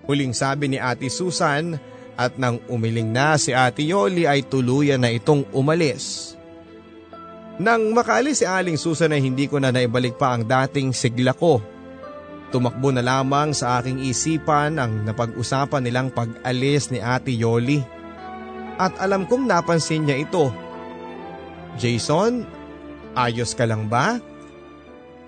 Huling 0.05 0.35
sabi 0.35 0.71
ni 0.71 0.77
Ate 0.81 1.07
Susan 1.07 1.77
at 2.19 2.35
nang 2.35 2.59
umiling 2.67 3.09
na 3.09 3.39
si 3.39 3.55
Ate 3.55 3.85
Yoli 3.85 4.27
ay 4.27 4.43
tuluyan 4.45 5.01
na 5.01 5.09
itong 5.13 5.47
umalis. 5.55 6.35
Nang 7.61 7.93
makaalis 7.93 8.41
si 8.41 8.45
Aling 8.49 8.79
Susan 8.79 9.13
ay 9.13 9.21
hindi 9.21 9.45
ko 9.45 9.61
na 9.61 9.69
naibalik 9.69 10.17
pa 10.17 10.33
ang 10.33 10.41
dating 10.41 10.97
sigla 10.97 11.35
ko. 11.37 11.61
Tumakbo 12.49 12.89
na 12.89 13.05
lamang 13.05 13.53
sa 13.53 13.79
aking 13.79 14.01
isipan 14.01 14.81
ang 14.81 15.05
napag-usapan 15.05 15.85
nilang 15.85 16.09
pag-alis 16.09 16.89
ni 16.89 16.97
Ate 16.97 17.29
Yoli. 17.31 17.79
At 18.81 18.97
alam 18.97 19.29
kong 19.29 19.45
napansin 19.45 20.09
niya 20.09 20.25
ito. 20.25 20.49
Jason, 21.77 22.43
ayos 23.13 23.53
ka 23.53 23.69
lang 23.69 23.85
ba? 23.85 24.17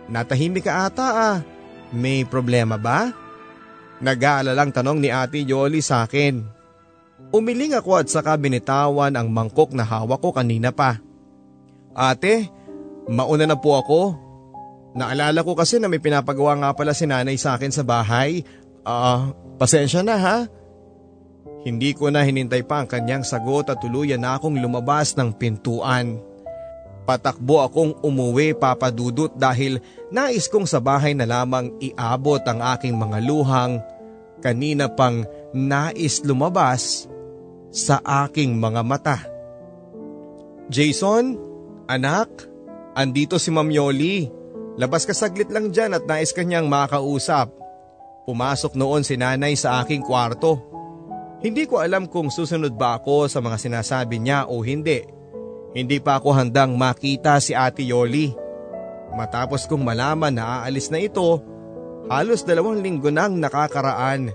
Natahimik 0.10 0.68
ka 0.68 0.90
ata 0.90 1.08
ah. 1.14 1.38
May 1.94 2.26
problema 2.26 2.82
ba? 2.82 3.14
Nag-aalalang 4.02 4.74
tanong 4.74 5.00
ni 5.00 5.14
Ate 5.14 5.46
Yoli 5.46 5.80
sa 5.80 6.04
akin. 6.04 6.42
Umiling 7.30 7.78
ako 7.78 8.02
at 8.04 8.08
saka 8.10 8.36
binitawan 8.36 9.14
ang 9.14 9.30
mangkok 9.30 9.72
na 9.72 9.86
hawak 9.86 10.20
ko 10.20 10.34
kanina 10.34 10.74
pa. 10.74 11.00
Ate, 11.94 12.50
mauna 13.08 13.46
na 13.46 13.56
po 13.56 13.78
ako. 13.78 14.02
Naalala 14.98 15.42
ko 15.46 15.54
kasi 15.54 15.78
na 15.78 15.90
may 15.90 16.02
pinapagawa 16.02 16.58
nga 16.60 16.70
pala 16.74 16.94
si 16.94 17.06
nanay 17.06 17.38
sa 17.38 17.58
akin 17.58 17.74
sa 17.74 17.86
bahay. 17.86 18.46
Ah, 18.84 18.92
uh, 18.92 19.20
pasensya 19.58 20.02
na 20.02 20.18
ha. 20.18 20.38
Hindi 21.64 21.96
ko 21.96 22.12
na 22.12 22.28
hinintay 22.28 22.68
pa 22.68 22.84
ang 22.84 22.90
kanyang 22.92 23.24
sagot 23.24 23.72
at 23.72 23.80
tuluyan 23.80 24.20
na 24.20 24.36
akong 24.36 24.60
lumabas 24.60 25.16
ng 25.16 25.32
pintuan. 25.40 26.20
Patakbo 27.04 27.60
akong 27.60 28.00
umuwi 28.00 28.56
papadudot 28.56 29.28
dahil 29.36 29.84
nais 30.08 30.48
kong 30.48 30.64
sa 30.64 30.80
bahay 30.80 31.12
na 31.12 31.28
lamang 31.28 31.76
iabot 31.84 32.40
ang 32.48 32.64
aking 32.76 32.96
mga 32.96 33.20
luhang 33.28 33.84
kanina 34.40 34.88
pang 34.88 35.28
nais 35.52 36.24
lumabas 36.24 37.12
sa 37.76 38.00
aking 38.24 38.56
mga 38.56 38.82
mata. 38.88 39.20
Jason, 40.72 41.36
anak, 41.92 42.32
andito 42.96 43.36
si 43.36 43.52
Ma'am 43.52 43.68
Yoli. 43.68 44.32
Labas 44.80 45.04
ka 45.04 45.12
saglit 45.12 45.52
lang 45.52 45.70
dyan 45.76 45.94
at 45.94 46.08
nais 46.08 46.32
kanyang 46.32 46.72
makausap. 46.72 47.52
Pumasok 48.24 48.80
noon 48.80 49.04
si 49.04 49.20
nanay 49.20 49.60
sa 49.60 49.84
aking 49.84 50.02
kwarto. 50.02 50.64
Hindi 51.44 51.68
ko 51.68 51.84
alam 51.84 52.08
kung 52.08 52.32
susunod 52.32 52.72
ba 52.80 52.96
ako 52.96 53.28
sa 53.28 53.44
mga 53.44 53.60
sinasabi 53.60 54.24
niya 54.24 54.48
o 54.48 54.64
hindi. 54.64 55.04
Hindi 55.74 55.98
pa 55.98 56.22
ako 56.22 56.30
handang 56.38 56.78
makita 56.78 57.42
si 57.42 57.58
Ate 57.58 57.82
Yoli. 57.82 58.30
Matapos 59.18 59.66
kong 59.66 59.82
malaman 59.82 60.34
na 60.38 60.62
aalis 60.62 60.94
na 60.94 61.02
ito, 61.02 61.42
halos 62.10 62.46
dalawang 62.46 62.82
linggo 62.82 63.10
nang 63.10 63.42
nakakaraan. 63.42 64.30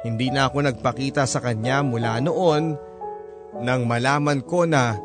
Hindi 0.00 0.32
na 0.32 0.48
ako 0.48 0.64
nagpakita 0.64 1.28
sa 1.28 1.44
kanya 1.44 1.84
mula 1.84 2.16
noon 2.24 2.76
nang 3.60 3.84
malaman 3.84 4.40
ko 4.40 4.64
na 4.64 4.96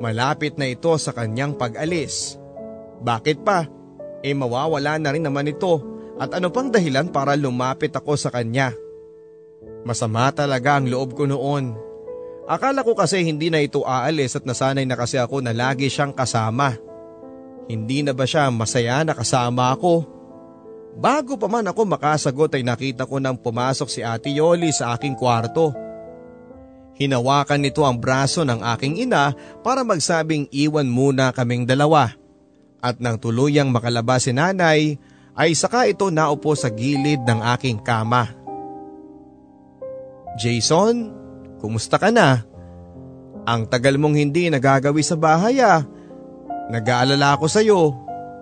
malapit 0.00 0.56
na 0.56 0.72
ito 0.72 0.96
sa 0.96 1.12
kanyang 1.12 1.52
pag-alis. 1.60 2.40
Bakit 3.04 3.44
pa? 3.44 3.68
E 4.24 4.32
mawawala 4.32 4.96
na 4.96 5.12
rin 5.12 5.24
naman 5.24 5.52
ito 5.52 5.84
at 6.16 6.32
ano 6.32 6.48
pang 6.48 6.72
dahilan 6.72 7.12
para 7.12 7.36
lumapit 7.36 7.92
ako 7.92 8.16
sa 8.16 8.32
kanya. 8.32 8.72
Masama 9.84 10.32
talaga 10.32 10.80
ang 10.80 10.88
loob 10.88 11.12
ko 11.16 11.28
noon. 11.28 11.89
Akala 12.50 12.82
ko 12.82 12.98
kasi 12.98 13.22
hindi 13.22 13.46
na 13.46 13.62
ito 13.62 13.86
aalis 13.86 14.34
at 14.34 14.42
nasanay 14.42 14.82
na 14.82 14.98
kasi 14.98 15.14
ako 15.22 15.38
na 15.38 15.54
lagi 15.54 15.86
siyang 15.86 16.10
kasama. 16.10 16.74
Hindi 17.70 18.02
na 18.02 18.10
ba 18.10 18.26
siya 18.26 18.50
masaya 18.50 19.06
na 19.06 19.14
kasama 19.14 19.70
ako? 19.70 20.02
Bago 20.98 21.38
pa 21.38 21.46
man 21.46 21.70
ako 21.70 21.86
makasagot 21.86 22.50
ay 22.58 22.66
nakita 22.66 23.06
ko 23.06 23.22
nang 23.22 23.38
pumasok 23.38 23.86
si 23.86 24.02
Ate 24.02 24.34
Yoli 24.34 24.74
sa 24.74 24.98
aking 24.98 25.14
kwarto. 25.14 25.70
Hinawakan 26.98 27.62
nito 27.62 27.86
ang 27.86 28.02
braso 28.02 28.42
ng 28.42 28.66
aking 28.74 29.06
ina 29.06 29.30
para 29.62 29.86
magsabing 29.86 30.50
iwan 30.50 30.90
muna 30.90 31.30
kaming 31.30 31.62
dalawa. 31.62 32.10
At 32.82 32.98
nang 32.98 33.22
tuluyang 33.22 33.70
makalabas 33.70 34.26
si 34.26 34.34
nanay 34.34 34.98
ay 35.38 35.54
saka 35.54 35.86
ito 35.86 36.10
naupo 36.10 36.58
sa 36.58 36.66
gilid 36.66 37.22
ng 37.22 37.46
aking 37.54 37.78
kama. 37.86 38.26
Jason, 40.34 41.19
Kumusta 41.60 42.00
ka 42.00 42.08
na? 42.08 42.42
Ang 43.44 43.68
tagal 43.68 44.00
mong 44.00 44.16
hindi 44.16 44.48
nagagawi 44.48 45.04
sa 45.04 45.16
bahay 45.16 45.60
ah. 45.60 45.84
Nag-aalala 46.72 47.36
ako 47.36 47.46
sa 47.46 47.60
iyo. 47.60 47.92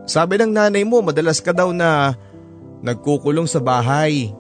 Sabi 0.08 0.40
ng 0.40 0.54
nanay 0.54 0.86
mo 0.86 1.02
madalas 1.02 1.42
ka 1.42 1.52
daw 1.52 1.74
na 1.74 2.14
nagkukulong 2.80 3.50
sa 3.50 3.58
bahay. 3.58 4.30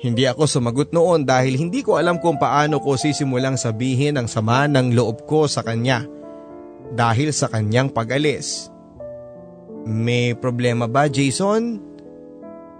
Hindi 0.00 0.28
ako 0.28 0.44
sumagot 0.48 0.90
noon 0.92 1.24
dahil 1.24 1.56
hindi 1.56 1.80
ko 1.80 1.96
alam 1.96 2.20
kung 2.20 2.36
paano 2.36 2.82
ko 2.82 2.98
sisimulang 2.98 3.56
sabihin 3.56 4.18
ang 4.20 4.28
sama 4.28 4.68
ng 4.68 4.92
loob 4.92 5.24
ko 5.24 5.48
sa 5.48 5.64
kanya 5.64 6.04
dahil 6.92 7.32
sa 7.32 7.48
kanyang 7.48 7.88
pag-alis. 7.88 8.68
May 9.84 10.32
problema 10.36 10.88
ba 10.88 11.08
Jason? 11.08 11.80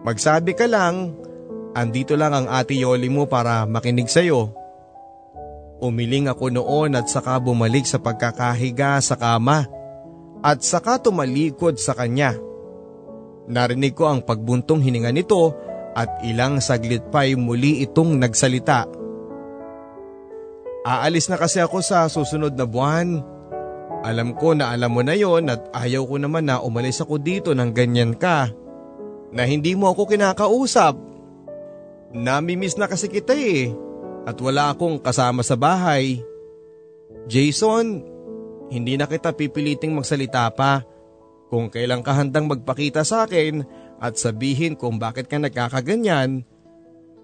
Magsabi 0.05 0.53
ka 0.53 0.69
lang, 0.69 1.17
andito 1.73 2.13
lang 2.13 2.37
ang 2.37 2.47
ate 2.49 2.77
Yoli 2.77 3.09
mo 3.09 3.25
para 3.25 3.65
makinig 3.65 4.09
sa'yo. 4.09 4.64
Umiling 5.85 6.33
ako 6.33 6.49
noon 6.49 6.97
at 6.97 7.13
saka 7.13 7.37
bumalik 7.37 7.85
sa 7.85 8.01
pagkakahiga 8.01 8.97
sa 9.05 9.21
kama 9.21 9.69
at 10.41 10.65
saka 10.65 10.97
tumalikod 10.97 11.77
sa 11.77 11.93
kanya. 11.93 12.33
Narinig 13.45 13.93
ko 13.93 14.09
ang 14.09 14.25
pagbuntong 14.25 14.81
hininga 14.81 15.13
nito 15.13 15.53
at 15.93 16.25
ilang 16.25 16.65
saglit 16.65 17.05
pa'y 17.13 17.37
muli 17.37 17.85
itong 17.85 18.17
nagsalita. 18.17 18.89
Aalis 20.89 21.29
na 21.29 21.37
kasi 21.37 21.61
ako 21.61 21.85
sa 21.85 22.09
susunod 22.09 22.57
na 22.57 22.65
buwan. 22.65 23.21
Alam 24.05 24.33
ko 24.41 24.57
na 24.57 24.73
alam 24.73 24.89
mo 24.89 25.05
na 25.05 25.13
yon 25.13 25.53
at 25.53 25.69
ayaw 25.77 26.09
ko 26.09 26.17
naman 26.17 26.49
na 26.49 26.65
umalis 26.65 27.05
ako 27.05 27.21
dito 27.21 27.53
ng 27.53 27.73
ganyan 27.77 28.17
ka. 28.17 28.49
Na 29.37 29.45
hindi 29.45 29.77
mo 29.77 29.93
ako 29.93 30.09
kinakausap. 30.17 30.97
Namimiss 32.17 32.81
na 32.81 32.89
kasi 32.89 33.13
kita 33.13 33.37
eh 33.37 33.85
at 34.25 34.37
wala 34.41 34.73
akong 34.73 35.01
kasama 35.01 35.45
sa 35.45 35.57
bahay. 35.57 36.21
Jason, 37.29 38.05
hindi 38.73 38.97
na 38.97 39.05
kita 39.05 39.33
pipiliting 39.37 39.93
magsalita 39.93 40.49
pa. 40.53 40.85
Kung 41.53 41.69
kailan 41.69 42.03
ka 42.03 42.17
handang 42.17 42.49
magpakita 42.49 43.05
sa 43.05 43.29
akin 43.29 43.63
at 44.01 44.17
sabihin 44.17 44.75
kung 44.75 44.97
bakit 44.97 45.29
ka 45.29 45.37
nagkakaganyan, 45.39 46.43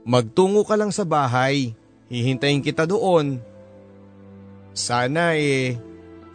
magtungo 0.04 0.62
ka 0.62 0.76
lang 0.76 0.92
sa 0.92 1.02
bahay. 1.08 1.72
Hihintayin 2.12 2.62
kita 2.62 2.84
doon. 2.84 3.40
Sana 4.76 5.34
eh, 5.34 5.80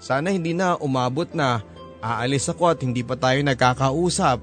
sana 0.01 0.33
hindi 0.33 0.51
na 0.51 0.75
umabot 0.75 1.29
na 1.31 1.63
aalis 2.03 2.51
ako 2.51 2.73
at 2.73 2.79
hindi 2.83 3.01
pa 3.01 3.15
tayo 3.15 3.39
nagkakausap. 3.41 4.39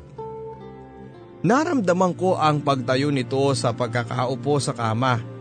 Naramdaman 1.43 2.15
ko 2.15 2.39
ang 2.39 2.63
pagtayo 2.63 3.11
nito 3.11 3.43
sa 3.59 3.75
pagkakaupo 3.75 4.63
sa 4.63 4.73
kama. 4.73 5.32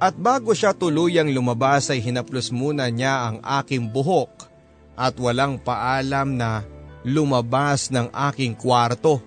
At 0.00 0.16
bago 0.16 0.56
siya 0.56 0.72
tuluyang 0.72 1.28
lumabas 1.28 1.92
ay 1.92 2.00
hinaplos 2.00 2.48
muna 2.48 2.88
niya 2.88 3.28
ang 3.28 3.36
aking 3.60 3.84
buhok 3.92 4.48
at 4.96 5.12
walang 5.20 5.60
paalam 5.60 6.40
na 6.40 6.64
lumabas 7.04 7.92
ng 7.92 8.08
aking 8.32 8.56
kwarto. 8.56 9.20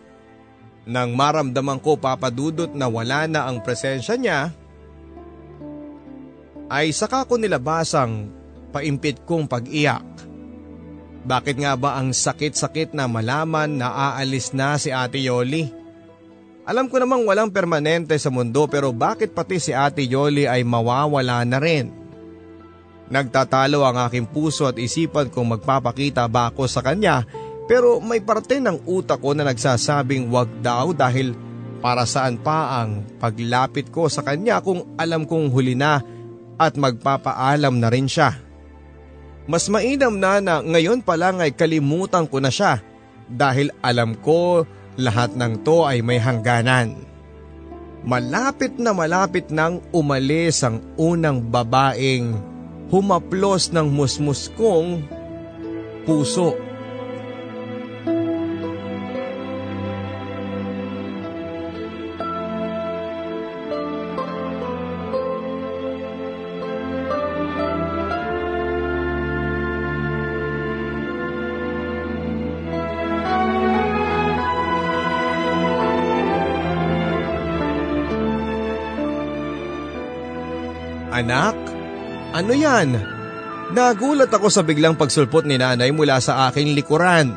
Nang 0.90 1.14
maramdaman 1.14 1.78
ko 1.78 1.94
papadudot 1.94 2.74
na 2.74 2.90
wala 2.90 3.30
na 3.30 3.46
ang 3.46 3.62
presensya 3.62 4.18
niya, 4.18 4.50
ay 6.74 6.90
saka 6.90 7.24
ko 7.30 7.38
nilabasang 7.38 8.34
paimpit 8.74 9.22
kong 9.30 9.46
pag-iyak. 9.46 10.04
Bakit 11.24 11.56
nga 11.62 11.78
ba 11.78 12.02
ang 12.02 12.12
sakit-sakit 12.12 12.98
na 12.98 13.06
malaman 13.06 13.78
na 13.78 13.94
aalis 13.94 14.52
na 14.52 14.76
si 14.76 14.90
Ate 14.90 15.22
Yoli? 15.22 15.83
Alam 16.64 16.88
ko 16.88 16.96
namang 16.96 17.28
walang 17.28 17.52
permanente 17.52 18.16
sa 18.16 18.32
mundo 18.32 18.64
pero 18.72 18.96
bakit 18.96 19.36
pati 19.36 19.60
si 19.60 19.76
Ate 19.76 20.00
Yoli 20.08 20.48
ay 20.48 20.64
mawawala 20.64 21.44
na 21.44 21.60
rin? 21.60 21.92
Nagtatalo 23.12 23.84
ang 23.84 24.00
aking 24.08 24.24
puso 24.32 24.64
at 24.64 24.80
isipan 24.80 25.28
kung 25.28 25.52
magpapakita 25.52 26.24
ba 26.32 26.48
ako 26.48 26.64
sa 26.72 26.80
kanya 26.80 27.28
pero 27.68 28.00
may 28.00 28.24
parte 28.24 28.64
ng 28.64 28.88
utak 28.88 29.20
ko 29.20 29.36
na 29.36 29.44
nagsasabing 29.44 30.32
wag 30.32 30.48
daw 30.64 30.96
dahil 30.96 31.36
para 31.84 32.08
saan 32.08 32.40
pa 32.40 32.80
ang 32.80 33.04
paglapit 33.20 33.92
ko 33.92 34.08
sa 34.08 34.24
kanya 34.24 34.64
kung 34.64 34.88
alam 34.96 35.28
kong 35.28 35.52
huli 35.52 35.76
na 35.76 36.00
at 36.56 36.80
magpapaalam 36.80 37.76
na 37.76 37.92
rin 37.92 38.08
siya. 38.08 38.40
Mas 39.52 39.68
mainam 39.68 40.16
na 40.16 40.40
na 40.40 40.64
ngayon 40.64 41.04
pa 41.04 41.20
lang 41.20 41.44
ay 41.44 41.52
kalimutan 41.52 42.24
ko 42.24 42.40
na 42.40 42.48
siya 42.48 42.80
dahil 43.28 43.68
alam 43.84 44.16
ko 44.16 44.64
lahat 45.00 45.34
ng 45.34 45.66
to 45.66 45.86
ay 45.86 46.06
may 46.06 46.22
hangganan. 46.22 47.06
Malapit 48.04 48.76
na 48.76 48.92
malapit 48.92 49.48
nang 49.48 49.80
umalis 49.96 50.60
ang 50.62 50.84
unang 51.00 51.40
babaeng 51.40 52.36
humaplos 52.92 53.72
ng 53.72 53.88
musmus 53.88 54.52
kong 54.54 55.02
puso. 56.04 56.73
Anak, 81.24 81.56
ano 82.36 82.52
yan? 82.52 83.00
Nagulat 83.72 84.28
ako 84.28 84.52
sa 84.52 84.60
biglang 84.60 85.00
pagsulpot 85.00 85.48
ni 85.48 85.56
nanay 85.56 85.88
mula 85.96 86.20
sa 86.20 86.52
aking 86.52 86.76
likuran. 86.76 87.32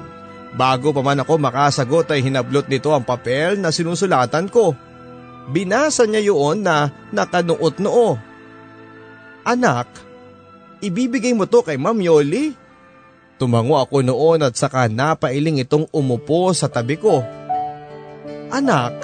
Bago 0.59 0.91
pa 0.91 1.07
man 1.07 1.23
ako 1.23 1.39
makasagot 1.39 2.11
ay 2.11 2.19
hinablot 2.19 2.67
nito 2.67 2.91
ang 2.91 3.07
papel 3.07 3.63
na 3.63 3.71
sinusulatan 3.71 4.51
ko. 4.51 4.75
Binasa 5.55 6.03
niya 6.03 6.35
yun 6.35 6.67
na 6.67 6.91
nakanuot 7.15 7.79
noo. 7.79 8.19
Anak, 9.47 9.87
ibibigay 10.83 11.31
mo 11.39 11.47
to 11.47 11.63
kay 11.63 11.79
Ma'am 11.79 12.03
Yoli? 12.03 12.59
Tumango 13.39 13.79
ako 13.79 14.03
noon 14.03 14.43
at 14.43 14.59
saka 14.59 14.91
napailing 14.91 15.63
itong 15.63 15.87
umupo 15.95 16.51
sa 16.51 16.67
tabi 16.67 16.99
ko. 16.99 17.23
Anak, 18.51 18.99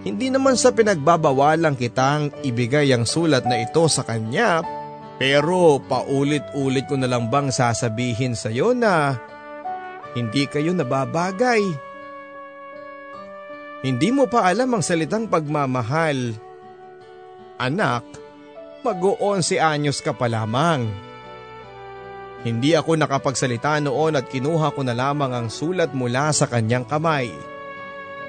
hindi 0.00 0.32
naman 0.32 0.56
sa 0.56 0.72
pinagbabawalang 0.72 1.76
kitang 1.76 2.32
ibigay 2.40 2.88
ang 2.96 3.04
sulat 3.04 3.44
na 3.44 3.60
ito 3.60 3.84
sa 3.86 4.00
kanya 4.00 4.64
pero 5.20 5.76
paulit-ulit 5.84 6.88
ko 6.88 6.96
na 6.96 7.04
lang 7.04 7.28
bang 7.28 7.52
sasabihin 7.52 8.32
sa 8.32 8.48
iyo 8.48 8.72
na 8.72 9.20
hindi 10.16 10.48
kayo 10.48 10.72
nababagay. 10.72 11.60
Hindi 13.80 14.08
mo 14.12 14.24
pa 14.28 14.48
alam 14.48 14.76
ang 14.76 14.82
salitang 14.84 15.28
pagmamahal. 15.28 16.36
Anak, 17.60 18.04
mag-11 18.80 19.60
anyos 19.60 20.00
ka 20.00 20.16
pa 20.16 20.28
lamang. 20.28 20.88
Hindi 22.40 22.72
ako 22.72 22.96
nakapagsalita 22.96 23.84
noon 23.84 24.16
at 24.16 24.24
kinuha 24.32 24.72
ko 24.72 24.80
na 24.80 24.96
lamang 24.96 25.36
ang 25.36 25.48
sulat 25.52 25.92
mula 25.92 26.32
sa 26.32 26.48
kanyang 26.48 26.88
kamay. 26.88 27.28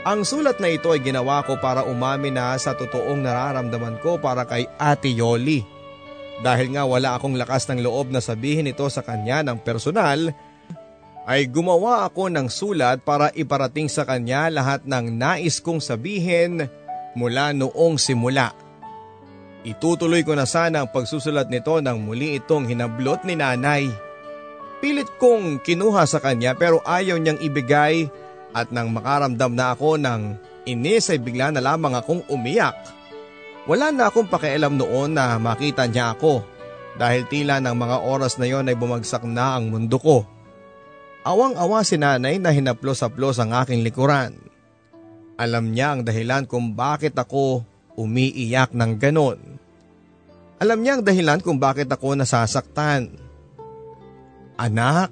Ang 0.02 0.26
sulat 0.26 0.58
na 0.58 0.66
ito 0.66 0.90
ay 0.90 0.98
ginawa 1.06 1.46
ko 1.46 1.62
para 1.62 1.86
umamin 1.86 2.34
na 2.34 2.58
sa 2.58 2.74
totoong 2.74 3.22
nararamdaman 3.22 4.02
ko 4.02 4.18
para 4.18 4.50
kay 4.50 4.66
Ate 4.82 5.14
Yoli. 5.14 5.62
Dahil 6.42 6.74
nga 6.74 6.90
wala 6.90 7.14
akong 7.14 7.38
lakas 7.38 7.70
ng 7.70 7.86
loob 7.86 8.10
na 8.10 8.18
sabihin 8.18 8.66
ito 8.66 8.82
sa 8.90 9.06
kanya 9.06 9.46
ng 9.46 9.62
personal, 9.62 10.34
ay 11.30 11.46
gumawa 11.46 12.10
ako 12.10 12.34
ng 12.34 12.50
sulat 12.50 13.06
para 13.06 13.30
iparating 13.38 13.86
sa 13.86 14.02
kanya 14.02 14.50
lahat 14.50 14.82
ng 14.90 15.22
nais 15.22 15.62
kong 15.62 15.78
sabihin 15.78 16.66
mula 17.14 17.54
noong 17.54 18.02
simula. 18.02 18.58
Itutuloy 19.62 20.26
ko 20.26 20.34
na 20.34 20.50
sana 20.50 20.82
ang 20.82 20.90
pagsusulat 20.90 21.46
nito 21.54 21.78
nang 21.78 22.02
muli 22.02 22.42
itong 22.42 22.66
hinablot 22.66 23.22
ni 23.22 23.38
nanay. 23.38 23.86
Pilit 24.82 25.14
kong 25.22 25.62
kinuha 25.62 26.10
sa 26.10 26.18
kanya 26.18 26.58
pero 26.58 26.82
ayaw 26.82 27.22
niyang 27.22 27.38
ibigay 27.38 28.10
at 28.52 28.70
nang 28.70 28.92
makaramdam 28.92 29.52
na 29.56 29.74
ako 29.76 30.00
ng 30.00 30.36
inis 30.68 31.10
ay 31.12 31.20
bigla 31.20 31.52
na 31.52 31.64
lamang 31.64 31.96
akong 31.96 32.24
umiyak. 32.28 32.76
Wala 33.66 33.94
na 33.94 34.10
akong 34.10 34.28
pakialam 34.28 34.76
noon 34.76 35.16
na 35.16 35.38
makita 35.38 35.86
niya 35.86 36.18
ako 36.18 36.44
dahil 36.98 37.24
tila 37.30 37.62
ng 37.64 37.76
mga 37.78 37.98
oras 38.04 38.36
na 38.36 38.50
yon 38.50 38.68
ay 38.68 38.76
bumagsak 38.76 39.24
na 39.24 39.56
ang 39.56 39.72
mundo 39.72 39.96
ko. 40.02 40.28
Awang-awa 41.22 41.86
si 41.86 42.02
nanay 42.02 42.42
na 42.42 42.50
hinaplos-haplos 42.50 43.38
ang 43.38 43.54
aking 43.54 43.86
likuran. 43.86 44.34
Alam 45.38 45.74
niya 45.74 45.94
ang 45.94 46.02
dahilan 46.02 46.50
kung 46.50 46.74
bakit 46.74 47.14
ako 47.14 47.62
umiiyak 47.94 48.74
ng 48.74 48.98
ganon. 48.98 49.40
Alam 50.62 50.82
niya 50.82 50.98
ang 50.98 51.04
dahilan 51.06 51.42
kung 51.42 51.58
bakit 51.62 51.90
ako 51.90 52.18
nasasaktan. 52.18 53.14
Anak, 54.58 55.10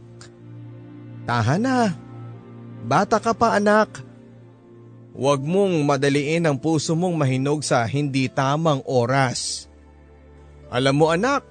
tahan 1.25 1.61
na. 1.61 2.08
Bata 2.85 3.19
ka 3.19 3.35
pa 3.35 3.59
anak. 3.59 4.01
Huwag 5.11 5.43
mong 5.43 5.83
madaliin 5.83 6.47
ang 6.47 6.55
puso 6.55 6.95
mong 6.95 7.15
mahinog 7.19 7.59
sa 7.59 7.83
hindi 7.83 8.31
tamang 8.31 8.79
oras. 8.87 9.67
Alam 10.71 10.95
mo 10.95 11.05
anak, 11.11 11.43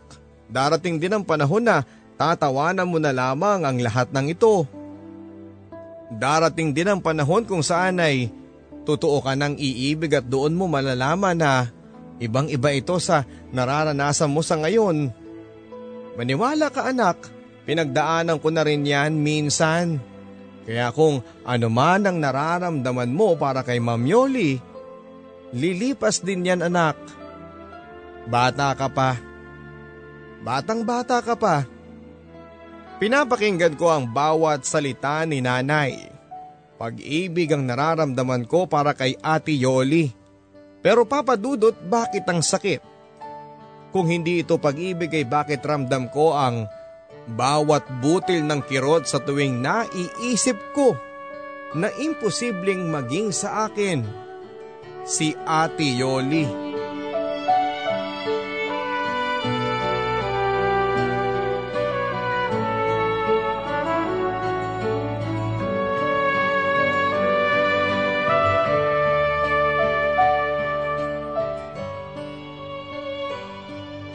darating 0.49 0.97
din 0.97 1.13
ang 1.13 1.25
panahon 1.27 1.67
na 1.67 1.85
tatawanan 2.17 2.89
mo 2.89 2.97
na 2.97 3.13
lamang 3.13 3.67
ang 3.67 3.77
lahat 3.77 4.09
ng 4.15 4.27
ito. 4.33 4.65
Darating 6.09 6.73
din 6.73 6.89
ang 6.89 7.01
panahon 7.05 7.45
kung 7.45 7.61
saan 7.61 8.01
ay 8.01 8.33
totoo 8.89 9.21
ka 9.21 9.37
ng 9.37 9.61
iibig 9.61 10.17
at 10.17 10.25
doon 10.25 10.57
mo 10.57 10.65
malalaman 10.65 11.37
na 11.37 11.69
ibang 12.17 12.49
iba 12.49 12.73
ito 12.73 12.97
sa 12.97 13.29
nararanasan 13.53 14.33
mo 14.33 14.41
sa 14.41 14.57
ngayon. 14.57 15.13
Maniwala 16.17 16.73
ka 16.73 16.89
anak, 16.89 17.29
pinagdaanan 17.69 18.41
ko 18.41 18.49
na 18.49 18.65
rin 18.65 18.89
yan 18.89 19.21
minsan. 19.21 20.01
Kaya 20.69 20.93
kung 20.93 21.25
ano 21.49 21.69
man 21.73 22.05
ang 22.05 22.21
nararamdaman 22.21 23.09
mo 23.09 23.33
para 23.41 23.65
kay 23.65 23.81
Ma'am 23.81 24.05
Yoli, 24.05 24.61
lilipas 25.57 26.21
din 26.21 26.45
yan 26.45 26.61
anak. 26.61 27.01
Bata 28.29 28.77
ka 28.77 28.93
pa. 28.93 29.17
Batang 30.45 30.85
bata 30.85 31.25
ka 31.25 31.41
pa. 31.41 31.65
Pinapakinggan 33.01 33.81
ko 33.81 33.89
ang 33.89 34.13
bawat 34.13 34.69
salita 34.69 35.25
ni 35.25 35.41
nanay. 35.41 35.97
Pag-ibig 36.77 37.49
ang 37.49 37.65
nararamdaman 37.65 38.45
ko 38.45 38.69
para 38.69 38.93
kay 38.93 39.17
Ate 39.25 39.57
Yoli. 39.57 40.13
Pero 40.85 41.09
papadudot 41.09 41.81
bakit 41.89 42.29
ang 42.29 42.45
sakit? 42.45 42.85
Kung 43.89 44.05
hindi 44.05 44.45
ito 44.45 44.61
pag-ibig 44.61 45.09
ay 45.17 45.25
bakit 45.25 45.65
ramdam 45.65 46.13
ko 46.13 46.37
ang 46.37 46.69
bawat 47.37 47.85
butil 48.01 48.45
ng 48.45 48.65
kirot 48.65 49.05
sa 49.05 49.21
tuwing 49.21 49.61
naiisip 49.61 50.57
ko 50.73 50.97
na 51.77 51.93
imposibleng 52.01 52.89
maging 52.89 53.29
sa 53.29 53.69
akin 53.69 54.01
si 55.09 55.33
Ate 55.45 55.85
Yoli. 55.85 56.69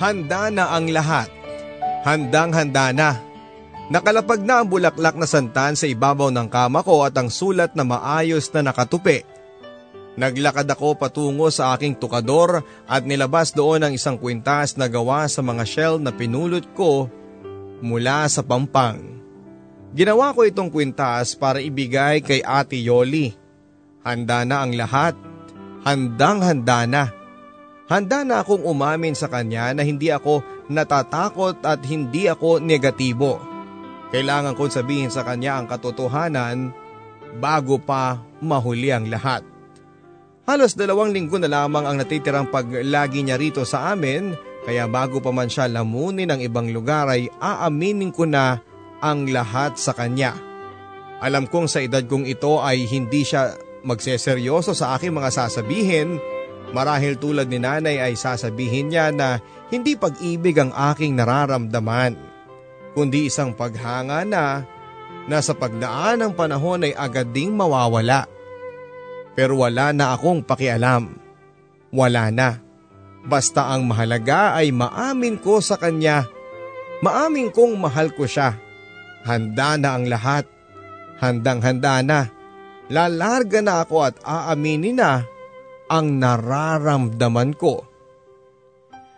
Handa 0.03 0.51
na 0.51 0.75
ang 0.75 0.91
lahat. 0.91 1.32
Handang-handa 2.03 2.91
na. 2.91 3.15
Nakalapag 3.87 4.43
na 4.43 4.59
ang 4.59 4.67
bulaklak 4.67 5.15
na 5.15 5.27
santan 5.27 5.79
sa 5.79 5.87
ibabaw 5.87 6.31
ng 6.31 6.47
kama 6.51 6.83
ko 6.83 7.03
at 7.03 7.15
ang 7.15 7.31
sulat 7.31 7.75
na 7.75 7.87
maayos 7.87 8.51
na 8.51 8.71
nakatupi. 8.71 9.23
Naglakad 10.13 10.69
ako 10.69 10.99
patungo 10.99 11.49
sa 11.49 11.73
aking 11.73 11.97
tukador 11.97 12.61
at 12.85 13.01
nilabas 13.07 13.49
doon 13.49 13.87
ang 13.87 13.93
isang 13.95 14.19
kwintas 14.19 14.77
na 14.77 14.85
gawa 14.85 15.25
sa 15.25 15.41
mga 15.41 15.63
shell 15.65 15.95
na 15.97 16.13
pinulot 16.13 16.69
ko 16.77 17.09
mula 17.81 18.29
sa 18.29 18.45
pampang. 18.45 19.01
Ginawa 19.93 20.33
ko 20.33 20.45
itong 20.45 20.69
kwintas 20.69 21.33
para 21.33 21.61
ibigay 21.61 22.21
kay 22.21 22.41
Ate 22.45 22.77
Yoli. 22.77 23.33
Handa 24.05 24.45
na 24.45 24.65
ang 24.65 24.73
lahat. 24.73 25.17
Handang-handa 25.85 26.85
na. 26.85 27.03
Handa 27.89 28.25
na 28.25 28.41
akong 28.41 28.63
umamin 28.63 29.13
sa 29.13 29.29
kanya 29.29 29.75
na 29.75 29.85
hindi 29.85 30.09
ako 30.09 30.41
natatakot 30.69 31.63
at 31.63 31.83
hindi 31.87 32.27
ako 32.27 32.63
negatibo. 32.63 33.41
Kailangan 34.13 34.53
kong 34.53 34.71
sabihin 34.71 35.09
sa 35.09 35.25
kanya 35.25 35.57
ang 35.57 35.65
katotohanan 35.65 36.69
bago 37.41 37.81
pa 37.81 38.21
mahuli 38.39 38.93
ang 38.93 39.09
lahat. 39.09 39.41
Halos 40.43 40.75
dalawang 40.75 41.15
linggo 41.15 41.39
na 41.39 41.49
lamang 41.49 41.87
ang 41.87 41.97
natitirang 41.97 42.51
paglagi 42.51 43.23
niya 43.23 43.39
rito 43.39 43.63
sa 43.63 43.95
amin 43.95 44.35
kaya 44.67 44.85
bago 44.91 45.23
pa 45.23 45.31
man 45.31 45.47
siya 45.47 45.71
lamunin 45.71 46.29
ng 46.29 46.41
ibang 46.43 46.69
lugar 46.69 47.07
ay 47.09 47.31
aaminin 47.39 48.11
ko 48.11 48.27
na 48.27 48.59
ang 48.99 49.27
lahat 49.31 49.79
sa 49.79 49.95
kanya. 49.95 50.35
Alam 51.23 51.47
kong 51.47 51.71
sa 51.71 51.79
edad 51.79 52.03
kong 52.03 52.27
ito 52.27 52.59
ay 52.59 52.83
hindi 52.85 53.23
siya 53.23 53.55
magseseryoso 53.83 54.75
sa 54.75 54.95
aking 54.95 55.15
mga 55.15 55.31
sasabihin 55.31 56.19
Marahil 56.73 57.21
tulad 57.21 57.51
ni 57.51 57.61
nanay 57.61 58.01
ay 58.01 58.17
sasabihin 58.17 58.89
niya 58.89 59.13
na 59.13 59.37
hindi 59.73 59.97
pag-ibig 59.97 60.53
ang 60.61 60.69
aking 60.69 61.17
nararamdaman, 61.17 62.13
kundi 62.93 63.25
isang 63.25 63.57
paghanga 63.57 64.21
na 64.21 64.61
na 65.25 65.41
sa 65.41 65.57
pagdaan 65.57 66.21
ng 66.21 66.33
panahon 66.37 66.85
ay 66.85 66.93
agad 66.93 67.33
ding 67.33 67.57
mawawala. 67.57 68.29
Pero 69.33 69.65
wala 69.65 69.89
na 69.89 70.13
akong 70.13 70.45
pakialam. 70.45 71.17
Wala 71.89 72.29
na. 72.29 72.61
Basta 73.23 73.71
ang 73.73 73.89
mahalaga 73.89 74.53
ay 74.53 74.69
maamin 74.69 75.41
ko 75.41 75.57
sa 75.57 75.79
kanya. 75.79 76.27
Maamin 77.01 77.49
kong 77.49 77.73
mahal 77.81 78.13
ko 78.13 78.29
siya. 78.29 78.53
Handa 79.25 79.79
na 79.79 79.97
ang 79.97 80.05
lahat. 80.05 80.45
Handang-handa 81.17 82.03
na. 82.05 82.29
Lalarga 82.91 83.63
na 83.63 83.81
ako 83.81 83.95
at 84.05 84.15
aaminin 84.21 84.99
na 84.99 85.23
ang 85.87 86.19
nararamdaman 86.19 87.55
ko. 87.55 87.92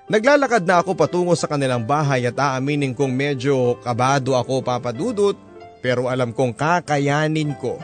Naglalakad 0.05 0.69
na 0.69 0.85
ako 0.85 0.93
patungo 0.93 1.33
sa 1.33 1.49
kanilang 1.49 1.81
bahay 1.81 2.29
at 2.29 2.37
aaminin 2.37 2.93
kong 2.93 3.09
medyo 3.09 3.81
kabado 3.81 4.37
ako 4.37 4.61
papadudot 4.61 5.33
pero 5.81 6.05
alam 6.05 6.29
kong 6.29 6.53
kakayanin 6.53 7.57
ko. 7.57 7.81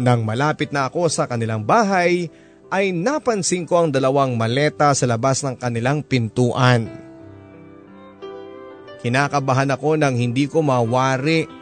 Nang 0.00 0.24
malapit 0.24 0.72
na 0.72 0.88
ako 0.88 1.12
sa 1.12 1.28
kanilang 1.28 1.60
bahay 1.60 2.32
ay 2.72 2.96
napansin 2.96 3.68
ko 3.68 3.84
ang 3.84 3.88
dalawang 3.92 4.32
maleta 4.32 4.96
sa 4.96 5.04
labas 5.04 5.44
ng 5.44 5.60
kanilang 5.60 6.00
pintuan. 6.00 6.88
Kinakabahan 9.04 9.76
ako 9.76 10.00
nang 10.00 10.16
hindi 10.16 10.48
ko 10.48 10.64
mawari 10.64 11.60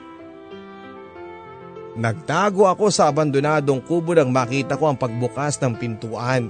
Nagtago 1.98 2.70
ako 2.70 2.94
sa 2.94 3.10
abandonadong 3.10 3.82
kubo 3.82 4.14
nang 4.14 4.30
makita 4.30 4.78
ko 4.78 4.86
ang 4.86 4.94
pagbukas 4.94 5.58
ng 5.58 5.74
pintuan. 5.74 6.46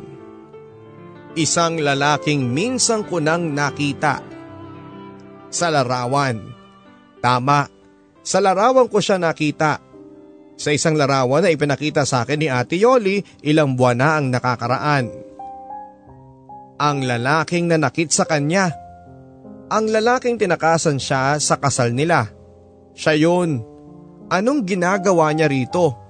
Isang 1.37 1.83
lalaking 1.83 2.49
minsang 2.49 3.05
ko 3.05 3.21
nang 3.21 3.53
nakita. 3.53 4.25
Sa 5.53 5.69
larawan. 5.69 6.41
Tama, 7.21 7.69
sa 8.25 8.39
larawan 8.41 8.89
ko 8.89 9.01
siya 9.01 9.21
nakita. 9.21 9.81
Sa 10.59 10.71
isang 10.75 10.99
larawan 10.99 11.45
na 11.45 11.53
ipinakita 11.53 12.03
sa 12.03 12.25
akin 12.25 12.39
ni 12.41 12.49
Ate 12.51 12.77
Yoli 12.77 13.23
ilang 13.45 13.77
buwan 13.79 13.97
na 13.97 14.09
ang 14.19 14.27
nakakaraan. 14.33 15.07
Ang 16.79 16.99
lalaking 17.07 17.71
nanakit 17.71 18.11
sa 18.11 18.27
kanya. 18.27 18.71
Ang 19.69 19.93
lalaking 19.93 20.41
tinakasan 20.41 20.97
siya 20.97 21.37
sa 21.37 21.61
kasal 21.61 21.93
nila. 21.93 22.31
Siya 22.97 23.15
yun. 23.19 23.63
Anong 24.33 24.65
ginagawa 24.65 25.31
niya 25.33 25.49
rito? 25.49 26.08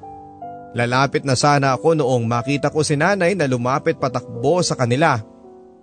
Lalapit 0.77 1.25
na 1.25 1.33
sana 1.33 1.73
ako 1.73 1.97
noong 1.97 2.29
makita 2.29 2.69
ko 2.69 2.85
si 2.85 2.93
nanay 2.93 3.33
na 3.33 3.49
lumapit 3.49 3.97
patakbo 3.97 4.61
sa 4.61 4.77
kanila. 4.77 5.16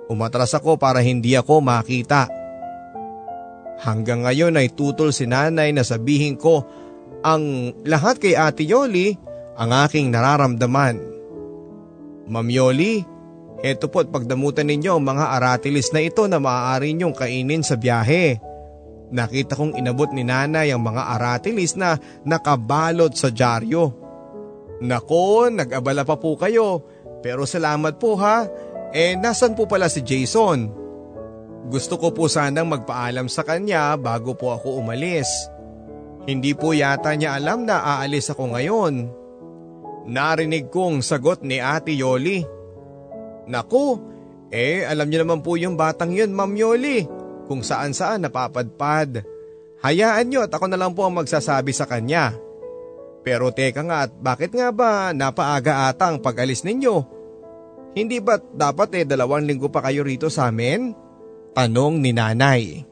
Umatras 0.05 0.53
ako 0.53 0.77
para 0.77 1.01
hindi 1.01 1.33
ako 1.33 1.57
makita. 1.65 2.29
Hanggang 3.81 4.23
ngayon 4.23 4.55
ay 4.61 4.71
tutol 4.71 5.09
si 5.09 5.25
nanay 5.25 5.73
na 5.73 5.81
sabihin 5.81 6.37
ko 6.37 6.63
ang 7.25 7.73
lahat 7.81 8.21
kay 8.21 8.37
Ate 8.37 8.61
Yoli 8.61 9.17
ang 9.57 9.73
aking 9.73 10.13
nararamdaman. 10.13 11.01
Ma'am 12.29 12.47
Yoli, 12.49 13.01
eto 13.65 13.89
po't 13.89 14.13
pagdamutan 14.13 14.69
ninyo 14.69 15.01
ang 15.01 15.03
mga 15.03 15.25
aratilis 15.41 15.89
na 15.89 16.05
ito 16.05 16.29
na 16.29 16.37
maaari 16.37 16.93
niyong 16.93 17.17
kainin 17.17 17.65
sa 17.65 17.73
biyahe. 17.73 18.37
Nakita 19.09 19.57
kong 19.57 19.77
inabot 19.77 20.09
ni 20.13 20.21
nanay 20.21 20.69
ang 20.69 20.85
mga 20.85 21.17
aratilis 21.17 21.73
na 21.73 21.97
nakabalot 22.21 23.13
sa 23.17 23.33
dyaryo. 23.33 24.04
Nako, 24.83 25.47
nag-abala 25.51 26.03
pa 26.03 26.19
po 26.19 26.35
kayo. 26.35 26.83
Pero 27.23 27.47
salamat 27.47 27.95
po 27.95 28.19
ha. 28.19 28.47
Eh, 28.95 29.15
nasan 29.19 29.55
po 29.55 29.67
pala 29.67 29.91
si 29.91 30.03
Jason? 30.03 30.71
Gusto 31.65 31.97
ko 31.97 32.13
po 32.13 32.29
sanang 32.29 32.69
magpaalam 32.69 33.25
sa 33.25 33.41
kanya 33.41 33.97
bago 33.97 34.37
po 34.37 34.53
ako 34.53 34.77
umalis. 34.79 35.27
Hindi 36.25 36.53
po 36.53 36.73
yata 36.73 37.13
niya 37.17 37.37
alam 37.37 37.65
na 37.65 37.81
aalis 37.81 38.29
ako 38.29 38.53
ngayon. 38.53 38.93
Narinig 40.05 40.69
kong 40.69 41.01
sagot 41.01 41.41
ni 41.41 41.57
Ate 41.57 41.93
Yoli. 41.97 42.45
Naku, 43.49 43.97
eh 44.53 44.85
alam 44.85 45.09
niyo 45.09 45.25
naman 45.25 45.41
po 45.41 45.57
yung 45.57 45.73
batang 45.73 46.13
yun, 46.13 46.33
Ma'am 46.33 46.53
Yoli 46.53 47.05
kung 47.49 47.65
saan 47.65 47.93
saan 47.93 48.25
napapadpad. 48.25 49.25
Hayaan 49.81 50.29
nyo 50.29 50.45
at 50.45 50.53
ako 50.53 50.65
na 50.69 50.77
lang 50.77 50.93
po 50.97 51.05
ang 51.05 51.17
magsasabi 51.17 51.73
sa 51.73 51.85
kanya. 51.85 52.33
Pero 53.25 53.49
teka 53.49 53.81
nga 53.81 54.05
at 54.05 54.13
bakit 54.13 54.53
nga 54.53 54.69
ba 54.69 55.09
napaaga 55.09 55.89
ata 55.89 56.13
ang 56.13 56.21
pag-alis 56.21 56.61
ninyo? 56.61 56.95
Hindi 57.97 58.21
ba 58.21 58.37
dapat 58.37 59.01
eh 59.01 59.05
dalawang 59.09 59.49
linggo 59.49 59.73
pa 59.73 59.81
kayo 59.81 60.05
rito 60.05 60.29
sa 60.29 60.53
amin? 60.53 60.93
Tanong 61.57 61.97
ni 61.97 62.13
nanay. 62.13 62.85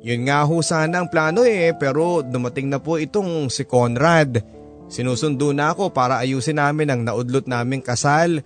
Yun 0.00 0.22
nga 0.24 0.48
ho 0.48 0.62
sana 0.64 1.02
ang 1.02 1.12
plano 1.12 1.44
eh 1.44 1.76
pero 1.76 2.24
dumating 2.24 2.72
na 2.72 2.80
po 2.80 2.96
itong 2.96 3.52
si 3.52 3.68
Conrad. 3.68 4.40
Sinusundo 4.86 5.50
na 5.52 5.74
ako 5.74 5.90
para 5.92 6.22
ayusin 6.22 6.56
namin 6.62 6.88
ang 6.88 7.02
naudlot 7.02 7.50
naming 7.50 7.82
kasal 7.82 8.40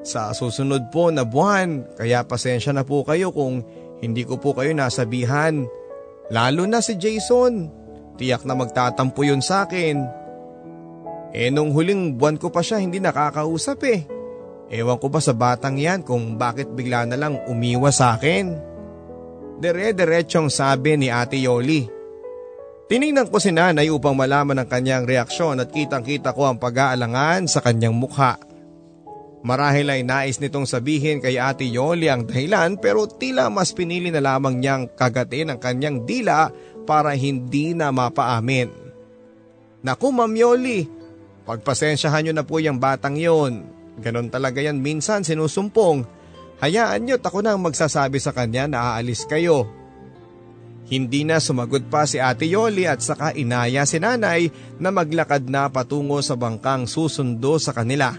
sa 0.00 0.32
susunod 0.32 0.88
po 0.88 1.12
na 1.12 1.28
buwan 1.28 1.84
kaya 1.94 2.24
pasensya 2.24 2.72
na 2.72 2.88
po 2.88 3.04
kayo 3.04 3.30
kung 3.30 3.62
hindi 4.00 4.24
ko 4.24 4.40
po 4.40 4.56
kayo 4.56 4.72
nasabihan. 4.72 5.68
Lalo 6.32 6.64
na 6.64 6.80
si 6.80 6.96
Jason. 6.96 7.85
Tiyak 8.16 8.48
na 8.48 8.56
magtatampo 8.56 9.20
yun 9.22 9.44
sa 9.44 9.68
akin. 9.68 10.00
Eh 11.36 11.52
nung 11.52 11.72
huling 11.76 12.16
buwan 12.16 12.40
ko 12.40 12.48
pa 12.48 12.64
siya 12.64 12.80
hindi 12.80 12.96
nakakausap 12.96 13.78
eh. 13.84 14.08
Ewan 14.72 14.98
ko 14.98 15.06
ba 15.12 15.20
sa 15.22 15.36
batang 15.36 15.78
yan 15.78 16.02
kung 16.02 16.34
bakit 16.40 16.66
bigla 16.72 17.06
na 17.06 17.14
lang 17.14 17.38
umiwas 17.46 18.00
sa 18.02 18.16
akin. 18.18 18.56
Dere-derechong 19.60 20.50
sabi 20.50 20.98
ni 20.98 21.08
Ate 21.12 21.38
Yoli. 21.38 21.86
Tiningnan 22.86 23.30
ko 23.30 23.36
si 23.42 23.50
nanay 23.50 23.90
upang 23.90 24.14
malaman 24.14 24.62
ang 24.62 24.68
kanyang 24.70 25.06
reaksyon 25.06 25.58
at 25.58 25.70
kitang 25.74 26.06
kita 26.06 26.30
ko 26.32 26.46
ang 26.46 26.58
pag-aalangan 26.58 27.50
sa 27.50 27.58
kanyang 27.60 27.94
mukha. 27.94 28.38
Marahil 29.46 29.86
ay 29.86 30.02
nais 30.02 30.42
nitong 30.42 30.66
sabihin 30.66 31.22
kay 31.22 31.38
Ate 31.38 31.62
Yoli 31.62 32.10
ang 32.10 32.26
dahilan 32.26 32.82
pero 32.82 33.06
tila 33.06 33.46
mas 33.46 33.70
pinili 33.70 34.10
na 34.10 34.18
lamang 34.18 34.58
niyang 34.58 34.90
kagatin 34.98 35.54
ang 35.54 35.58
kanyang 35.62 36.02
dila 36.02 36.50
para 36.86 37.12
hindi 37.18 37.74
na 37.74 37.90
mapaamin. 37.90 38.70
Naku 39.82 40.08
Ma'am 40.14 40.32
Yoli, 40.32 40.86
pagpasensyahan 41.42 42.30
niyo 42.30 42.34
na 42.34 42.46
po 42.46 42.62
yung 42.62 42.78
batang 42.78 43.18
yon. 43.18 43.66
Ganon 43.98 44.30
talaga 44.30 44.62
yan 44.62 44.78
minsan 44.78 45.26
sinusumpong. 45.26 46.06
Hayaan 46.62 47.04
niyo 47.04 47.20
ako 47.20 47.44
nang 47.44 47.60
magsasabi 47.60 48.16
sa 48.16 48.32
kanya 48.32 48.64
na 48.70 48.78
aalis 48.94 49.28
kayo. 49.28 49.68
Hindi 50.86 51.26
na 51.26 51.42
sumagot 51.42 51.90
pa 51.90 52.06
si 52.06 52.22
Ate 52.22 52.46
Yoli 52.46 52.86
at 52.86 53.02
saka 53.02 53.34
inaya 53.34 53.82
si 53.82 53.98
nanay 53.98 54.54
na 54.78 54.94
maglakad 54.94 55.42
na 55.50 55.66
patungo 55.66 56.22
sa 56.22 56.38
bangkang 56.38 56.86
susundo 56.86 57.58
sa 57.58 57.74
kanila. 57.74 58.14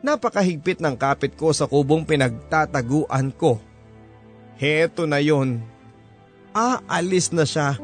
Napakahigpit 0.00 0.80
ng 0.80 0.96
kapit 0.96 1.36
ko 1.36 1.52
sa 1.52 1.68
kubong 1.68 2.08
pinagtataguan 2.08 3.34
ko. 3.36 3.60
Heto 4.56 5.04
na 5.04 5.20
yon. 5.20 5.60
Aalis 6.58 7.30
na 7.30 7.46
siya. 7.46 7.78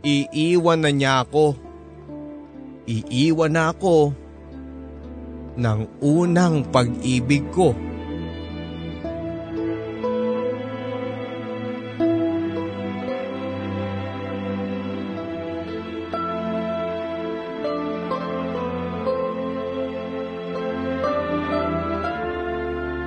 Iiwan 0.00 0.80
na 0.80 0.88
niya 0.88 1.20
ako. 1.20 1.52
Iiwan 2.88 3.52
na 3.52 3.76
ako 3.76 4.16
ng 5.60 5.80
unang 6.00 6.64
pag-ibig 6.72 7.44
ko. 7.52 7.76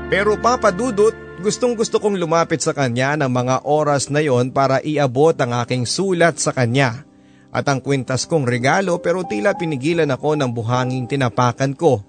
Pero 0.08 0.40
papadudot, 0.40 1.27
gustong 1.38 1.78
gusto 1.78 2.02
kong 2.02 2.18
lumapit 2.18 2.66
sa 2.66 2.74
kanya 2.74 3.14
ng 3.14 3.30
mga 3.30 3.56
oras 3.70 4.10
na 4.10 4.26
yon 4.26 4.50
para 4.50 4.82
iabot 4.82 5.38
ang 5.38 5.54
aking 5.62 5.86
sulat 5.86 6.42
sa 6.42 6.50
kanya 6.50 7.06
at 7.54 7.66
ang 7.70 7.80
kwintas 7.80 8.26
kong 8.26 8.50
regalo 8.50 8.98
pero 9.00 9.24
tila 9.24 9.54
pinigilan 9.54 10.10
ako 10.10 10.34
ng 10.38 10.52
buhanging 10.52 11.06
tinapakan 11.06 11.78
ko 11.78 12.02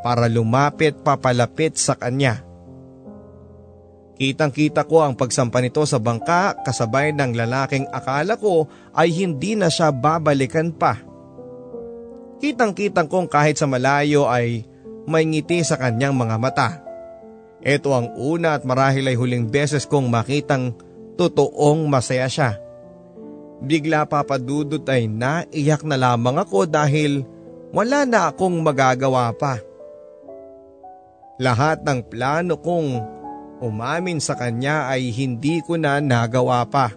para 0.00 0.26
lumapit 0.32 0.96
papalapit 1.04 1.76
sa 1.76 1.92
kanya. 1.94 2.40
Kitang 4.20 4.52
kita 4.52 4.84
ko 4.84 5.00
ang 5.00 5.16
pagsampa 5.16 5.64
nito 5.64 5.80
sa 5.88 5.96
bangka 5.96 6.60
kasabay 6.60 7.16
ng 7.16 7.32
lalaking 7.32 7.88
akala 7.88 8.36
ko 8.36 8.68
ay 8.92 9.08
hindi 9.08 9.56
na 9.56 9.72
siya 9.72 9.88
babalikan 9.92 10.76
pa. 10.76 11.00
Kitang 12.36 12.76
kitang 12.76 13.08
kong 13.08 13.32
kahit 13.32 13.56
sa 13.56 13.64
malayo 13.64 14.28
ay 14.28 14.64
may 15.08 15.24
ngiti 15.24 15.64
sa 15.64 15.80
kanyang 15.80 16.12
mga 16.16 16.36
mata. 16.36 16.89
Ito 17.60 17.92
ang 17.92 18.16
una 18.16 18.56
at 18.56 18.64
marahil 18.64 19.04
ay 19.12 19.16
huling 19.16 19.52
beses 19.52 19.84
kong 19.84 20.08
makitang 20.08 20.72
totoong 21.20 21.84
masaya 21.84 22.24
siya. 22.24 22.56
Bigla 23.60 24.08
papadudot 24.08 24.80
ay 24.88 25.04
naiyak 25.04 25.84
na 25.84 26.00
lamang 26.00 26.40
ako 26.40 26.64
dahil 26.64 27.28
wala 27.76 28.08
na 28.08 28.32
akong 28.32 28.56
magagawa 28.64 29.28
pa. 29.36 29.60
Lahat 31.36 31.84
ng 31.84 32.00
plano 32.08 32.56
kong 32.56 32.88
umamin 33.60 34.20
sa 34.24 34.36
kanya 34.36 34.88
ay 34.88 35.12
hindi 35.12 35.60
ko 35.60 35.76
na 35.76 36.00
nagawa 36.00 36.64
pa. 36.64 36.96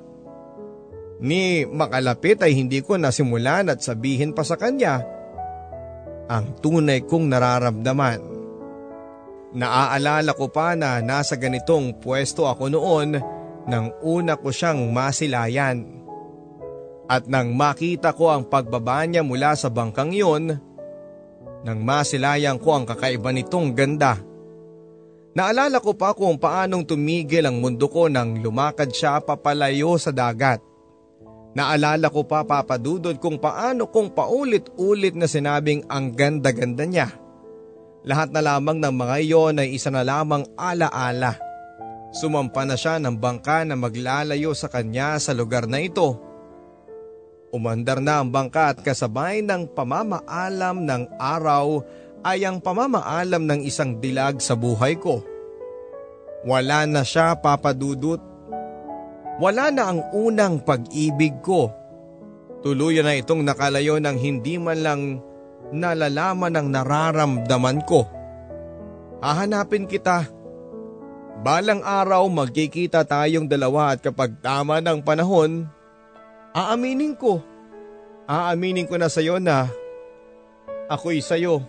Ni 1.24 1.68
makalapit 1.68 2.40
ay 2.44 2.56
hindi 2.56 2.80
ko 2.80 2.96
nasimulan 2.96 3.68
at 3.68 3.84
sabihin 3.84 4.32
pa 4.32 4.44
sa 4.48 4.56
kanya 4.56 5.04
ang 6.32 6.56
tunay 6.64 7.04
kong 7.04 7.28
nararamdaman. 7.28 8.33
Naaalala 9.54 10.34
ko 10.34 10.50
pa 10.50 10.74
na 10.74 10.98
nasa 11.00 11.38
ganitong 11.38 12.02
pwesto 12.02 12.50
ako 12.50 12.74
noon 12.74 13.22
nang 13.70 13.94
una 14.02 14.34
ko 14.38 14.50
siyang 14.50 14.90
masilayan. 14.90 15.86
At 17.06 17.30
nang 17.30 17.54
makita 17.54 18.18
ko 18.18 18.34
ang 18.34 18.50
pagbaba 18.50 19.06
niya 19.06 19.22
mula 19.22 19.54
sa 19.54 19.70
bangkang 19.70 20.12
yun, 20.16 20.58
nang 21.64 21.80
masilayan 21.86 22.58
ko 22.58 22.76
ang 22.76 22.86
kakaiba 22.90 23.30
nitong 23.30 23.72
ganda 23.78 24.18
Naalala 25.34 25.82
ko 25.82 25.98
pa 25.98 26.14
kung 26.14 26.38
paanong 26.38 26.86
tumigil 26.86 27.50
ang 27.50 27.58
mundo 27.58 27.90
ko 27.90 28.06
nang 28.06 28.38
lumakad 28.38 28.94
siya 28.94 29.18
papalayo 29.18 29.98
sa 29.98 30.14
dagat. 30.14 30.62
Naalala 31.58 32.14
ko 32.14 32.22
pa 32.22 32.46
papadudod 32.46 33.18
kung 33.18 33.42
paano 33.42 33.90
kong 33.90 34.14
paulit-ulit 34.14 35.18
na 35.18 35.26
sinabing 35.26 35.86
ang 35.90 36.14
ganda-ganda 36.14 36.86
niya. 36.86 37.10
Lahat 38.04 38.36
na 38.36 38.44
lamang 38.44 38.84
ng 38.84 38.92
mga 38.92 39.16
iyon 39.24 39.56
ay 39.64 39.80
isa 39.80 39.88
na 39.88 40.04
lamang 40.04 40.44
ala-ala. 40.60 41.40
Sumampa 42.12 42.68
na 42.68 42.76
siya 42.76 43.00
ng 43.00 43.16
bangka 43.16 43.64
na 43.64 43.80
maglalayo 43.80 44.52
sa 44.52 44.68
kanya 44.68 45.16
sa 45.24 45.32
lugar 45.32 45.66
na 45.72 45.80
ito. 45.80 46.20
Umandar 47.56 48.04
na 48.04 48.20
ang 48.20 48.28
bangka 48.28 48.76
at 48.76 48.78
kasabay 48.84 49.40
ng 49.42 49.72
pamamaalam 49.72 50.84
ng 50.84 51.04
araw 51.16 51.80
ay 52.28 52.44
ang 52.44 52.60
pamamaalam 52.60 53.48
ng 53.48 53.62
isang 53.64 54.04
dilag 54.04 54.44
sa 54.44 54.60
buhay 54.60 55.00
ko. 55.00 55.24
Wala 56.44 56.84
na 56.84 57.08
siya 57.08 57.40
papadudot. 57.40 58.20
Wala 59.40 59.72
na 59.72 59.96
ang 59.96 60.00
unang 60.12 60.60
pag-ibig 60.62 61.40
ko. 61.40 61.72
Tuluyan 62.62 63.08
na 63.08 63.16
itong 63.16 63.48
nakalayo 63.48 63.96
ng 63.98 64.18
hindi 64.20 64.60
man 64.60 64.80
lang 64.84 65.02
nalalaman 65.74 66.54
ang 66.54 66.68
nararamdaman 66.70 67.82
ko. 67.84 68.06
Hahanapin 69.20 69.90
kita. 69.90 70.30
Balang 71.44 71.82
araw 71.84 72.30
magkikita 72.30 73.04
tayong 73.04 73.50
dalawa 73.50 73.92
at 73.92 74.00
kapag 74.00 74.40
tama 74.40 74.80
ng 74.80 75.02
panahon, 75.04 75.68
aaminin 76.56 77.18
ko. 77.18 77.42
Aaminin 78.30 78.88
ko 78.88 78.96
na 78.96 79.12
sa 79.12 79.20
iyo 79.20 79.42
na 79.42 79.68
ako'y 80.88 81.20
sa'yo. 81.20 81.60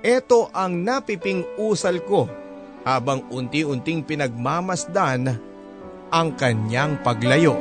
Ito 0.00 0.54
ang 0.54 0.86
napiping 0.86 1.44
usal 1.58 2.00
ko 2.06 2.30
habang 2.86 3.26
unti-unting 3.28 4.06
pinagmamasdan 4.06 5.36
ang 6.08 6.28
kanyang 6.38 7.02
paglayo. 7.02 7.58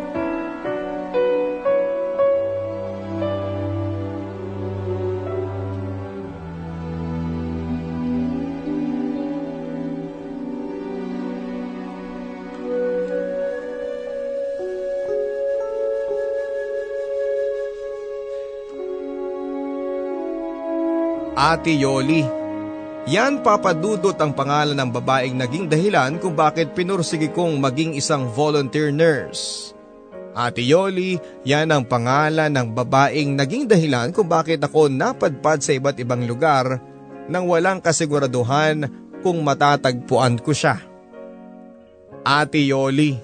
Ate 21.48 21.72
Yoli. 21.80 22.28
Yan 23.08 23.40
papadudot 23.40 24.20
ang 24.20 24.36
pangalan 24.36 24.76
ng 24.76 24.92
babaeng 24.92 25.40
naging 25.40 25.72
dahilan 25.72 26.20
kung 26.20 26.36
bakit 26.36 26.76
pinursige 26.76 27.32
kong 27.32 27.64
maging 27.64 27.96
isang 27.96 28.28
volunteer 28.28 28.92
nurse. 28.92 29.72
Ate 30.36 30.60
Yoli, 30.60 31.16
yan 31.48 31.72
ang 31.72 31.88
pangalan 31.88 32.52
ng 32.52 32.76
babaeng 32.76 33.40
naging 33.40 33.64
dahilan 33.64 34.12
kung 34.12 34.28
bakit 34.28 34.60
ako 34.60 34.92
napadpad 34.92 35.64
sa 35.64 35.72
iba't 35.72 35.96
ibang 36.04 36.28
lugar 36.28 36.84
nang 37.32 37.48
walang 37.48 37.80
kasiguraduhan 37.80 38.84
kung 39.24 39.40
matatagpuan 39.40 40.44
ko 40.44 40.52
siya. 40.52 40.84
Ate 42.28 42.60
Yoli, 42.60 43.16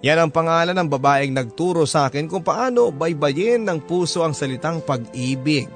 yan 0.00 0.16
ang 0.16 0.32
pangalan 0.32 0.72
ng 0.72 0.88
babaeng 0.88 1.36
nagturo 1.36 1.84
sa 1.84 2.08
akin 2.08 2.32
kung 2.32 2.40
paano 2.40 2.88
baybayin 2.96 3.60
ng 3.60 3.84
puso 3.84 4.24
ang 4.24 4.32
salitang 4.32 4.80
pag-ibig. 4.80 5.68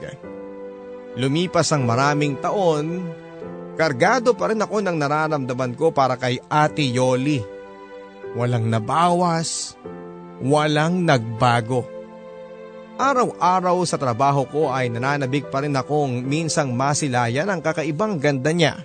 Lumipas 1.17 1.69
ang 1.73 1.85
maraming 1.85 2.41
taon, 2.41 3.05
kargado 3.77 4.33
pa 4.33 4.49
rin 4.49 4.65
ako 4.65 4.81
ng 4.81 4.97
nararamdaman 4.97 5.77
ko 5.77 5.93
para 5.93 6.17
kay 6.17 6.41
Ate 6.49 6.85
Yoli. 6.85 7.41
Walang 8.33 8.73
nabawas, 8.73 9.77
walang 10.41 11.05
nagbago. 11.05 11.85
Araw-araw 12.97 13.85
sa 13.85 14.01
trabaho 14.01 14.49
ko 14.49 14.63
ay 14.73 14.89
nananabik 14.89 15.53
pa 15.53 15.61
rin 15.61 15.77
akong 15.77 16.25
minsang 16.25 16.73
masilayan 16.73 17.49
ang 17.49 17.61
kakaibang 17.61 18.17
ganda 18.17 18.53
niya. 18.53 18.85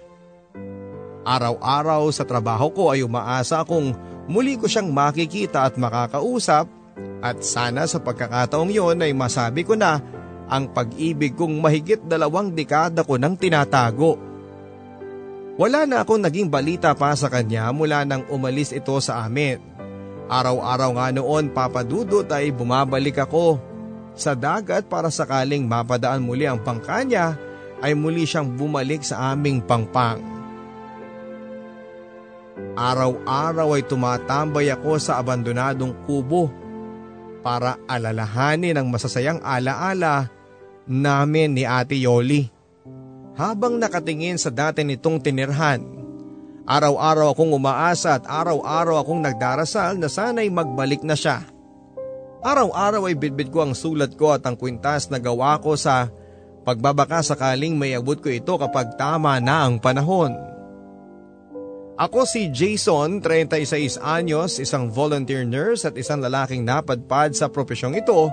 Araw-araw 1.27 2.07
sa 2.11 2.23
trabaho 2.23 2.71
ko 2.71 2.83
ay 2.91 3.03
umaasa 3.03 3.63
akong 3.63 3.95
muli 4.27 4.55
ko 4.55 4.67
siyang 4.67 4.91
makikita 4.91 5.67
at 5.67 5.75
makakausap 5.75 6.67
At 7.21 7.41
sana 7.41 7.89
sa 7.89 7.97
pagkakataong 7.97 8.69
yon 8.69 9.01
ay 9.01 9.13
masabi 9.13 9.65
ko 9.65 9.73
na 9.73 10.01
ang 10.47 10.71
pag-ibig 10.71 11.35
kong 11.35 11.59
mahigit 11.59 11.99
dalawang 12.07 12.55
dekada 12.55 13.03
ko 13.03 13.19
nang 13.19 13.35
tinatago. 13.35 14.15
Wala 15.57 15.89
na 15.89 16.05
akong 16.05 16.21
naging 16.21 16.47
balita 16.47 16.93
pa 16.93 17.11
sa 17.17 17.27
kanya 17.27 17.67
mula 17.73 18.05
nang 18.05 18.23
umalis 18.29 18.71
ito 18.71 18.93
sa 19.01 19.25
amin. 19.25 19.57
Araw-araw 20.27 20.91
nga 20.99 21.07
noon 21.09 21.49
papadudot 21.49 22.27
ay 22.29 22.51
bumabalik 22.51 23.17
ako 23.17 23.57
sa 24.17 24.35
dagat 24.35 24.85
para 24.85 25.07
sakaling 25.09 25.65
mapadaan 25.65 26.21
muli 26.25 26.45
ang 26.45 26.59
pangka 26.61 27.01
niya 27.01 27.39
ay 27.81 27.93
muli 27.93 28.25
siyang 28.25 28.53
bumalik 28.53 29.01
sa 29.05 29.33
aming 29.33 29.63
pangpang. 29.63 30.19
Araw-araw 32.77 33.77
ay 33.77 33.83
tumatambay 33.85 34.69
ako 34.73 35.01
sa 35.01 35.17
abandonadong 35.17 35.93
kubo 36.05 36.49
para 37.41 37.81
alalahanin 37.89 38.77
ang 38.77 38.89
masasayang 38.89 39.41
alaala 39.41 40.29
namin 40.87 41.53
ni 41.53 41.67
Ate 41.67 41.99
Yoli. 41.99 42.47
Habang 43.37 43.77
nakatingin 43.77 44.41
sa 44.41 44.49
dati 44.49 44.81
nitong 44.81 45.21
tinirhan, 45.21 45.85
araw-araw 46.65 47.37
akong 47.37 47.53
umaasa 47.53 48.17
at 48.17 48.25
araw-araw 48.25 49.05
akong 49.05 49.21
nagdarasal 49.21 50.01
na 50.01 50.09
sana'y 50.09 50.49
magbalik 50.49 51.05
na 51.05 51.13
siya. 51.13 51.45
Araw-araw 52.41 53.05
ay 53.05 53.15
bitbit 53.19 53.53
ko 53.53 53.67
ang 53.67 53.77
sulat 53.77 54.17
ko 54.17 54.33
at 54.33 54.41
ang 54.47 54.57
kwintas 54.57 55.13
na 55.13 55.21
gawa 55.21 55.61
ko 55.61 55.77
sa 55.77 56.09
pagbabaka 56.65 57.21
sakaling 57.21 57.77
may 57.77 57.93
abot 57.93 58.17
ko 58.17 58.33
ito 58.33 58.57
kapag 58.57 58.97
tama 58.97 59.37
na 59.37 59.69
ang 59.69 59.77
panahon. 59.77 60.33
Ako 61.97 62.29
si 62.29 62.49
Jason, 62.53 63.21
36 63.25 63.97
anyos, 64.01 64.61
isang 64.61 64.89
volunteer 64.89 65.45
nurse 65.45 65.85
at 65.85 65.97
isang 65.97 66.21
lalaking 66.21 66.61
napadpad 66.61 67.33
sa 67.33 67.49
profesyong 67.49 67.97
ito 67.97 68.29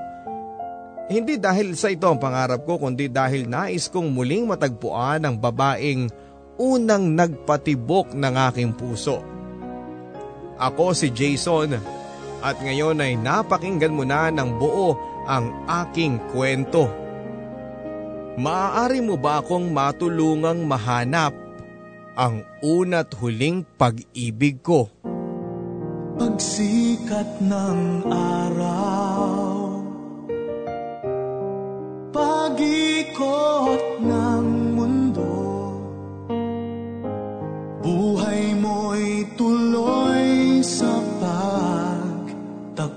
hindi 1.05 1.37
dahil 1.37 1.77
sa 1.77 1.93
ito 1.93 2.09
ang 2.09 2.17
pangarap 2.17 2.65
ko 2.65 2.81
kundi 2.81 3.13
dahil 3.13 3.45
nais 3.45 3.93
kong 3.93 4.09
muling 4.09 4.49
matagpuan 4.49 5.21
ang 5.25 5.37
babaeng 5.37 6.09
unang 6.57 7.13
nagpatibok 7.13 8.17
ng 8.17 8.35
aking 8.51 8.73
puso. 8.73 9.21
Ako 10.57 10.95
si 10.97 11.11
Jason 11.13 11.77
at 12.41 12.57
ngayon 12.61 13.03
ay 13.05 13.19
napakinggan 13.21 13.93
mo 13.93 14.07
na 14.07 14.33
ng 14.33 14.57
buo 14.57 14.97
ang 15.29 15.67
aking 15.69 16.21
kwento. 16.33 16.89
Maaari 18.35 18.99
mo 19.05 19.15
ba 19.21 19.45
akong 19.45 19.71
matulungang 19.71 20.67
mahanap 20.67 21.33
ang 22.15 22.43
una't 22.63 23.15
huling 23.19 23.67
pag-ibig 23.79 24.63
ko? 24.63 24.91
Pagsikat 26.15 27.43
ng 27.43 28.07
araw 28.07 29.54
pag-ikot 32.15 33.83
ng 33.99 34.47
mundo. 34.79 35.35
Buhay 37.83 38.55
mo'y 38.55 39.27
tuloy 39.35 40.63
sa 40.63 40.95
pagtakbo 41.19 42.95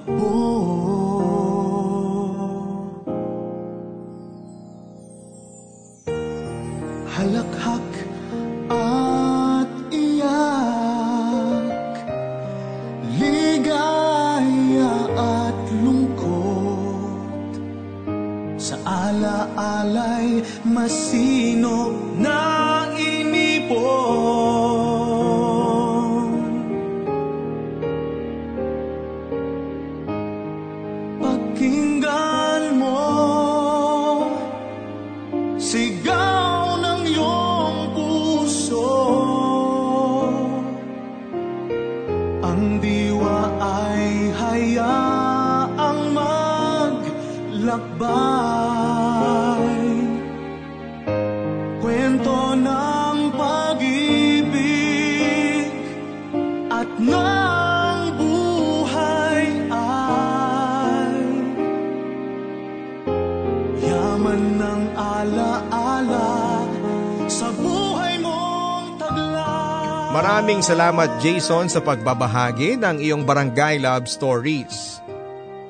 Maraming 70.58 70.74
salamat 70.74 71.10
Jason 71.22 71.70
sa 71.70 71.78
pagbabahagi 71.78 72.82
ng 72.82 72.98
iyong 72.98 73.22
barangay 73.22 73.78
love 73.78 74.10
stories. 74.10 74.98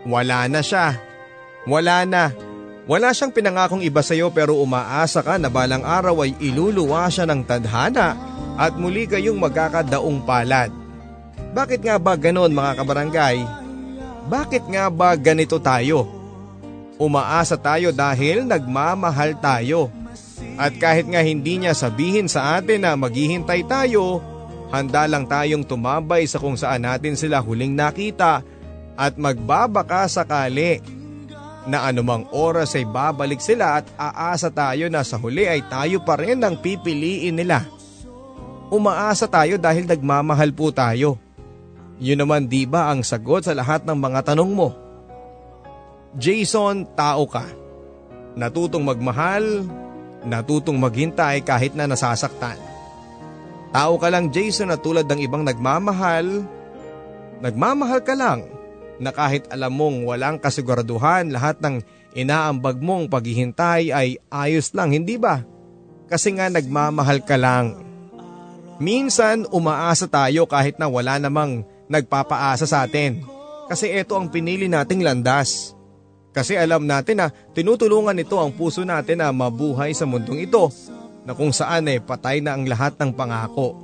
Wala 0.08 0.48
na 0.48 0.64
siya. 0.64 0.96
Wala 1.68 2.08
na. 2.08 2.32
Wala 2.88 3.12
siyang 3.12 3.36
pinangakong 3.36 3.84
iba 3.84 4.00
sa 4.00 4.16
iyo 4.16 4.32
pero 4.32 4.56
umaasa 4.56 5.20
ka 5.20 5.36
na 5.36 5.52
balang 5.52 5.84
araw 5.84 6.24
ay 6.24 6.40
iluluwa 6.40 7.04
siya 7.12 7.28
ng 7.28 7.44
tadhana 7.44 8.16
at 8.56 8.80
muli 8.80 9.12
kayong 9.12 9.36
magkakadaong 9.36 10.24
palad. 10.24 10.72
Bakit 11.52 11.84
nga 11.84 12.00
ba 12.00 12.16
ganon 12.16 12.56
mga 12.56 12.80
kabarangay? 12.80 13.44
Bakit 14.32 14.72
nga 14.72 14.88
ba 14.88 15.20
ganito 15.20 15.60
tayo? 15.60 16.08
Umaasa 16.96 17.60
tayo 17.60 17.92
dahil 17.92 18.48
nagmamahal 18.48 19.36
tayo. 19.44 19.92
At 20.56 20.80
kahit 20.80 21.12
nga 21.12 21.20
hindi 21.20 21.60
niya 21.60 21.76
sabihin 21.76 22.32
sa 22.32 22.56
atin 22.56 22.88
na 22.88 22.96
maghihintay 22.96 23.68
tayo, 23.68 24.37
handa 24.74 25.08
lang 25.08 25.24
tayong 25.28 25.64
tumambay 25.64 26.28
sa 26.28 26.40
kung 26.42 26.60
saan 26.60 26.84
natin 26.84 27.16
sila 27.16 27.40
huling 27.40 27.76
nakita 27.76 28.44
at 28.98 29.14
magbabaka 29.16 30.10
sakali 30.10 30.82
na 31.68 31.84
anumang 31.84 32.24
oras 32.32 32.74
ay 32.80 32.88
babalik 32.88 33.44
sila 33.44 33.84
at 33.84 33.86
aasa 34.00 34.48
tayo 34.48 34.88
na 34.88 35.04
sa 35.04 35.20
huli 35.20 35.44
ay 35.44 35.62
tayo 35.68 36.00
pa 36.00 36.16
rin 36.16 36.40
ang 36.40 36.56
pipiliin 36.56 37.36
nila. 37.36 37.68
Umaasa 38.72 39.28
tayo 39.28 39.60
dahil 39.60 39.84
nagmamahal 39.84 40.52
po 40.56 40.72
tayo. 40.72 41.20
Yun 42.00 42.24
naman 42.24 42.48
di 42.48 42.64
ba 42.64 42.92
ang 42.92 43.04
sagot 43.04 43.44
sa 43.44 43.54
lahat 43.56 43.84
ng 43.84 44.00
mga 44.00 44.32
tanong 44.32 44.52
mo? 44.52 44.70
Jason, 46.16 46.88
tao 46.96 47.28
ka. 47.28 47.44
Natutong 48.38 48.86
magmahal, 48.86 49.68
natutong 50.24 50.80
maghintay 50.80 51.44
kahit 51.44 51.76
na 51.76 51.90
nasasaktan. 51.90 52.77
Tao 53.78 54.02
ka 54.02 54.10
lang 54.10 54.34
Jason 54.34 54.74
na 54.74 54.78
tulad 54.82 55.06
ng 55.06 55.22
ibang 55.22 55.46
nagmamahal, 55.46 56.42
nagmamahal 57.46 58.02
ka 58.02 58.18
lang 58.18 58.50
na 58.98 59.14
kahit 59.14 59.46
alam 59.54 59.70
mong 59.70 60.02
walang 60.02 60.42
kasiguraduhan 60.42 61.30
lahat 61.30 61.62
ng 61.62 61.86
inaambag 62.18 62.82
mong 62.82 63.06
paghihintay 63.06 63.94
ay 63.94 64.18
ayos 64.34 64.74
lang, 64.74 64.98
hindi 64.98 65.22
ba? 65.22 65.46
Kasi 66.10 66.34
nga 66.34 66.50
nagmamahal 66.50 67.22
ka 67.22 67.38
lang. 67.38 67.86
Minsan 68.82 69.46
umaasa 69.54 70.10
tayo 70.10 70.50
kahit 70.50 70.82
na 70.82 70.90
wala 70.90 71.22
namang 71.22 71.62
nagpapaasa 71.86 72.66
sa 72.66 72.82
atin. 72.82 73.22
Kasi 73.70 73.94
ito 73.94 74.18
ang 74.18 74.34
pinili 74.34 74.66
nating 74.66 75.06
landas. 75.06 75.78
Kasi 76.34 76.58
alam 76.58 76.82
natin 76.82 77.22
na 77.22 77.30
tinutulungan 77.54 78.18
nito 78.18 78.42
ang 78.42 78.50
puso 78.50 78.82
natin 78.82 79.22
na 79.22 79.30
mabuhay 79.30 79.94
sa 79.94 80.10
mundong 80.10 80.50
ito 80.50 80.66
na 81.28 81.36
kung 81.36 81.52
saan 81.52 81.92
ay 81.92 82.00
patay 82.00 82.40
na 82.40 82.56
ang 82.56 82.64
lahat 82.64 82.96
ng 82.96 83.12
pangako. 83.12 83.76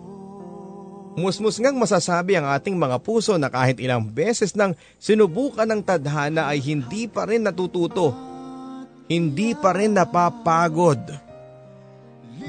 Musmus 1.20 1.60
ngang 1.60 1.76
masasabi 1.76 2.40
ang 2.40 2.48
ating 2.48 2.74
mga 2.74 3.04
puso 3.04 3.36
na 3.36 3.52
kahit 3.52 3.78
ilang 3.84 4.02
beses 4.02 4.56
nang 4.56 4.74
sinubukan 4.96 5.68
ng 5.68 5.84
tadhana 5.84 6.48
ay 6.48 6.64
hindi 6.64 7.06
pa 7.06 7.28
rin 7.28 7.44
natututo. 7.44 8.16
Hindi 9.12 9.54
pa 9.54 9.76
rin 9.76 9.94
napapagod. 9.94 11.04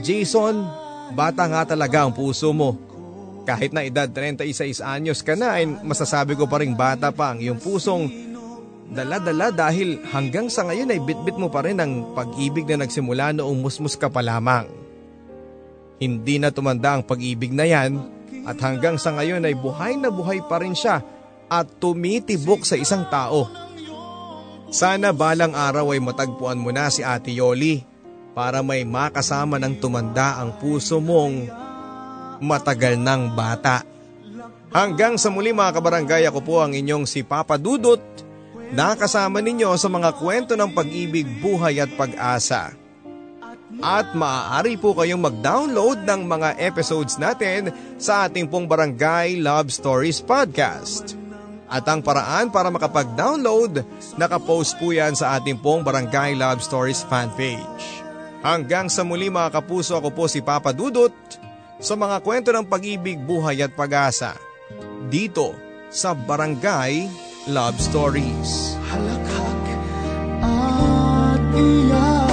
Jason, 0.00 0.62
bata 1.12 1.44
nga 1.50 1.74
talaga 1.74 2.06
ang 2.06 2.14
puso 2.14 2.54
mo. 2.54 2.78
Kahit 3.44 3.74
na 3.76 3.84
edad 3.84 4.08
36 4.08 4.80
anyos 4.80 5.20
ka 5.20 5.36
na 5.36 5.60
ay 5.60 5.68
masasabi 5.68 6.38
ko 6.38 6.48
pa 6.48 6.62
rin 6.62 6.72
bata 6.72 7.12
pa 7.12 7.34
ang 7.34 7.42
iyong 7.42 7.60
pusong 7.60 8.08
dala-dala 8.88 9.52
dahil 9.52 10.00
hanggang 10.08 10.48
sa 10.48 10.64
ngayon 10.64 10.88
ay 10.94 11.02
bitbit 11.02 11.36
mo 11.36 11.52
pa 11.52 11.66
rin 11.66 11.82
ang 11.82 12.16
pag-ibig 12.16 12.64
na 12.64 12.86
nagsimula 12.86 13.36
noong 13.36 13.58
musmus 13.60 13.98
ka 13.98 14.08
pa 14.08 14.24
lamang. 14.24 14.83
Hindi 15.98 16.42
na 16.42 16.50
tumanda 16.50 16.98
ang 16.98 17.02
pag-ibig 17.06 17.54
na 17.54 17.64
yan 17.64 18.02
at 18.44 18.58
hanggang 18.60 19.00
sa 19.00 19.14
ngayon 19.14 19.46
ay 19.46 19.56
buhay 19.56 19.96
na 19.96 20.12
buhay 20.12 20.42
pa 20.44 20.60
rin 20.60 20.76
siya 20.76 21.00
at 21.48 21.66
tumitibok 21.80 22.66
sa 22.66 22.76
isang 22.76 23.06
tao. 23.08 23.48
Sana 24.74 25.14
balang 25.14 25.54
araw 25.54 25.94
ay 25.94 26.02
matagpuan 26.02 26.58
mo 26.58 26.74
na 26.74 26.90
si 26.90 27.06
Ate 27.06 27.30
Yoli 27.30 27.86
para 28.34 28.60
may 28.60 28.82
makasama 28.82 29.62
ng 29.62 29.78
tumanda 29.78 30.42
ang 30.42 30.58
puso 30.58 30.98
mong 30.98 31.46
matagal 32.42 32.98
ng 32.98 33.32
bata. 33.38 33.86
Hanggang 34.74 35.14
sa 35.14 35.30
muli 35.30 35.54
mga 35.54 35.78
kabarangay 35.78 36.26
ako 36.26 36.40
po 36.42 36.54
ang 36.58 36.74
inyong 36.74 37.06
si 37.06 37.22
Papa 37.22 37.54
Dudut 37.54 38.02
na 38.74 38.98
kasama 38.98 39.38
ninyo 39.38 39.70
sa 39.78 39.86
mga 39.86 40.18
kwento 40.18 40.58
ng 40.58 40.74
pag-ibig, 40.74 41.30
buhay 41.38 41.78
at 41.78 41.94
pag-asa. 41.94 42.74
At 43.80 44.14
maaari 44.14 44.78
po 44.78 44.94
kayong 44.94 45.22
mag-download 45.22 46.06
ng 46.06 46.22
mga 46.28 46.60
episodes 46.62 47.18
natin 47.18 47.72
sa 47.98 48.28
ating 48.28 48.46
pong 48.46 48.70
Barangay 48.70 49.40
Love 49.40 49.72
Stories 49.74 50.22
Podcast. 50.22 51.18
At 51.66 51.88
ang 51.90 52.04
paraan 52.04 52.52
para 52.52 52.70
makapag-download, 52.70 53.82
nakapost 54.20 54.78
po 54.78 54.94
yan 54.94 55.16
sa 55.18 55.34
ating 55.40 55.58
pong 55.58 55.82
Barangay 55.82 56.36
Love 56.36 56.62
Stories 56.62 57.02
fan 57.08 57.32
page. 57.34 57.82
Hanggang 58.44 58.92
sa 58.92 59.02
muli 59.02 59.32
mga 59.32 59.58
kapuso 59.58 59.96
ako 59.96 60.12
po 60.12 60.24
si 60.28 60.44
Papa 60.44 60.76
Dudut 60.76 61.16
sa 61.80 61.96
mga 61.96 62.20
kwento 62.20 62.52
ng 62.52 62.68
pag-ibig, 62.68 63.16
buhay 63.18 63.64
at 63.64 63.72
pag-asa. 63.72 64.36
Dito 65.08 65.56
sa 65.88 66.12
Barangay 66.12 67.08
Love 67.48 67.80
Stories. 67.80 68.76
Halakhak 68.92 69.64
at 70.44 71.42
iyak 71.56 72.23